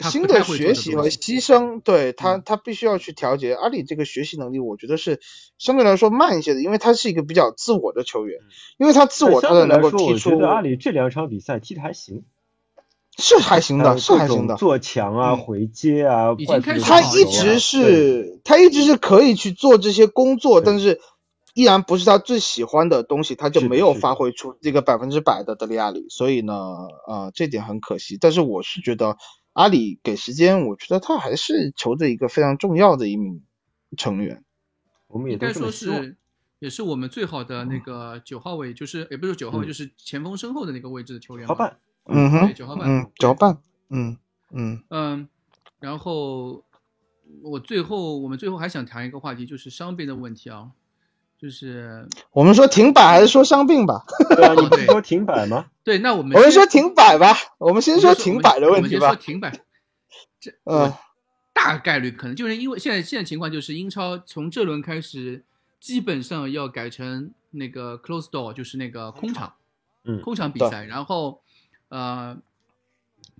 [0.00, 3.54] 新的学习和牺牲，对他，嗯他必须要去调节。
[3.54, 5.20] 阿里这个学习能力，我觉得是
[5.56, 8.40] 相对来说慢一些的，因为他是一个比较自我的球员，
[8.76, 12.24] 因为他自我，他才能够踢出我觉得阿里这两场比赛踢的还行，
[13.18, 14.56] 是还行的，是还行的。
[14.56, 21.00] 做强啊、嗯回接啊，已经快速的开始他一直是他一直是可以去做这些工作，但是
[21.54, 26.54] 依然不是他最喜欢的东西，他就没有发挥出这个百分之百的德里亚里，所以呢，
[27.06, 28.18] 呃，这点很可惜。
[28.20, 29.16] 但是我是觉得
[29.52, 33.42] 阿里给时间，我觉得他还是球队一个非常重要的一名
[33.96, 34.42] 成员。
[35.06, 35.70] 我们也应该说。
[35.70, 36.16] 是
[36.60, 41.48] 也是我们最好的那个九号位，就是也不是九号位，嗯就是前锋身后的那个位置的球员嘛。
[41.48, 43.58] 好办，嗯哼对，九号半嗯，九号半，
[43.90, 44.16] 嗯
[44.50, 45.28] 嗯嗯，
[45.80, 46.62] 然后
[47.42, 50.70] 我最后我们最后还想谈一个话题，就是伤病的问题啊，
[51.38, 54.04] 就是我们说停摆还是说伤病吧？
[54.36, 55.66] 对啊，你不是说停摆吗？
[55.82, 59.16] 对，那我们我们说停摆吧，我们先说停摆的问题吧我们先说。
[59.16, 59.60] 停摆，
[60.40, 60.92] 这嗯
[61.52, 65.44] 大概率可能就是因为现在现在情况就是英超从这轮开始
[65.80, 69.54] 基本上要改成那个 close door，就是那个空场，
[70.04, 70.84] 嗯空场比赛。
[70.84, 71.40] 然后
[71.88, 72.36] 呃，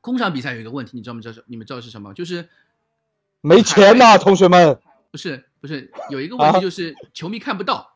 [0.01, 1.21] 空场比赛有一个问题，你知道吗？
[1.21, 2.12] 知道是你们知道是什么？
[2.15, 2.49] 就是
[3.41, 4.79] 没钱呐，同学们。
[5.11, 7.95] 不是不是有一个问题啊就是球迷看不到，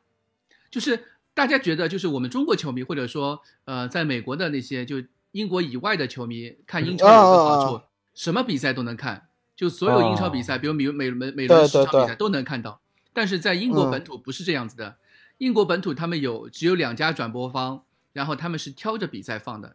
[0.71, 1.05] 就是
[1.35, 5.03] 大家觉得就是我们中国球迷或者说呃在美国的那些就
[5.33, 7.85] 英国以外的球迷看英超有个好处，啊
[8.15, 9.27] 什么比赛都能看，
[9.57, 12.81] 就所有英超比赛，比如美美美美对伦十场比赛都能看到。
[13.13, 14.97] 但是在英国嗯本土不是这样子的，
[15.39, 19.75] 英国本土他们有只有两家转播方，然后他们是挑着比赛放的。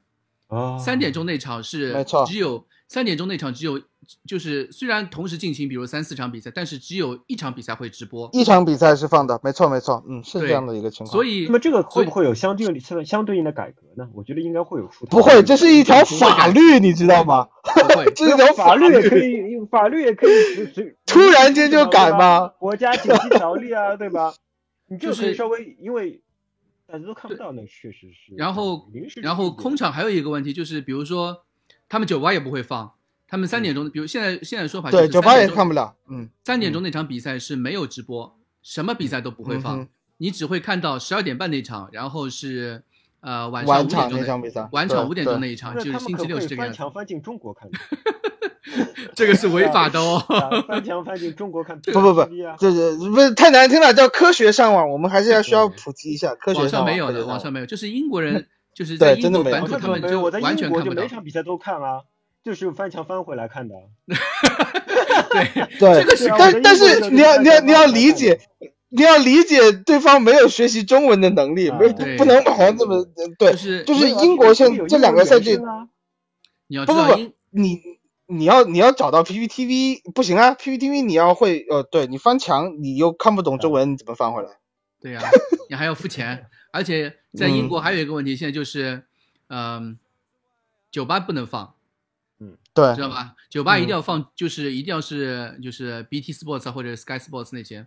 [0.54, 3.82] 啊，三点钟那场是没错只有三点钟那场只有
[4.28, 11.12] 就是虽然同时进行，比如三四场比赛，但是只有一场比赛会直播，一场比赛是放的，没错没错，嗯，是这样的一个情况。
[11.12, 14.10] 所以那么这个会不会有相对相相对应的改革呢？
[14.14, 15.10] 我觉得应该会有出台。
[15.10, 17.48] 不会，这是一条法律，你知道吗？
[17.64, 20.34] 不会 这是一条法律律也可以，法律也可以
[21.08, 22.50] 突然间就改吗？
[22.60, 24.34] 国家紧急条例啊，对吧？
[24.90, 26.22] 你就是可以稍微，因为
[26.86, 28.36] 大家都看不到，那确实是。
[28.36, 28.90] 然后
[29.22, 31.46] 然后空场还有一个问题就是，比如说
[31.90, 32.94] 他们酒吧也不会放，
[33.28, 39.88] 他们三点钟，比如现在现在说法就是对酒吧也3点钟看不了，嗯，三点钟那场比赛是没有直播，什么比赛都不会放，嗯
[40.18, 42.84] 你只会看到十二点半那场，然后是
[43.20, 47.78] 呃晚上五点钟的那场比赛晚场对五点钟那一场，就是星期六是这个样子，翻墙翻进中国看的？
[49.16, 50.24] 这个是违法的哦。
[50.68, 52.24] 翻墙翻进中国看，不不不，
[52.60, 61.08] 这这不是太难听了，叫科学上网，我们还是要需要普及一下科学上网没有的，网上没有，就是英国人就是在英国真的没有本土他们我没有，我在完全看不到每。
[61.08, 62.02] 场比赛都看啊，
[62.44, 63.76] 就是翻墙翻回来看的。
[65.30, 68.40] 对，对，这个是但但是你要你要你要理解，
[68.90, 73.06] 你要理解对方没有学习中文的能力，没不不能把它这么
[73.38, 77.80] 对就，是英国现这两个赛季不不不，你
[78.34, 84.50] 你要你要找到 PPTV 不行啊，PPTV 你要会呃，对你翻墙你又看不懂中文，你怎么翻回来？
[85.00, 85.22] 对呀、
[85.70, 87.58] 你还要付钱， 而且在嗯。
[87.58, 89.04] 英国还有一个问题，现在就是，
[89.48, 90.00] 嗯、
[90.92, 91.76] 酒吧不能放，
[92.40, 92.58] 嗯。
[92.74, 92.96] 对。
[92.96, 93.36] 知道吧？
[93.50, 97.86] 酒吧一定嗯要放，就是一定要是就是 BT Sports 啊或者 Sky Sports 那些，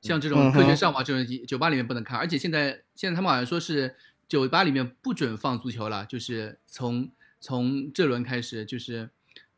[0.00, 3.96] 像这嗯种科学上网这种酒吧里面不能看，而且现在现在他们好像说是
[4.28, 7.10] 酒吧里面不准放足球了，就是从
[7.40, 9.10] 从这轮开始就是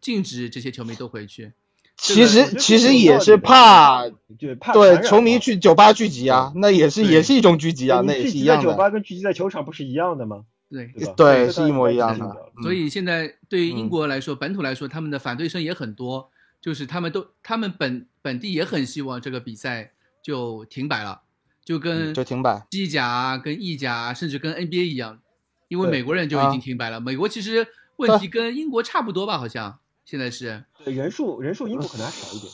[0.02, 1.52] 禁止这些球迷都回去。
[1.96, 4.08] 其实其实也是怕
[4.38, 8.76] 就怕对球迷去酒吧聚集啊，那也是也是一种聚集啊，那也聚集在酒是一样的。
[8.76, 10.44] 吧跟聚集在球场不是一样的吗？
[10.68, 16.30] 对，对是一模一样的所以现在对于英嗯国来说，本土来说，他们的反对声也很多，
[16.60, 19.92] 就是他们都他们本本地也很希望这个比赛
[20.22, 21.20] 就停摆了，
[21.62, 25.20] 就跟嗯就停摆西甲啊、跟意甲啊，甚至跟 NBA 一样，
[25.68, 26.98] 因为美国人就已啊经停摆了。
[26.98, 30.64] 美国其实问题跟英国差不多吧，好像现在是。
[30.84, 32.52] 对人数人数英国可能还少一点。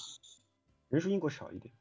[0.89, 1.73] 人数英国少一点。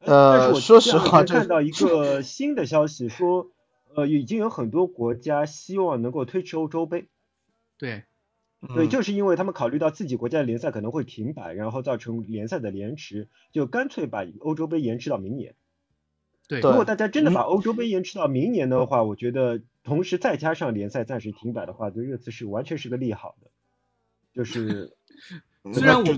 [0.00, 3.50] 呃但是我说实话看到一个新的消息说，
[3.94, 7.08] 呃，已经有很多国家希望能够推迟欧洲杯。
[7.78, 8.04] 对，
[8.74, 15.56] 对，嗯就是因为他们考虑到自己国家的联赛可能会停摆，然后造成联赛的延迟，就干脆把欧洲杯延迟到明年。
[16.46, 23.50] 对，如果大家真的嗯把欧洲杯延迟到明年的话，我觉得同时再加上联赛暂时停摆的话，对热刺是完全是个利好的。
[24.38, 24.96] 就是
[25.74, 26.14] 虽然我就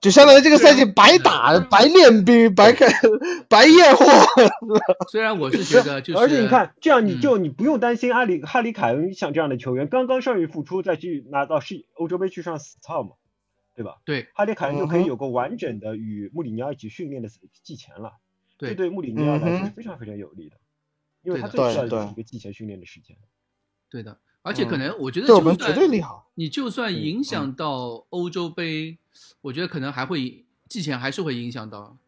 [0.00, 2.90] 就相当于这个赛季白打、白练兵、白看、
[3.46, 4.06] 白验货。
[5.12, 7.20] 虽然我是觉得就是，而且你看，这样你嗯。
[7.20, 13.10] 就你不用担心阿里哈里凯恩像这样的球员刚刚伤愈复出再去拿到世欧洲杯去上死操嘛，
[13.76, 13.98] 对吧？
[14.06, 14.28] 对。
[14.34, 17.28] 哈里凯恩就可以有个完整的与穆里尼奥一起训练的
[17.62, 18.14] 季前了，
[18.56, 20.56] 这对对穆里尼奥来说是非常非常有利的，
[21.22, 23.16] 因为他对最需要的对的就是一个季前训练的时间。
[23.90, 26.30] 对的，而且可嗯能我觉得就算对利好。
[26.34, 28.98] 你就算嗯影响到欧洲杯，
[29.40, 31.98] 我觉得可能还会季前还是会影响到，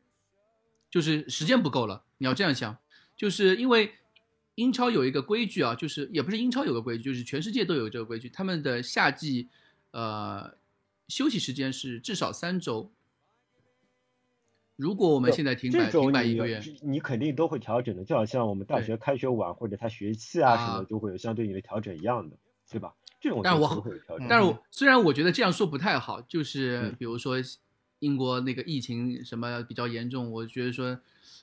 [0.90, 2.04] 就是时间不够了。
[2.18, 2.78] 你要这样想，
[3.16, 3.94] 就是因为
[4.54, 9.48] 英超有一个规矩啊，就是也不是英超有个规矩，就是全世界都有这个规矩，他们的夏季
[9.90, 10.54] 呃
[11.08, 12.92] 休息时间是至少三周。
[14.80, 22.36] 如果我们现在停摆这种你停摆一个月，你肯定都会调整的，就好像我们大学开学晚或者他学期啊什么啊的，都会有相对应的调整一样的，
[22.70, 22.94] 对吧？
[23.20, 24.26] 这种但我会有调整。
[24.26, 27.36] 但是嗯我虽然我觉得这样说不太好，就是嗯比如说
[27.98, 30.98] 英国那个疫情什么比较严重，我觉得说，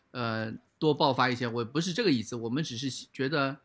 [0.09, 3.57] 呃，多爆发一些，我不是这个意思，我们只是觉得，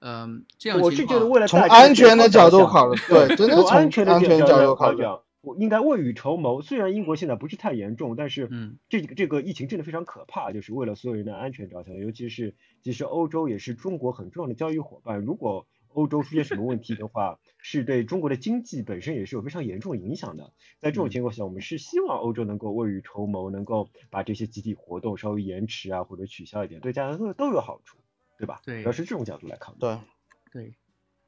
[0.00, 4.96] 嗯、这样我情况是觉得为了从安全的角度考虑，对，真的从从安全的安全角角度考虑。
[4.96, 6.62] 考量，我应该未雨绸缪。
[6.62, 20.52] 虽然英国现在不是太严重，但是嗯这个这个疫情真的非常可怕，就是为了所有人的安全着想，尤其是其实欧洲也是中国很重要的交易伙伴，如果欧洲出现什么问题的话， 是对中国的经济本身也是有非常严重影响的。
[20.78, 27.98] 在这种嗯情况下，我们是希望欧洲能够未雨绸缪，能够把这些集体活动稍微延迟啊，或者取消一点，对大家都都有好处，
[28.38, 28.60] 对吧？
[28.64, 29.78] 对要是这种角度来考虑。
[29.80, 29.98] 对，
[30.52, 30.74] 对，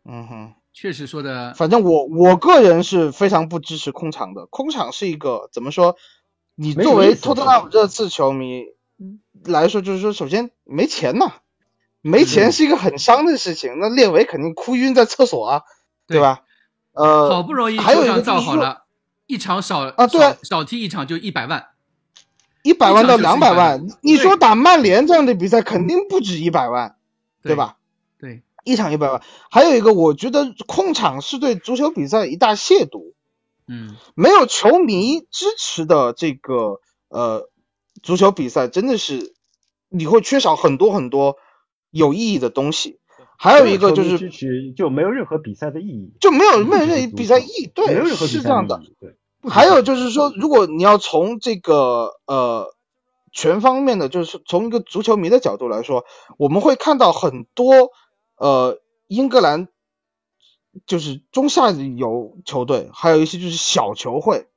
[0.05, 4.47] 嗯哼，确实说的，反正我我个人是非常不支持空场的。
[4.47, 5.97] 空场是一个怎么说？
[6.55, 8.65] 你作为托特纳姆热刺球迷
[9.45, 11.33] 来说，就是说，首先没钱呐，
[12.01, 13.79] 没钱是一个很伤的事情。
[13.79, 15.63] 那列维肯定哭晕在厕所啊，
[16.07, 16.43] 对吧？
[16.93, 18.85] 呃，好不容易还有球场一个造好了，
[19.27, 21.69] 一场少啊对啊少少踢一场就一百万，
[22.63, 26.97] 一百万到一场就是100两百万万，你说打曼联这样的比赛肯定不止一百万，
[27.43, 27.77] 对吧？
[28.19, 29.23] 对，一场一百万。
[29.51, 33.13] 还有一个，我觉得控场是对足球比赛一大亵渎。
[33.69, 37.49] 嗯，没有球迷支持的这个呃
[38.03, 39.35] 足球比赛，真的是
[39.89, 41.37] 你会缺少很多很多
[41.91, 42.99] 有意义的东西。
[43.39, 48.81] 还有一个就是支持就没有任何比赛的意义，就没有没有任何比赛意义，对，没有任何是这样的。
[48.83, 48.97] 意义。
[49.01, 49.17] 对，
[49.49, 52.73] 还有就是说，如果你要从这个呃
[53.33, 56.05] 全方面的，就是从一个足球迷的角度来说，
[56.39, 57.91] 我们会看到很多
[58.43, 59.69] 呃英格兰
[60.85, 64.49] 就是中下游球队，还有一些就是小球会、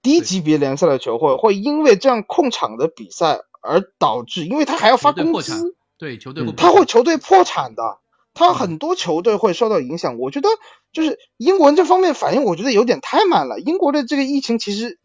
[0.00, 7.98] 低级别联赛的球会，会因为这样控场的比赛而导致，因为他还要发工资，对，球队会嗯他会球队破产的，
[8.32, 10.18] 他很多球队会受到影响。
[10.18, 10.48] 我觉得
[10.90, 13.60] 就是英国人这方面反应，我觉得有点太慢了。
[13.60, 14.98] 英国的这个疫情其实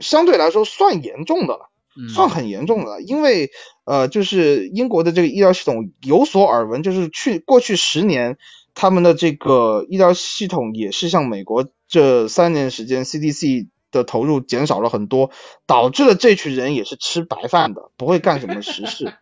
[0.00, 1.69] 相对来说算严重的了，嗯
[2.14, 3.00] 算很严重的了。
[3.00, 3.50] 因为
[3.84, 8.38] 呃，就是英国的这个医疗系统有所耳闻，就是去过去十年
[8.74, 15.30] 他们的这个医疗系统也是像美国这三年时间 CDC 的投入减少了很多，
[15.66, 19.12] 导致了这群人也是吃白饭的，不会干什么实事。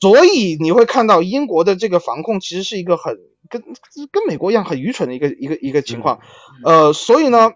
[0.00, 3.62] 所以你会看到英国的这个防控其实是一个很跟
[4.10, 6.18] 跟美国一样很愚蠢的一个一个一个情况，
[6.64, 7.52] 呃，所以呢，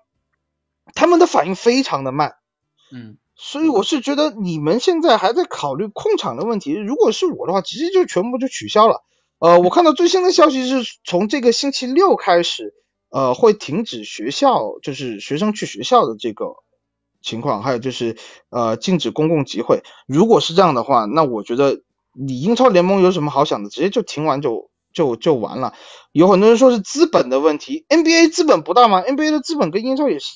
[0.95, 2.37] 他们的反应非常的慢，
[2.93, 9.03] 嗯所以我是觉得你们现在还在考虑控场的问题，如果是我的话，直接就全部就取消了。
[9.39, 12.75] 呃，我看到最新的消息是从这个星期六开始，
[13.09, 16.57] 呃，会停止学校就是学生去学校的这个
[17.23, 18.19] 情况，还有就是
[18.51, 19.83] 呃禁止公共集会。
[20.07, 21.81] 如果是这样的话，那我觉得
[22.13, 25.73] 你英超联盟有什么好想的，直接就停完就就就完了。
[26.13, 30.27] 有很多人说是资本的问题，NBA 资本不大吗？NBA 的资本跟英超也是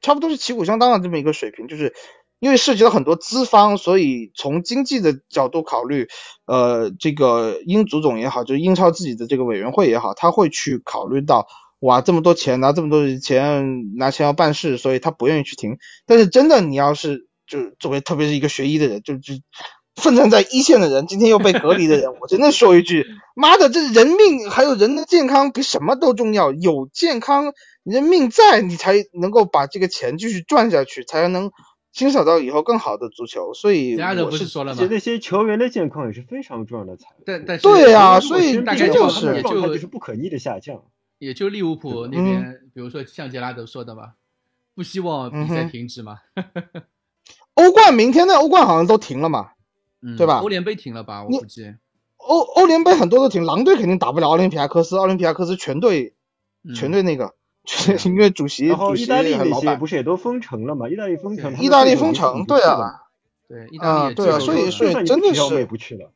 [0.00, 1.94] 差不多是旗鼓相当的这么一个水平，就是
[2.40, 6.08] 因为涉及到很多资方，所以从经济的角度考虑，
[6.46, 11.46] 呃，这个英足总也好，就是英超自己的这个委员会也好，他会去考虑到，
[11.80, 15.78] 哇，这么多钱拿这么多钱拿钱要办事，所以他不愿意去停。
[16.06, 19.34] 但是真的，你要是就作为特别是一个学医的人，就就
[19.96, 23.06] 奋战在一线的人，今天又被隔离的人，我真的说一句，
[23.36, 27.54] 妈的，这人命还有人的健康比什么都重要，有健康，
[27.84, 31.52] 你的命在，你才能够把这个钱继续赚下去，才能
[31.94, 33.54] 欣赏到以后更好的足球。
[33.54, 34.86] 所以杰拉德我是不是说了吗？
[34.90, 37.22] 那些球员的健康也是非常重要的材料。
[37.24, 40.82] 但但是对呀、所以生大概就是的状态就就是不可逆的下降。
[41.18, 44.12] 也就利物浦那边，比如说像杰拉德说的嘛，
[44.74, 46.18] 不希望比赛停止嘛，
[47.54, 49.52] 欧冠明天的欧冠好像都停了嘛，
[50.02, 51.22] 嗯对吧欧联杯停了吧？
[51.24, 51.72] 我估计，
[52.16, 56.14] 欧欧联杯很多都停，狼队肯定打不了奥林匹亚科斯，奥林匹亚科斯全队
[56.64, 57.34] 嗯全队那个，
[57.64, 59.78] 全 因为主席然后意大利那些很老板。
[59.78, 60.88] 不是也都封城了吗？
[60.88, 63.00] 意大利封城，意大利封城对啊。
[63.48, 66.12] 对意大利啊对啊所以所以真的是也不去了。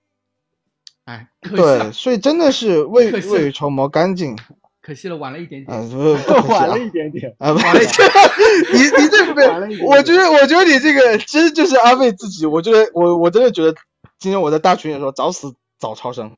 [1.05, 4.37] 哎，可惜对，了，所以真的是未未雨绸缪，赶紧
[4.81, 5.99] 可惜了，晚了一点啊，点。
[6.49, 7.59] 晚了一点点，啊，不。
[7.61, 8.11] 晚了一点
[8.73, 13.75] 你你这晚了一点个，我觉得我觉得你这个其实就是安慰自己，我觉得我我真的觉得
[14.19, 16.37] 今天我在大群里说早死早超生，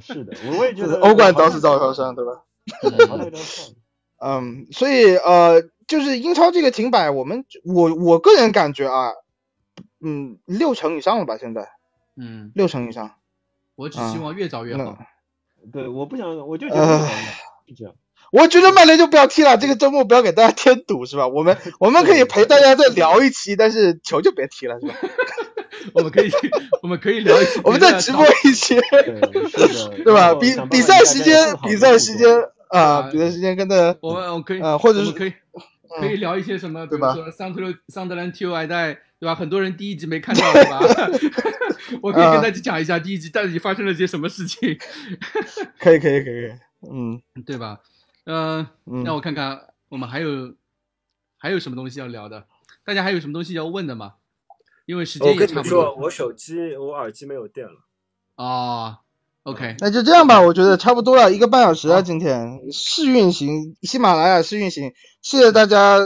[0.00, 2.42] 是的，我我也觉得欧冠早死早超生，对吧？
[4.18, 9.12] 嗯，所以呃，就是英超这个停摆，我们我我个人感觉啊，
[10.00, 11.68] 嗯，六成以上了吧，现在
[12.16, 13.12] 嗯，六成以上。
[13.76, 14.98] 我只希望越早越那好。
[15.72, 17.16] 对，我不想，我就觉得唉不想
[17.68, 17.94] 是这样。
[18.32, 21.28] 我觉得曼联就不要踢了，这个周末不要给大家添堵，是吧？
[21.28, 24.94] 我们 我们可以陪大家再聊一期，但是球就别踢了，是吧？
[25.92, 26.30] 我们可以，
[26.82, 30.34] 我们可以聊一些 我们再直播一期，对，对吧？
[30.34, 32.28] 比比赛时间比赛时间
[32.78, 35.32] 啊，啊比赛时间跟大家我们我可以，呃或者是可以
[36.00, 39.34] 可以聊一些什么，比对吧如说桑特勒桑德兰 T O I 代，对吧？
[39.34, 40.80] 很多人第一集没看到，对吧？
[42.02, 44.76] 我可以啊跟大家讲一下第一集到底发生了些什么事情，
[45.78, 46.52] 可以可以可以，
[46.90, 47.80] 嗯对吧？
[48.24, 50.54] 呃，嗯，让我看看我们还有
[51.38, 52.46] 还有什么东西要聊的，
[52.84, 54.14] 大家还有什么东西要问的吗？
[54.86, 57.84] 因为时间我也差不跟你说，多我手机我耳机没有电了。
[58.36, 58.98] 哦。
[59.44, 64.92] OK，那就这样吧，我觉得差不多了，一个半小时啊，今天试运行，喜马拉雅试运行，
[65.22, 65.98] 谢谢大家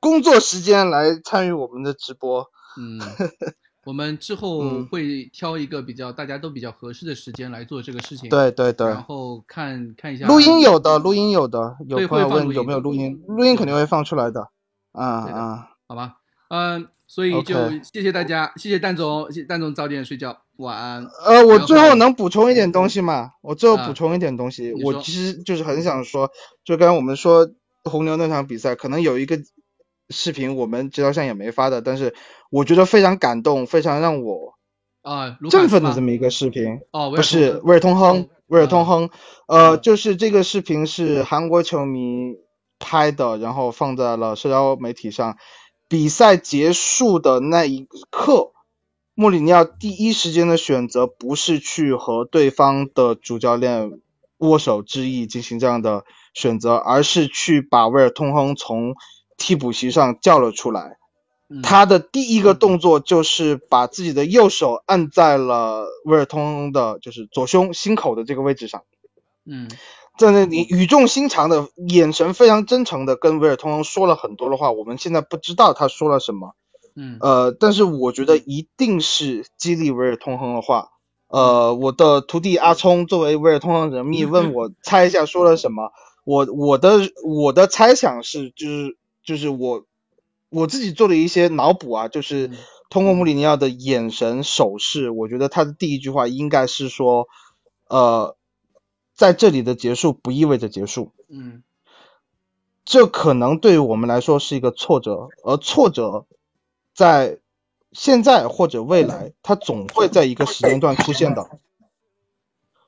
[0.00, 2.46] 工作时间来参与我们的直播。
[2.76, 3.00] 嗯，
[3.86, 14.48] 我们之后嗯会挑一个比较大家都比较合适的时间来做这个事情。，对对对然，后看看一下录音有的，录音有的，有朋友问有没有录音，录音肯定会放出来的。
[14.92, 16.16] 啊啊，好吧？
[16.48, 17.56] 嗯，所以就
[17.90, 21.06] 谢谢大家，谢谢蛋总，谢谢蛋总早点睡觉，晚安。
[21.24, 23.30] 呃，我最后能补充一点东西吗？
[23.40, 26.30] 我最后啊补充一点东西，我其实就是很想说，
[26.66, 27.48] 就刚刚我们说
[27.84, 29.38] 红牛那场比赛，可能有一个
[30.10, 32.14] 视频我们直播上也没发的，但是
[32.50, 34.58] 我觉得非常感动，非常让我
[35.00, 36.80] 啊，振奋的这么一个视频。
[36.92, 39.08] 哦，不是威尔通亨，威尔通亨，
[39.46, 42.34] 嗯呃，就是这个视频是韩国球迷
[42.78, 45.38] 拍的，然后放在了社交媒体上。
[45.88, 48.52] 比赛结束的那一刻，
[49.14, 54.00] 穆里尼奥第一时间的选择不是去和对方的主教练
[54.36, 56.04] 握手致意进行这样的
[56.34, 58.94] 选择，而是去把威尔通亨从
[59.38, 60.98] 替补席上叫了出来。
[61.48, 61.62] 嗯。
[61.62, 68.84] 他的第一个动作就是把自己的右手按在了威尔通亨的，就是左胸心口的这个位置上，
[69.46, 69.70] 嗯
[70.18, 76.54] 在那里语重心长的眼神非常真诚的跟威尔通亨说了很多的话，我们现在不知道他说了什么，
[76.96, 80.90] 嗯呃，但是我觉得一定是激励威尔通亨的话。
[81.28, 85.92] 呃，我的徒弟阿聪作为威尔通亨人密问我 猜一下说了什么，
[86.24, 89.84] 我我的我的猜想是就是就是我
[90.48, 92.56] 我自己做了一些脑补啊，就是嗯
[92.88, 97.28] 通过穆里尼奥的眼神手势，我觉得他的第一句话应该是说，
[97.90, 98.37] 呃，
[99.18, 101.64] 在这里的结束不意味着结束，嗯。
[102.84, 106.24] 这可能对于我们来说是一个挫折，而挫折
[106.94, 107.40] 在
[107.92, 111.50] 现在或者未来，它总会在一个时间段出现的。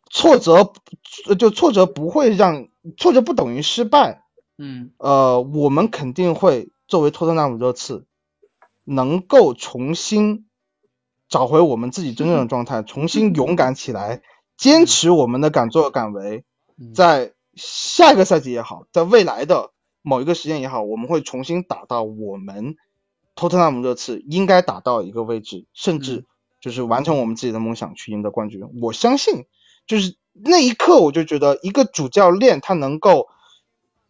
[0.08, 0.72] 挫折，
[1.26, 4.22] 呃就挫折不会让挫折不等于失败，
[4.56, 4.92] 嗯。
[4.98, 8.06] 呃，我们肯定会作为托特纳姆热刺，
[8.84, 10.46] 能够重新
[11.28, 14.22] 找回我们自己真正的状态，重新勇敢起来，
[14.60, 16.44] 坚持我们的敢作敢为，
[16.78, 19.70] 嗯在下一个赛季也好，在未来的
[20.02, 22.76] 某一个时间也好，我们会重新打到我们
[23.34, 26.26] 托特纳姆热刺应该打到一个位置，甚嗯至
[26.60, 28.60] 就是完成我们自己的梦想，去赢得冠军。
[28.82, 29.46] 我相信，
[29.86, 33.28] 就是那一刻我就觉得，一个主教练他能够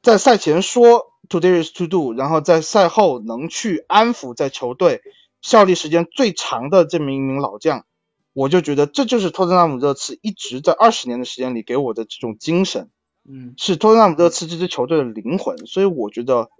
[0.03, 5.01] 在赛前说 “today is to do”，然后在赛后能去安抚在球队
[5.43, 7.85] 效力时间最长的这么一名老将，
[8.32, 12.90] 我就觉得这就是托特纳姆热刺一直在二十年的时间里给我的这种精神。
[13.28, 16.51] 嗯是托特纳姆热刺这支球队的灵魂，所以我觉得，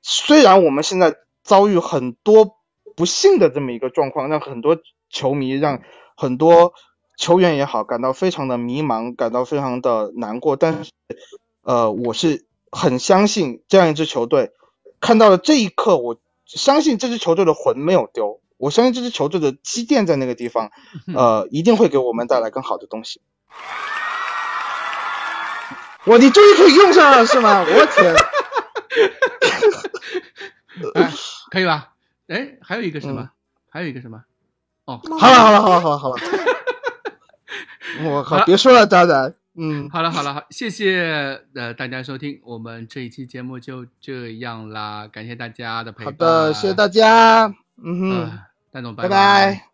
[0.00, 2.56] 虽然我们现在遭遇很多
[2.96, 4.78] 不幸的这么一个状况，让很多
[5.10, 5.82] 球迷、让
[6.16, 6.72] 很多
[7.16, 10.92] 球员也好感到非常的迷茫，感到非常的难过，但是，
[11.62, 14.52] 呃，我是很相信这样一支球队，
[15.00, 16.16] 看到了这一刻，我
[16.46, 20.70] 相信这支球队的魂没有丢，我相信这支球队的积淀在那个地方，
[21.16, 23.20] 呃，一定会给我们带来更好的东西。
[26.06, 27.64] 哇，你终于可以用上了是吗？
[27.66, 28.14] 我天！
[30.94, 31.12] 哎，
[31.50, 31.88] 可以吧？
[32.28, 33.30] 哎，还有一个什嗯么？
[33.68, 34.22] 还有一个什么？
[34.84, 36.16] 哦，好了好了好了好了好了，
[38.08, 46.14] 我靠，别说了，渣渣，嗯，好了好了好，谢谢呃大家收听，我们这一期节目就这样啦，感谢大家的陪伴。
[46.14, 47.52] 好的，谢谢大家，
[47.82, 48.38] 嗯哼，呃，
[48.72, 49.71] 蛋总拜拜拜。